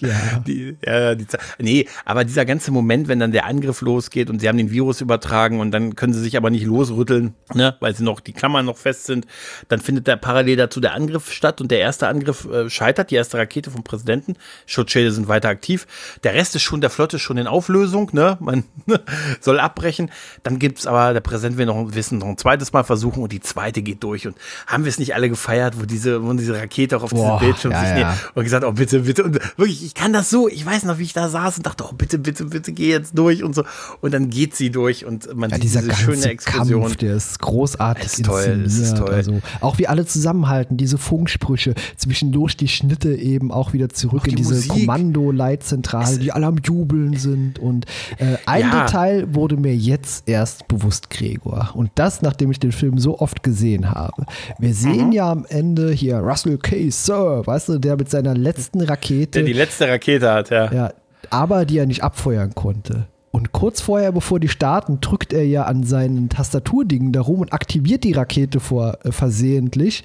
[0.00, 0.38] ja.
[0.46, 1.26] Die, ja, die,
[1.58, 5.00] nee, aber dieser ganze Moment, wenn dann der Angriff losgeht und sie haben den Virus
[5.00, 8.66] übertragen und dann können sie sich aber nicht losrütteln, ne, weil sie noch die Klammern
[8.66, 9.26] noch fest sind,
[9.68, 13.16] dann findet da parallel dazu der Angriff statt und der erste Angriff äh, scheitert, die
[13.16, 14.34] erste Rakete vom Präsidenten.
[14.66, 15.86] Schutzschilde sind weiter aktiv.
[16.22, 18.36] Der Rest ist schon der Flotte ist schon in Auflösung, ne?
[18.40, 18.64] Man
[19.40, 20.10] soll abbrechen.
[20.42, 23.40] Dann gibt's aber, der Präsident will noch wissen, noch ein zweites Mal versuchen und die
[23.40, 24.26] zweite geht durch.
[24.26, 27.38] Und haben wir es nicht alle gefeiert, wo diese, wo diese Rakete auch auf Boah,
[27.38, 28.18] diesem Bildschirm ja, sich ja.
[28.34, 29.24] und gesagt, oh bitte, bitte.
[29.24, 30.48] Und wirklich, ich kann das so.
[30.48, 33.16] Ich weiß noch, wie ich da saß und dachte, oh bitte, bitte, bitte, geh jetzt
[33.18, 33.64] durch und so.
[34.00, 36.82] Und dann geht sie durch und man Ja, sieht diese schöne Explosion.
[36.82, 39.10] Kampf, der ist großartig Ist toll, ist toll.
[39.10, 44.24] Also auch wie alle zusammenhalten, diese Funksprüche, zwischendurch die Schnitte eben auch wieder zurück Auch
[44.24, 44.70] die in diese Musik.
[44.70, 47.58] Kommando-Leitzentrale, die alle am Jubeln sind.
[47.58, 47.86] Und
[48.18, 48.84] äh, ein Ja.
[48.84, 51.70] Detail wurde mir jetzt erst bewusst, Gregor.
[51.74, 54.24] Und das, nachdem ich den Film so oft gesehen habe.
[54.58, 55.12] Wir sehen mhm.
[55.12, 56.90] ja am Ende hier Russell K.
[56.90, 59.40] Sir, weißt du, der mit seiner letzten Rakete.
[59.40, 60.72] Der die letzte Rakete hat, ja.
[60.72, 60.92] Ja,
[61.30, 63.06] aber die er nicht abfeuern konnte.
[63.32, 68.02] Und kurz vorher, bevor die starten, drückt er ja an seinen Tastaturdingen darum und aktiviert
[68.02, 70.02] die Rakete vor äh, versehentlich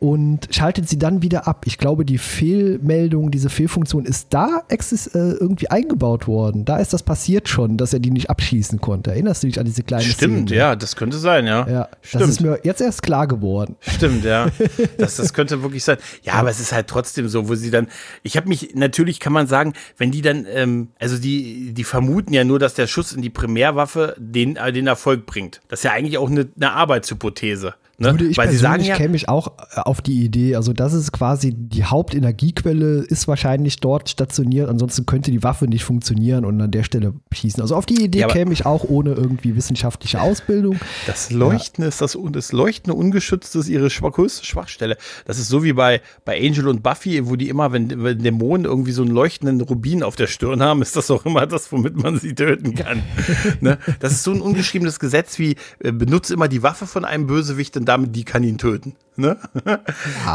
[0.00, 1.64] und schaltet sie dann wieder ab.
[1.66, 6.64] Ich glaube, die Fehlmeldung, diese Fehlfunktion ist da äh, irgendwie eingebaut worden.
[6.64, 9.10] Da ist das passiert schon, dass er die nicht abschießen konnte.
[9.10, 10.60] Erinnerst du dich an diese kleine Stimmt, Szene?
[10.60, 11.68] ja, das könnte sein, ja.
[11.68, 12.22] ja Stimmt.
[12.22, 13.74] Das ist mir jetzt erst klar geworden.
[13.80, 14.48] Stimmt, ja.
[14.98, 15.96] das, das könnte wirklich sein.
[16.22, 17.88] Ja, aber es ist halt trotzdem so, wo sie dann,
[18.22, 22.32] ich habe mich, natürlich kann man sagen, wenn die dann, ähm, also die, die vermuten
[22.32, 25.60] ja nur, dass der Schuss in die Primärwaffe den, äh, den Erfolg bringt.
[25.68, 27.74] Das ist ja eigentlich auch eine, eine Arbeitshypothese.
[28.00, 28.12] Ne?
[28.12, 30.92] Würde ich Weil sie sagen ja, käme ich auch äh, auf die Idee, also das
[30.92, 36.60] ist quasi die Hauptenergiequelle, ist wahrscheinlich dort stationiert, ansonsten könnte die Waffe nicht funktionieren und
[36.60, 37.60] an der Stelle schießen.
[37.60, 40.78] Also auf die Idee ja, käme ich auch ohne irgendwie wissenschaftliche Ausbildung.
[41.08, 41.88] Das Leuchten ja.
[41.88, 44.96] ist das, das Leuchten ungeschützt ist ihre größte Schwachstelle.
[45.24, 48.64] Das ist so wie bei, bei Angel und Buffy, wo die immer, wenn, wenn Dämonen
[48.64, 52.00] irgendwie so einen leuchtenden Rubin auf der Stirn haben, ist das auch immer das, womit
[52.00, 53.02] man sie töten kann.
[53.60, 53.78] ne?
[53.98, 57.76] Das ist so ein ungeschriebenes Gesetz wie, äh, benutze immer die Waffe von einem Bösewicht
[57.76, 58.94] und damit die kann ihn töten.
[59.18, 59.36] Ne?
[59.66, 59.80] Ja,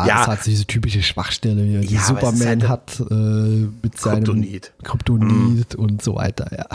[0.05, 4.73] ja, das hat diese typische Schwachstelle, die ja, Superman halt hat äh, mit seinem Kryptonit,
[4.83, 5.81] Kryptonit mm.
[5.81, 6.49] und so weiter.
[6.51, 6.65] Ja.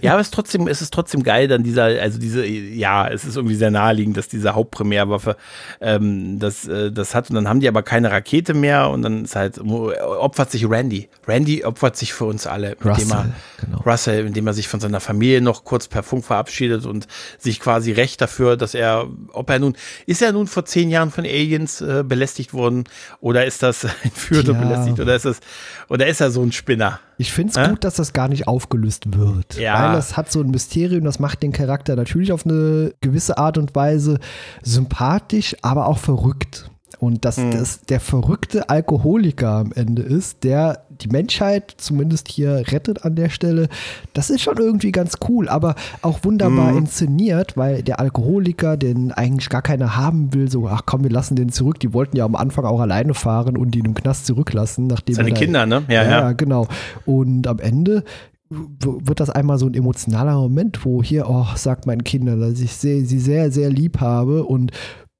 [0.00, 3.24] ja, aber es ist trotzdem, es ist trotzdem geil, dann dieser, also diese, ja, es
[3.24, 5.36] ist irgendwie sehr naheliegend, dass diese Hauptprimärwaffe
[5.82, 9.24] ähm, das, äh, das hat und dann haben die aber keine Rakete mehr und dann
[9.24, 11.10] ist halt opfert sich Randy.
[11.28, 13.26] Randy opfert sich für uns alle, Russell, er,
[13.60, 13.82] genau.
[13.84, 17.06] Russell, indem er sich von seiner Familie noch kurz per Funk verabschiedet und
[17.38, 19.76] sich quasi recht dafür, dass er, ob er nun,
[20.06, 22.84] ist er nun vor zehn Jahren von A Aliens äh, belästigt worden
[23.20, 25.40] oder ist das entführt und belästigt oder ist das
[25.88, 27.00] oder ist er so ein Spinner?
[27.18, 27.68] Ich finde es äh?
[27.68, 29.54] gut, dass das gar nicht aufgelöst wird.
[29.54, 29.82] Ja.
[29.82, 33.58] Weil das hat so ein Mysterium, das macht den Charakter natürlich auf eine gewisse Art
[33.58, 34.18] und Weise
[34.62, 36.70] sympathisch, aber auch verrückt.
[37.02, 37.50] Und dass mhm.
[37.50, 43.28] das der verrückte Alkoholiker am Ende ist, der die Menschheit zumindest hier rettet an der
[43.28, 43.68] Stelle,
[44.12, 46.78] das ist schon irgendwie ganz cool, aber auch wunderbar mhm.
[46.78, 51.34] inszeniert, weil der Alkoholiker, den eigentlich gar keiner haben will, so, ach komm, wir lassen
[51.34, 51.80] den zurück.
[51.80, 55.30] Die wollten ja am Anfang auch alleine fahren und ihn im Knast zurücklassen, nachdem Seine
[55.30, 55.82] da, Kinder, ne?
[55.88, 56.68] Ja, ja, ja, genau.
[57.04, 58.04] Und am Ende
[58.48, 62.74] wird das einmal so ein emotionaler Moment, wo hier, oh, sagt meinen Kindern, dass ich
[62.74, 64.70] sie sehr, sehr lieb habe und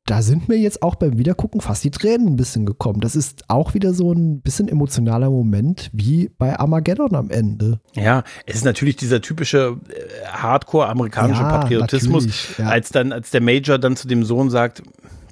[0.07, 3.01] da sind mir jetzt auch beim Wiedergucken fast die Tränen ein bisschen gekommen.
[3.01, 7.81] Das ist auch wieder so ein bisschen emotionaler Moment wie bei Armageddon am Ende.
[7.95, 12.66] Ja, es ist natürlich dieser typische äh, Hardcore-amerikanische ja, Patriotismus, ja.
[12.66, 14.83] als dann, als der Major dann zu dem Sohn sagt,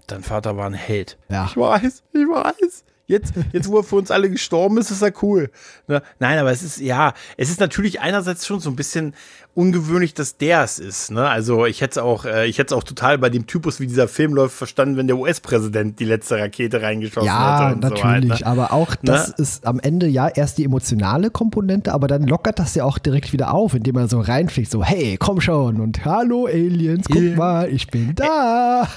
[0.06, 1.18] dein Vater war ein Held.
[1.28, 1.47] Ja.
[1.47, 2.84] Ich weiß, ich weiß.
[3.10, 5.51] Jetzt, jetzt, wo er für uns alle gestorben ist, ist er cool.
[5.88, 6.01] Ne?
[6.20, 9.14] Nein, aber es ist, ja, es ist natürlich einerseits schon so ein bisschen
[9.55, 11.10] ungewöhnlich, dass der es ist.
[11.10, 11.28] Ne?
[11.28, 14.06] Also ich hätte es auch, äh, ich hätte auch total bei dem Typus, wie dieser
[14.06, 17.81] Film läuft, verstanden, wenn der US-Präsident die letzte Rakete reingeschossen ja, hätte.
[17.81, 18.02] Ja, natürlich.
[18.02, 18.47] So halt, ne?
[18.47, 19.35] Aber auch das ne?
[19.39, 23.32] ist am Ende ja erst die emotionale Komponente, aber dann lockert das ja auch direkt
[23.32, 27.36] wieder auf, indem er so reinfliegt, so hey, komm schon und hallo Aliens, guck yeah.
[27.36, 28.89] mal, ich bin da.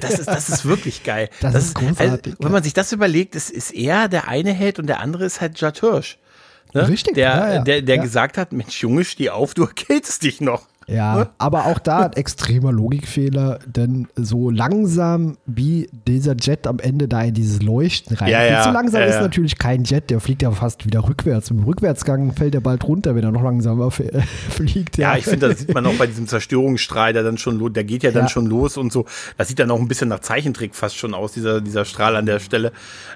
[0.00, 1.28] das ist, das ist wirklich geil.
[1.40, 2.32] Das, das ist großartig.
[2.32, 5.26] Also, wenn man sich das überlegt, ist, ist er der eine Held und der andere
[5.26, 6.18] ist halt Judd Hirsch.
[6.74, 6.88] Ne?
[6.88, 7.14] Richtig.
[7.14, 7.60] Der, ja, ja.
[7.60, 8.02] der, der ja.
[8.02, 10.66] gesagt hat, Mensch, Junge, steh auf, du erkältest dich noch.
[10.88, 17.08] Ja, aber auch da ein extremer Logikfehler, denn so langsam wie dieser Jet am Ende
[17.08, 18.30] da in dieses Leuchten rein.
[18.30, 21.50] Ja, ja, so langsam ja, ist natürlich kein Jet, der fliegt ja fast wieder rückwärts.
[21.50, 23.90] Im Rückwärtsgang fällt er bald runter, wenn er noch langsamer
[24.50, 24.96] fliegt.
[24.96, 28.02] Ja, ich finde, das sieht man auch bei diesem Zerstörungsstrahl, der dann schon, der geht
[28.02, 29.04] ja dann schon los und so.
[29.36, 32.24] Das sieht dann auch ein bisschen nach Zeichentrick fast schon aus, dieser, dieser Strahl an
[32.24, 32.72] der Stelle.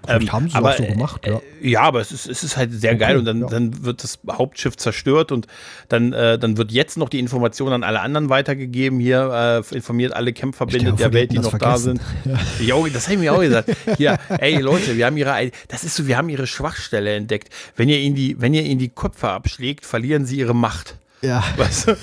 [0.07, 1.37] Ähm, haben sie aber, auch so gemacht, ja.
[1.37, 4.05] Äh, ja, aber es ist, es ist halt sehr okay, geil und dann, dann wird
[4.05, 5.47] das Hauptschiff zerstört und
[5.89, 9.01] dann, äh, dann wird jetzt noch die Information Informationen an alle anderen weitergegeben.
[9.01, 12.01] Hier äh, informiert alle Kämpferbände der Welt, die noch vergessen.
[12.25, 12.61] da sind.
[12.61, 12.77] Ja.
[12.77, 13.71] Jo, das habe ich mir auch gesagt.
[13.97, 17.53] Hier, ey Leute, wir haben ihre, das ist so, wir haben ihre Schwachstelle entdeckt.
[17.77, 20.97] Wenn ihr ihnen die, wenn ihr ihnen die Köpfe abschlägt, verlieren sie ihre Macht.
[21.23, 21.45] Ja.
[21.57, 21.97] Weißt du?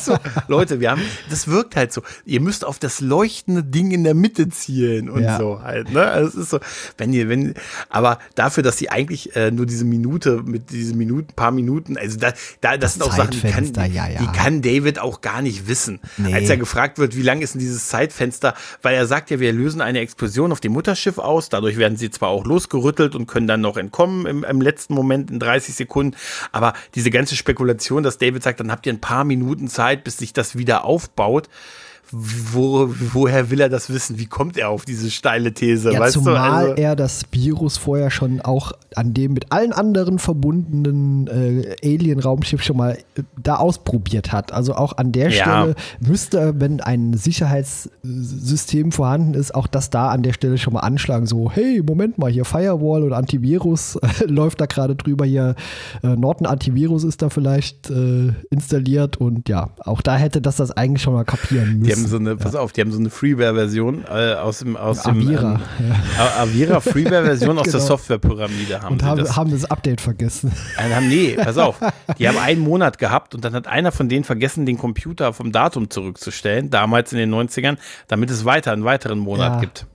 [0.00, 0.16] so,
[0.46, 2.02] Leute, wir haben, das wirkt halt so.
[2.24, 5.38] Ihr müsst auf das leuchtende Ding in der Mitte zielen und ja.
[5.38, 6.02] so halt, ne?
[6.02, 6.60] Also es ist so,
[6.98, 7.54] wenn ihr, wenn,
[7.88, 12.18] aber dafür, dass sie eigentlich äh, nur diese Minute mit diesen Minuten, paar Minuten, also
[12.18, 14.20] da, da das, das sind auch Sachen, die kann, ja, ja.
[14.20, 16.00] die kann David auch gar nicht wissen.
[16.18, 16.34] Nee.
[16.34, 19.52] Als er gefragt wird, wie lang ist denn dieses Zeitfenster, weil er sagt ja, wir
[19.52, 23.46] lösen eine Explosion auf dem Mutterschiff aus, dadurch werden sie zwar auch losgerüttelt und können
[23.46, 26.16] dann noch entkommen im, im letzten Moment in 30 Sekunden,
[26.52, 30.18] aber diese ganze Spekulation, dass David sagt, dann habt ihr ein paar Minuten Zeit, bis
[30.18, 31.48] sich das wieder aufbaut.
[32.10, 34.18] Wo, woher will er das wissen?
[34.18, 35.92] Wie kommt er auf diese steile These?
[35.92, 36.40] Ja, weißt zumal du?
[36.70, 42.62] Also, er das Virus vorher schon auch an dem mit allen anderen verbundenen äh, Alien-Raumschiff
[42.62, 44.52] schon mal äh, da ausprobiert hat.
[44.52, 45.42] Also auch an der Ja.
[45.42, 50.80] Stelle müsste, wenn ein Sicherheitssystem vorhanden ist, auch das da an der Stelle schon mal
[50.80, 51.26] anschlagen.
[51.26, 55.24] So, hey, Moment mal, hier Firewall oder Antivirus läuft da gerade drüber.
[55.24, 55.54] Hier
[56.02, 60.70] äh, Norton Antivirus ist da vielleicht äh, installiert und ja, auch da hätte das das
[60.70, 61.97] eigentlich schon mal kapieren müssen.
[61.97, 65.02] Die haben so eine, pass auf, die haben so eine Freeware-Version äh, aus dem, aus
[65.02, 67.84] dem Avira, ähm, A- Avira Freeware-Version aus der Genau.
[67.86, 69.36] Softwarepyramide haben und haben, das.
[69.36, 70.52] haben das Update vergessen.
[70.76, 71.76] Äh, haben, nee, pass auf.
[72.18, 75.52] Die haben einen Monat gehabt und dann hat einer von denen vergessen, den Computer vom
[75.52, 77.76] Datum zurückzustellen, damals in den 90ern,
[78.08, 79.60] damit es weiter einen weiteren Monat Ja.
[79.60, 79.86] gibt.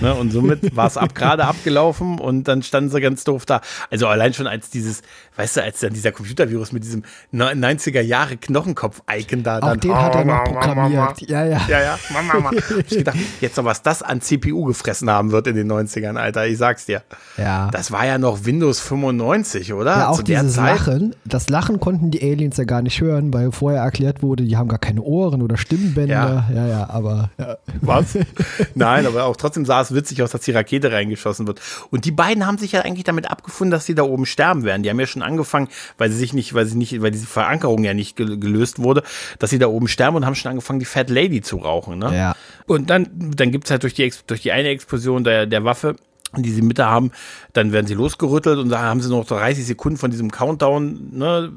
[0.00, 3.60] Ne, und somit war es ab, gerade abgelaufen und dann standen sie ganz doof da.
[3.90, 5.02] Also allein schon als dieses,
[5.36, 7.02] weißt du, als dann dieser Computervirus mit diesem
[7.32, 9.80] 90er Jahre Knochenkopf-Icon da Auch dann.
[9.80, 11.20] den hat er noch programmiert.
[11.28, 11.60] Ja, ja.
[11.68, 12.50] Ja, ja, Mama, Mama.
[12.70, 16.16] Hab ich gedacht, jetzt noch was das an CPU gefressen haben wird in den 90ern,
[16.16, 17.02] Alter, ich sag's dir.
[17.36, 17.70] Ja.
[17.70, 19.96] Das war ja noch Windows 95, oder?
[19.96, 20.78] Ja, auch Zu der dieses Zeit.
[20.78, 21.14] Lachen.
[21.24, 24.68] Das Lachen konnten die Aliens ja gar nicht hören, weil vorher erklärt wurde, die haben
[24.68, 26.44] gar keine Ohren oder Stimmbänder.
[26.54, 27.56] Ja, ja, aber ja.
[27.80, 28.18] Was?
[28.74, 31.60] Nein, aber auch trotzdem sah es witzig aus, dass die Rakete reingeschossen wird.
[31.90, 34.82] Und die beiden haben sich ja eigentlich damit abgefunden, dass sie da oben sterben werden.
[34.82, 35.68] Die haben ja schon angefangen,
[35.98, 39.02] weil sie sich nicht, weil sie nicht, weil diese Verankerung ja nicht gel- gelöst wurde,
[39.38, 41.98] dass sie da oben sterben und haben schon angefangen, die Fat Lady zu rauchen.
[41.98, 42.14] Ne?
[42.16, 42.36] Ja.
[42.66, 45.96] Und dann, dann gibt es halt durch die, durch die eine Explosion der, der Waffe,
[46.36, 47.10] die sie mit da haben,
[47.52, 51.52] dann werden sie losgerüttelt und da haben sie noch 30 Sekunden von diesem Countdown, ne,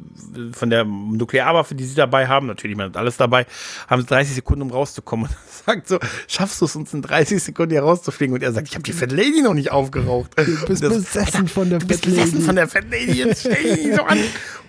[0.52, 3.46] von der Nuklearwaffe, die sie dabei haben, natürlich, man hat alles dabei,
[3.88, 5.28] haben sie 30 Sekunden, um rauszukommen.
[5.66, 8.36] Und sagt so, schaffst du es uns in 30 Sekunden hier rauszufliegen?
[8.36, 10.32] Und er sagt, ich habe die Fat Lady noch nicht aufgeraucht.
[10.38, 12.22] Du bist Und das- besessen von der Du bist Fat Lady.
[12.24, 14.20] besessen von der Fat Lady, jetzt stell dich so an.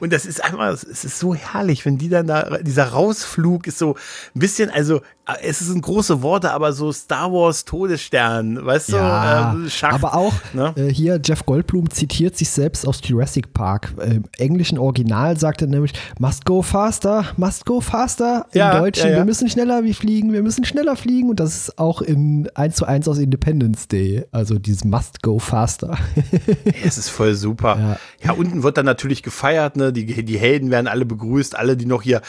[0.01, 3.79] Und das ist einfach, es ist so herrlich, wenn die dann da, dieser Rausflug ist
[3.79, 3.95] so
[4.35, 5.01] ein bisschen, also
[5.43, 10.15] es sind große Worte, aber so Star Wars Todesstern, weißt Ja, du, äh, Schacht, aber
[10.15, 10.73] auch ne?
[10.77, 13.93] äh, hier Jeff Goldblum zitiert sich selbst aus Jurassic Park.
[14.05, 18.47] Im englischen Original sagt er nämlich, must go faster, must go faster.
[18.53, 21.31] Im Ja, Deutschen, ja, wir müssen schneller wie fliegen, wir müssen schneller fliegen.
[21.31, 24.25] Und das ist auch in 1 zu 1 aus Independence Day.
[24.31, 25.97] Also dieses must go faster.
[26.85, 27.77] Es ist voll super.
[27.79, 28.27] Ja.
[28.29, 28.33] Ja.
[28.33, 29.93] unten wird dann natürlich gefeiert, ne?
[29.93, 32.23] Die, die Helden werden alle begrüßt, alle, die noch hier,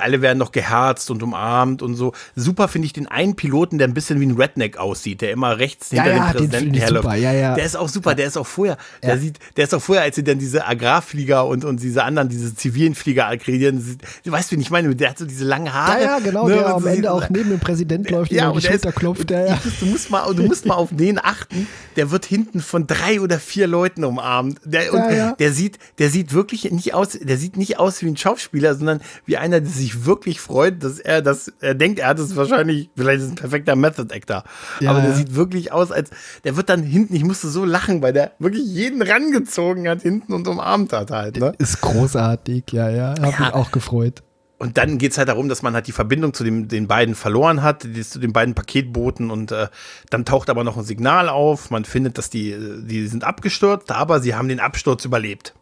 [0.00, 2.12] alle werden noch geherzt und umarmt und so.
[2.36, 5.58] Super finde ich den einen Piloten, der ein bisschen wie ein Redneck aussieht, der immer
[5.58, 7.04] rechts Ja, hinter ja, dem den Präsidenten ich herläuft.
[7.04, 7.54] super, ja, ja.
[7.54, 10.16] Der ist auch super, der ist auch vorher, der sieht, der ist auch vorher, als
[10.16, 14.60] sie dann diese Agrarflieger und, und diese anderen, diese zivilen Flieger akkreditieren, du weißt, wen
[14.60, 16.00] ich meine, der hat so diese langen Haare.
[16.00, 18.72] Ja, ja, genau, ne, der am Ende auch neben dem Präsident läuft, ja, und der
[18.74, 19.30] ist- klopft.
[19.30, 19.58] Ja, ja.
[19.80, 21.66] Du musst mal, du musst mal auf den achten.
[21.96, 24.58] Der wird hinten von drei oder vier Leuten umarmt.
[24.64, 28.16] Der, und der sieht, der sieht wirklich nicht aus, der sieht nicht aus wie ein
[28.16, 32.18] Schauspieler, sondern wie einer, der sich wirklich freut, dass er das, er denkt, er hat
[32.18, 34.44] es wahrscheinlich, vielleicht ist es ein perfekter Method Actor.
[34.80, 35.16] Ja, aber der ja.
[35.16, 36.10] sieht wirklich aus, als,
[36.44, 40.32] der wird dann hinten, ich musste so lachen, weil der wirklich jeden rangezogen hat hinten
[40.32, 41.52] und umarmt hat halt, ne?
[41.58, 43.14] Ist großartig, ja, ja.
[43.20, 44.22] Hab mich auch gefreut.
[44.58, 47.14] Und dann geht es halt darum, dass man halt die Verbindung zu dem, den beiden
[47.14, 49.68] verloren hat, die, zu den beiden Paketbooten und äh,
[50.10, 51.70] dann taucht aber noch ein Signal auf.
[51.70, 55.54] Man findet, dass die, äh, die sind abgestürzt, aber sie haben den Absturz überlebt.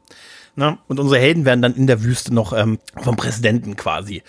[0.59, 0.77] Ne?
[0.89, 4.25] Und unsere Helden werden dann in der Wüste noch ähm, vom Präsidenten quasi,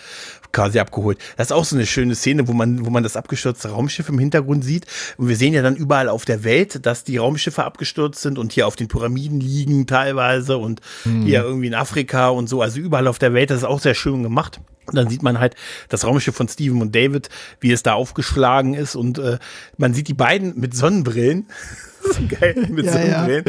[0.51, 1.17] quasi abgeholt.
[1.37, 4.19] Das ist auch so eine schöne Szene, wo man, wo man das abgestürzte Raumschiff im
[4.19, 4.85] Hintergrund sieht.
[5.17, 8.51] Und wir sehen ja dann überall auf der Welt, dass die Raumschiffe abgestürzt sind und
[8.51, 12.61] hier auf den Pyramiden liegen teilweise und hier irgendwie in Afrika und so.
[12.61, 13.49] Also überall auf der Welt.
[13.49, 14.61] Das ist auch sehr schön gemacht.
[14.85, 15.55] Und dann sieht man halt
[15.87, 17.29] das Raumschiff von Steven und David,
[17.59, 18.95] wie es da aufgeschlagen ist.
[18.95, 19.39] Und äh,
[19.77, 21.47] man sieht die beiden mit Sonnenbrillen.
[22.13, 23.43] so geil, mit Ja, Sonnenbrillen.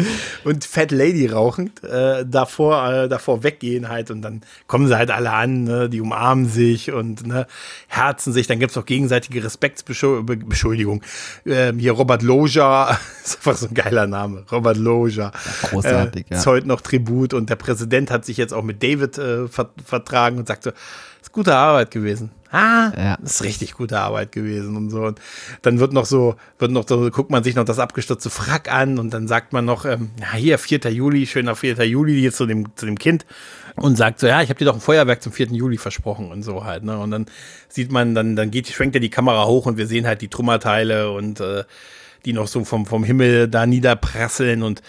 [0.44, 4.10] Und Fat Lady rauchend äh, davor, äh, davor weggehen halt.
[4.10, 5.88] Und dann kommen sie halt alle an, ne?
[5.88, 7.46] die umarmen sich und ne,
[7.88, 8.46] herzen sich.
[8.46, 11.02] Dann gibt's auch gegenseitige Respektsbeschuldigung.
[11.46, 14.44] Ähm, hier Robert Loja, ist einfach so ein geiler Name.
[14.50, 15.32] Robert Loja.
[15.70, 16.40] großartig, äh, ja.
[16.40, 17.34] zollt noch Tribut.
[17.34, 20.70] Und der Präsident hat sich jetzt auch mit David äh, ver vertragen und sagt so,
[21.20, 22.30] ist gute Arbeit gewesen.
[22.52, 23.16] Ah, Ja.
[23.20, 25.02] das ist richtig gute Arbeit gewesen und so.
[25.04, 25.20] Und
[25.62, 28.98] dann wird noch so, wird noch so, guckt man sich noch das abgestürzte Frack an
[28.98, 30.80] und dann sagt man noch, ähm, ja, hier, 4.
[30.90, 31.84] Juli, schöner 4.
[31.86, 33.24] Juli hier zu dem, zu dem Kind
[33.76, 35.46] und sagt so, ja, ich habe dir doch ein Feuerwerk zum 4.
[35.52, 36.98] Juli versprochen und so halt, ne?
[36.98, 37.26] Und dann
[37.68, 40.28] sieht man, dann, dann geht, schwenkt er die Kamera hoch und wir sehen halt die
[40.28, 41.64] Trümmerteile und äh,
[42.24, 44.82] die noch so vom, vom Himmel da niederprasseln und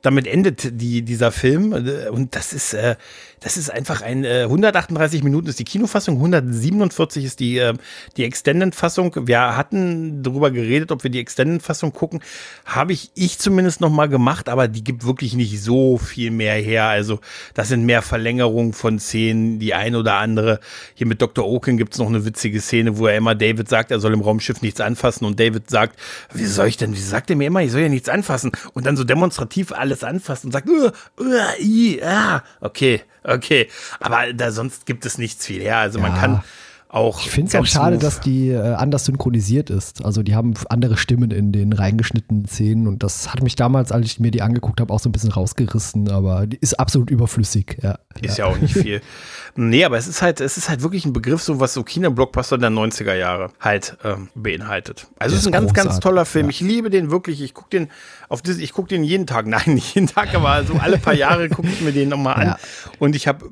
[0.00, 1.72] damit endet die, dieser Film.
[2.12, 2.94] Und das ist, äh,
[3.40, 7.74] das ist einfach ein äh, 138 Minuten ist die Kinofassung, 147 ist die, äh,
[8.16, 9.26] die Extended-Fassung.
[9.26, 12.20] Wir hatten darüber geredet, ob wir die Extended-Fassung gucken.
[12.64, 16.54] Habe ich, ich zumindest noch mal gemacht, aber die gibt wirklich nicht so viel mehr
[16.54, 16.84] her.
[16.84, 17.20] Also
[17.54, 20.60] das sind mehr Verlängerungen von Szenen, die ein oder andere.
[20.94, 21.46] Hier mit Dr.
[21.46, 24.20] Oaken gibt es noch eine witzige Szene, wo er immer David sagt, er soll im
[24.20, 25.98] Raumschiff nichts anfassen und David sagt,
[26.32, 28.86] wie soll ich denn, wie sagt er mir immer, ich soll ja nichts anfassen und
[28.86, 30.90] dann so demonstrativ alles anfassen und sagt, uh,
[31.20, 33.68] uh, i, ah, okay, okay.
[34.00, 35.78] Aber da sonst gibt es nichts viel her.
[35.78, 36.08] Also ja.
[36.08, 36.42] man kann
[36.88, 37.20] auch.
[37.20, 40.04] Ich finde es auch schade, dass die äh, anders synchronisiert ist.
[40.04, 44.06] Also die haben andere Stimmen in den reingeschnittenen Szenen und das hat mich damals, als
[44.06, 47.78] ich mir die angeguckt habe, auch so ein bisschen rausgerissen, aber die ist absolut überflüssig.
[47.82, 48.46] Ja, ist ja.
[48.46, 49.02] ja auch nicht viel.
[49.56, 52.58] nee, aber es ist halt, es ist halt wirklich ein Begriff, so was so Kino-Blockbuster
[52.58, 55.08] der 90er Jahre halt ähm, beinhaltet.
[55.18, 55.90] Also es ist ein ganz, großartig.
[55.90, 56.46] ganz toller Film.
[56.46, 56.50] Ja.
[56.50, 57.42] Ich liebe den wirklich.
[57.42, 57.88] Ich gucke den
[58.28, 59.46] auf das, ich gucke den jeden Tag.
[59.48, 62.54] Nein, nicht jeden Tag, aber so alle paar Jahre gucke ich mir den nochmal an.
[62.98, 63.44] Und ich habe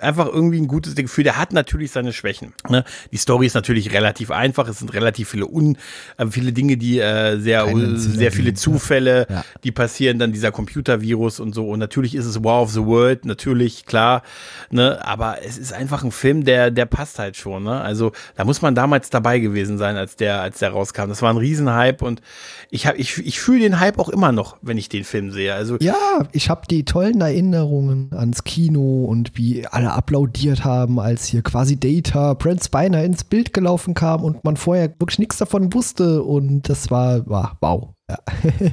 [0.00, 1.24] einfach irgendwie ein gutes Gefühl.
[1.24, 2.52] Der hat natürlich seine Schwächen.
[2.68, 2.84] Ne?
[3.12, 4.68] Die Story ist natürlich relativ einfach.
[4.68, 5.76] Es sind relativ viele un,
[6.16, 7.66] äh, viele Dinge, die äh, sehr,
[7.96, 9.44] sehr viele Zufälle, ja.
[9.62, 10.18] die passieren.
[10.18, 11.68] Dann dieser Computervirus und so.
[11.68, 14.22] Und natürlich ist es War of the World, natürlich klar.
[14.70, 15.04] Ne?
[15.04, 17.64] Aber es ist einfach ein Film, der, der passt halt schon.
[17.64, 17.80] Ne?
[17.80, 21.08] Also da muss man damals dabei gewesen sein, als der, als der rauskam.
[21.08, 22.20] Das war ein Riesenhype und
[22.70, 25.54] ich habe, ich, ich fühle den Hype auch immer noch, wenn ich den Film sehe.
[25.54, 25.94] Also ja,
[26.32, 31.78] ich habe die tollen Erinnerungen ans Kino und wie alle applaudiert haben, als hier quasi
[31.78, 36.68] Data, Brent Spiner ins Bild gelaufen kam und man vorher wirklich nichts davon wusste und
[36.68, 37.94] das war, war wow.
[38.08, 38.18] Ja.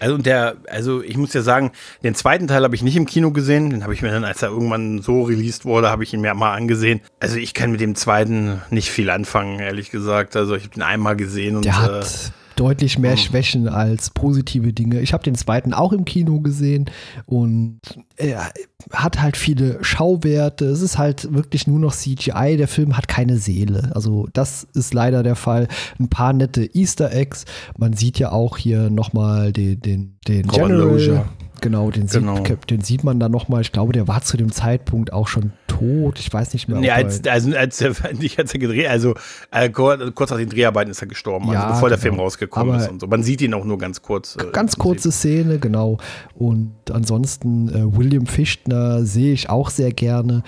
[0.00, 1.72] also der, also ich muss ja sagen,
[2.02, 3.68] den zweiten Teil habe ich nicht im Kino gesehen.
[3.68, 6.32] Den habe ich mir dann, als er irgendwann so released wurde, habe ich ihn mir
[6.32, 7.00] mal angesehen.
[7.20, 10.36] Also ich kann mit dem zweiten nicht viel anfangen, ehrlich gesagt.
[10.36, 12.06] Also ich habe den einmal gesehen und der hat äh,
[12.52, 15.00] deutlich mehr Schwächen als positive Dinge.
[15.00, 16.86] Ich habe den zweiten auch im Kino gesehen
[17.26, 17.80] und
[18.16, 18.52] er
[18.92, 20.66] hat halt viele Schauwerte.
[20.66, 22.56] Es ist halt wirklich nur noch CGI.
[22.56, 23.90] Der Film hat keine Seele.
[23.94, 25.68] Also das ist leider der Fall.
[25.98, 27.44] Ein paar nette Easter Eggs.
[27.76, 31.26] Man sieht ja auch hier nochmal den, den, den General.
[31.60, 32.44] Genau, den, genau.
[32.44, 33.60] Sieht, den sieht man dann nochmal.
[33.60, 35.52] Ich glaube, der war zu dem Zeitpunkt auch schon
[35.82, 36.18] tot.
[36.18, 36.78] Ich weiß nicht mehr.
[36.78, 39.14] Nee, als, also, als, er, nicht als er gedreht, also
[39.50, 41.88] äh, kurz nach den Dreharbeiten ist er gestorben, also ja, bevor genau.
[41.88, 43.06] der Film rausgekommen Aber ist und so.
[43.06, 44.36] Man sieht ihn auch nur ganz kurz.
[44.36, 45.98] Äh, ganz kurze Szene, genau.
[46.34, 50.42] Und ansonsten äh, William Fichtner sehe ich auch sehr gerne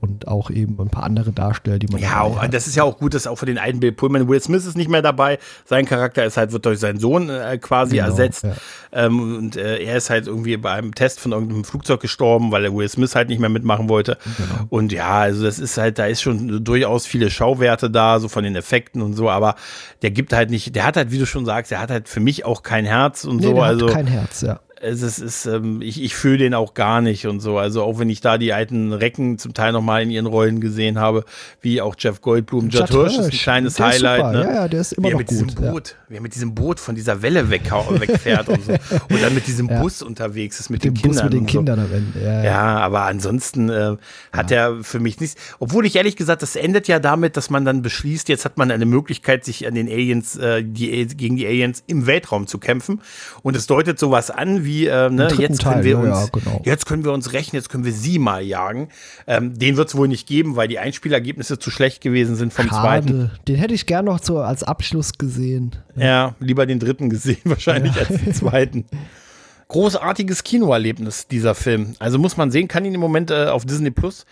[0.00, 2.00] und auch eben ein paar andere Darsteller, die man.
[2.00, 4.40] Ja, auch, das ist ja auch gut, dass auch für den alten Bill Pullman Will
[4.40, 5.38] Smith ist nicht mehr dabei.
[5.64, 8.44] Sein Charakter ist halt, wird durch seinen Sohn äh, quasi genau, ersetzt.
[8.44, 8.54] Ja.
[8.92, 12.62] Ähm, und äh, er ist halt irgendwie bei einem Test von irgendeinem Flugzeug gestorben, weil
[12.62, 14.18] der Will Smith halt nicht mehr mitmachen wollte.
[14.36, 14.66] Genau.
[14.68, 18.44] Und ja, also das ist halt, da ist schon durchaus viele Schauwerte da, so von
[18.44, 19.54] den Effekten und so, aber
[20.02, 22.20] der gibt halt nicht, der hat halt, wie du schon sagst, der hat halt für
[22.20, 23.60] mich auch kein Herz und nee, so.
[23.60, 27.26] also kein Herz, ja es ist, ist ähm, ich, ich fühle den auch gar nicht
[27.26, 27.58] und so.
[27.58, 30.98] Also auch wenn ich da die alten Recken zum Teil nochmal in ihren Rollen gesehen
[30.98, 31.24] habe,
[31.62, 34.32] wie auch Jeff Goldblum, Judd Hirsch ist ein kleines Highlight.
[34.32, 34.42] Ne?
[34.42, 35.36] Ja, ja, der ist immer wie noch mit gut.
[35.36, 35.96] Diesem Boot, ja.
[36.08, 38.72] Wie er mit diesem Boot von dieser Welle weg, wegfährt und so.
[39.08, 39.80] Und dann mit diesem ja.
[39.80, 41.12] Bus unterwegs ist mit, mit den Kindern.
[41.12, 42.20] Bus mit den Kindern am Ende.
[42.22, 43.96] Ja, ja, aber ansonsten äh,
[44.32, 45.36] hat er für mich nichts.
[45.58, 48.70] Obwohl ich ehrlich gesagt, das endet ja damit, dass man dann beschließt, jetzt hat man
[48.70, 53.00] eine Möglichkeit, sich an den Aliens, äh, die, gegen die Aliens im Weltraum zu kämpfen.
[53.42, 56.62] Und es deutet sowas an wie, äh, ne, jetzt können wir uns, ja, genau.
[56.64, 58.88] jetzt können wir uns rechnen, jetzt können wir sie mal jagen.
[59.26, 62.68] Ähm, den wird es wohl nicht geben, weil die Einspielergebnisse zu schlecht gewesen sind vom
[62.68, 63.06] Schade.
[63.06, 63.30] zweiten.
[63.48, 65.76] Den hätte ich gern noch so als Abschluss gesehen.
[65.94, 68.02] Ja, lieber den dritten gesehen wahrscheinlich ja.
[68.02, 68.84] als den zweiten.
[69.68, 71.94] Großartiges Kinoerlebnis, dieser Film.
[71.98, 74.26] Also muss man sehen, kann ihn im Moment äh, auf Disney Plus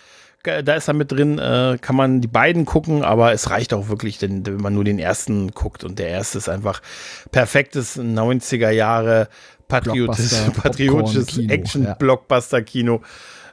[0.44, 3.88] da ist er mit drin, äh, kann man die beiden gucken, aber es reicht auch
[3.88, 6.82] wirklich, denn, wenn man nur den ersten guckt und der erste ist einfach
[7.32, 9.28] perfektes 90er Jahre
[9.68, 13.02] patriotisches, patriotisches Action-Blockbuster-Kino.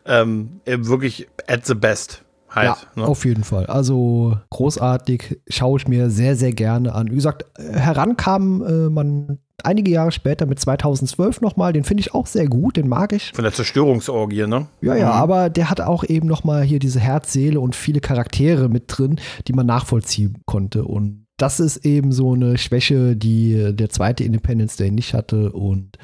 [0.06, 2.24] Ähm, wirklich at the best.
[2.50, 3.08] Halt, ja, ne?
[3.08, 3.66] auf jeden Fall.
[3.68, 7.10] Also großartig, schaue ich mir sehr, sehr gerne an.
[7.10, 12.28] Wie gesagt, herankam äh, man einige Jahre später mit 2012 nochmal, den finde ich auch
[12.28, 13.32] sehr gut, den mag ich.
[13.34, 14.68] Von der Zerstörungsorgie, ne?
[14.82, 15.12] Ja, ja, mhm.
[15.14, 19.20] aber der hat auch eben nochmal hier diese Herz, Seele und viele Charaktere mit drin,
[19.48, 20.84] die man nachvollziehen konnte.
[20.84, 25.52] Und das ist eben so eine Schwäche, die der zweite Independence Day nicht hatte.
[25.52, 25.98] Und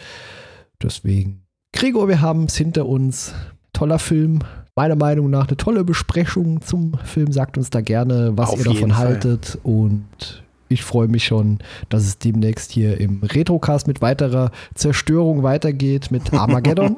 [0.82, 1.44] deswegen,
[1.74, 3.34] Gregor, wir haben es hinter uns.
[3.72, 4.40] Toller Film.
[4.76, 7.32] Meiner Meinung nach eine tolle Besprechung zum Film.
[7.32, 9.60] Sagt uns da gerne, was Auf ihr davon haltet.
[9.62, 11.60] Und ich freue mich schon,
[11.90, 16.98] dass es demnächst hier im Retrocast mit weiterer Zerstörung weitergeht mit Armageddon.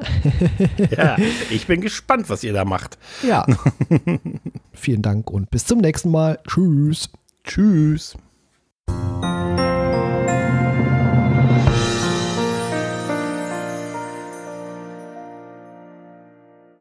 [0.96, 1.18] ja,
[1.50, 2.98] ich bin gespannt, was ihr da macht.
[3.28, 3.46] Ja.
[4.72, 6.40] Vielen Dank und bis zum nächsten Mal.
[6.48, 7.10] Tschüss.
[7.44, 8.16] Tschüss.
[8.90, 9.29] Thank you.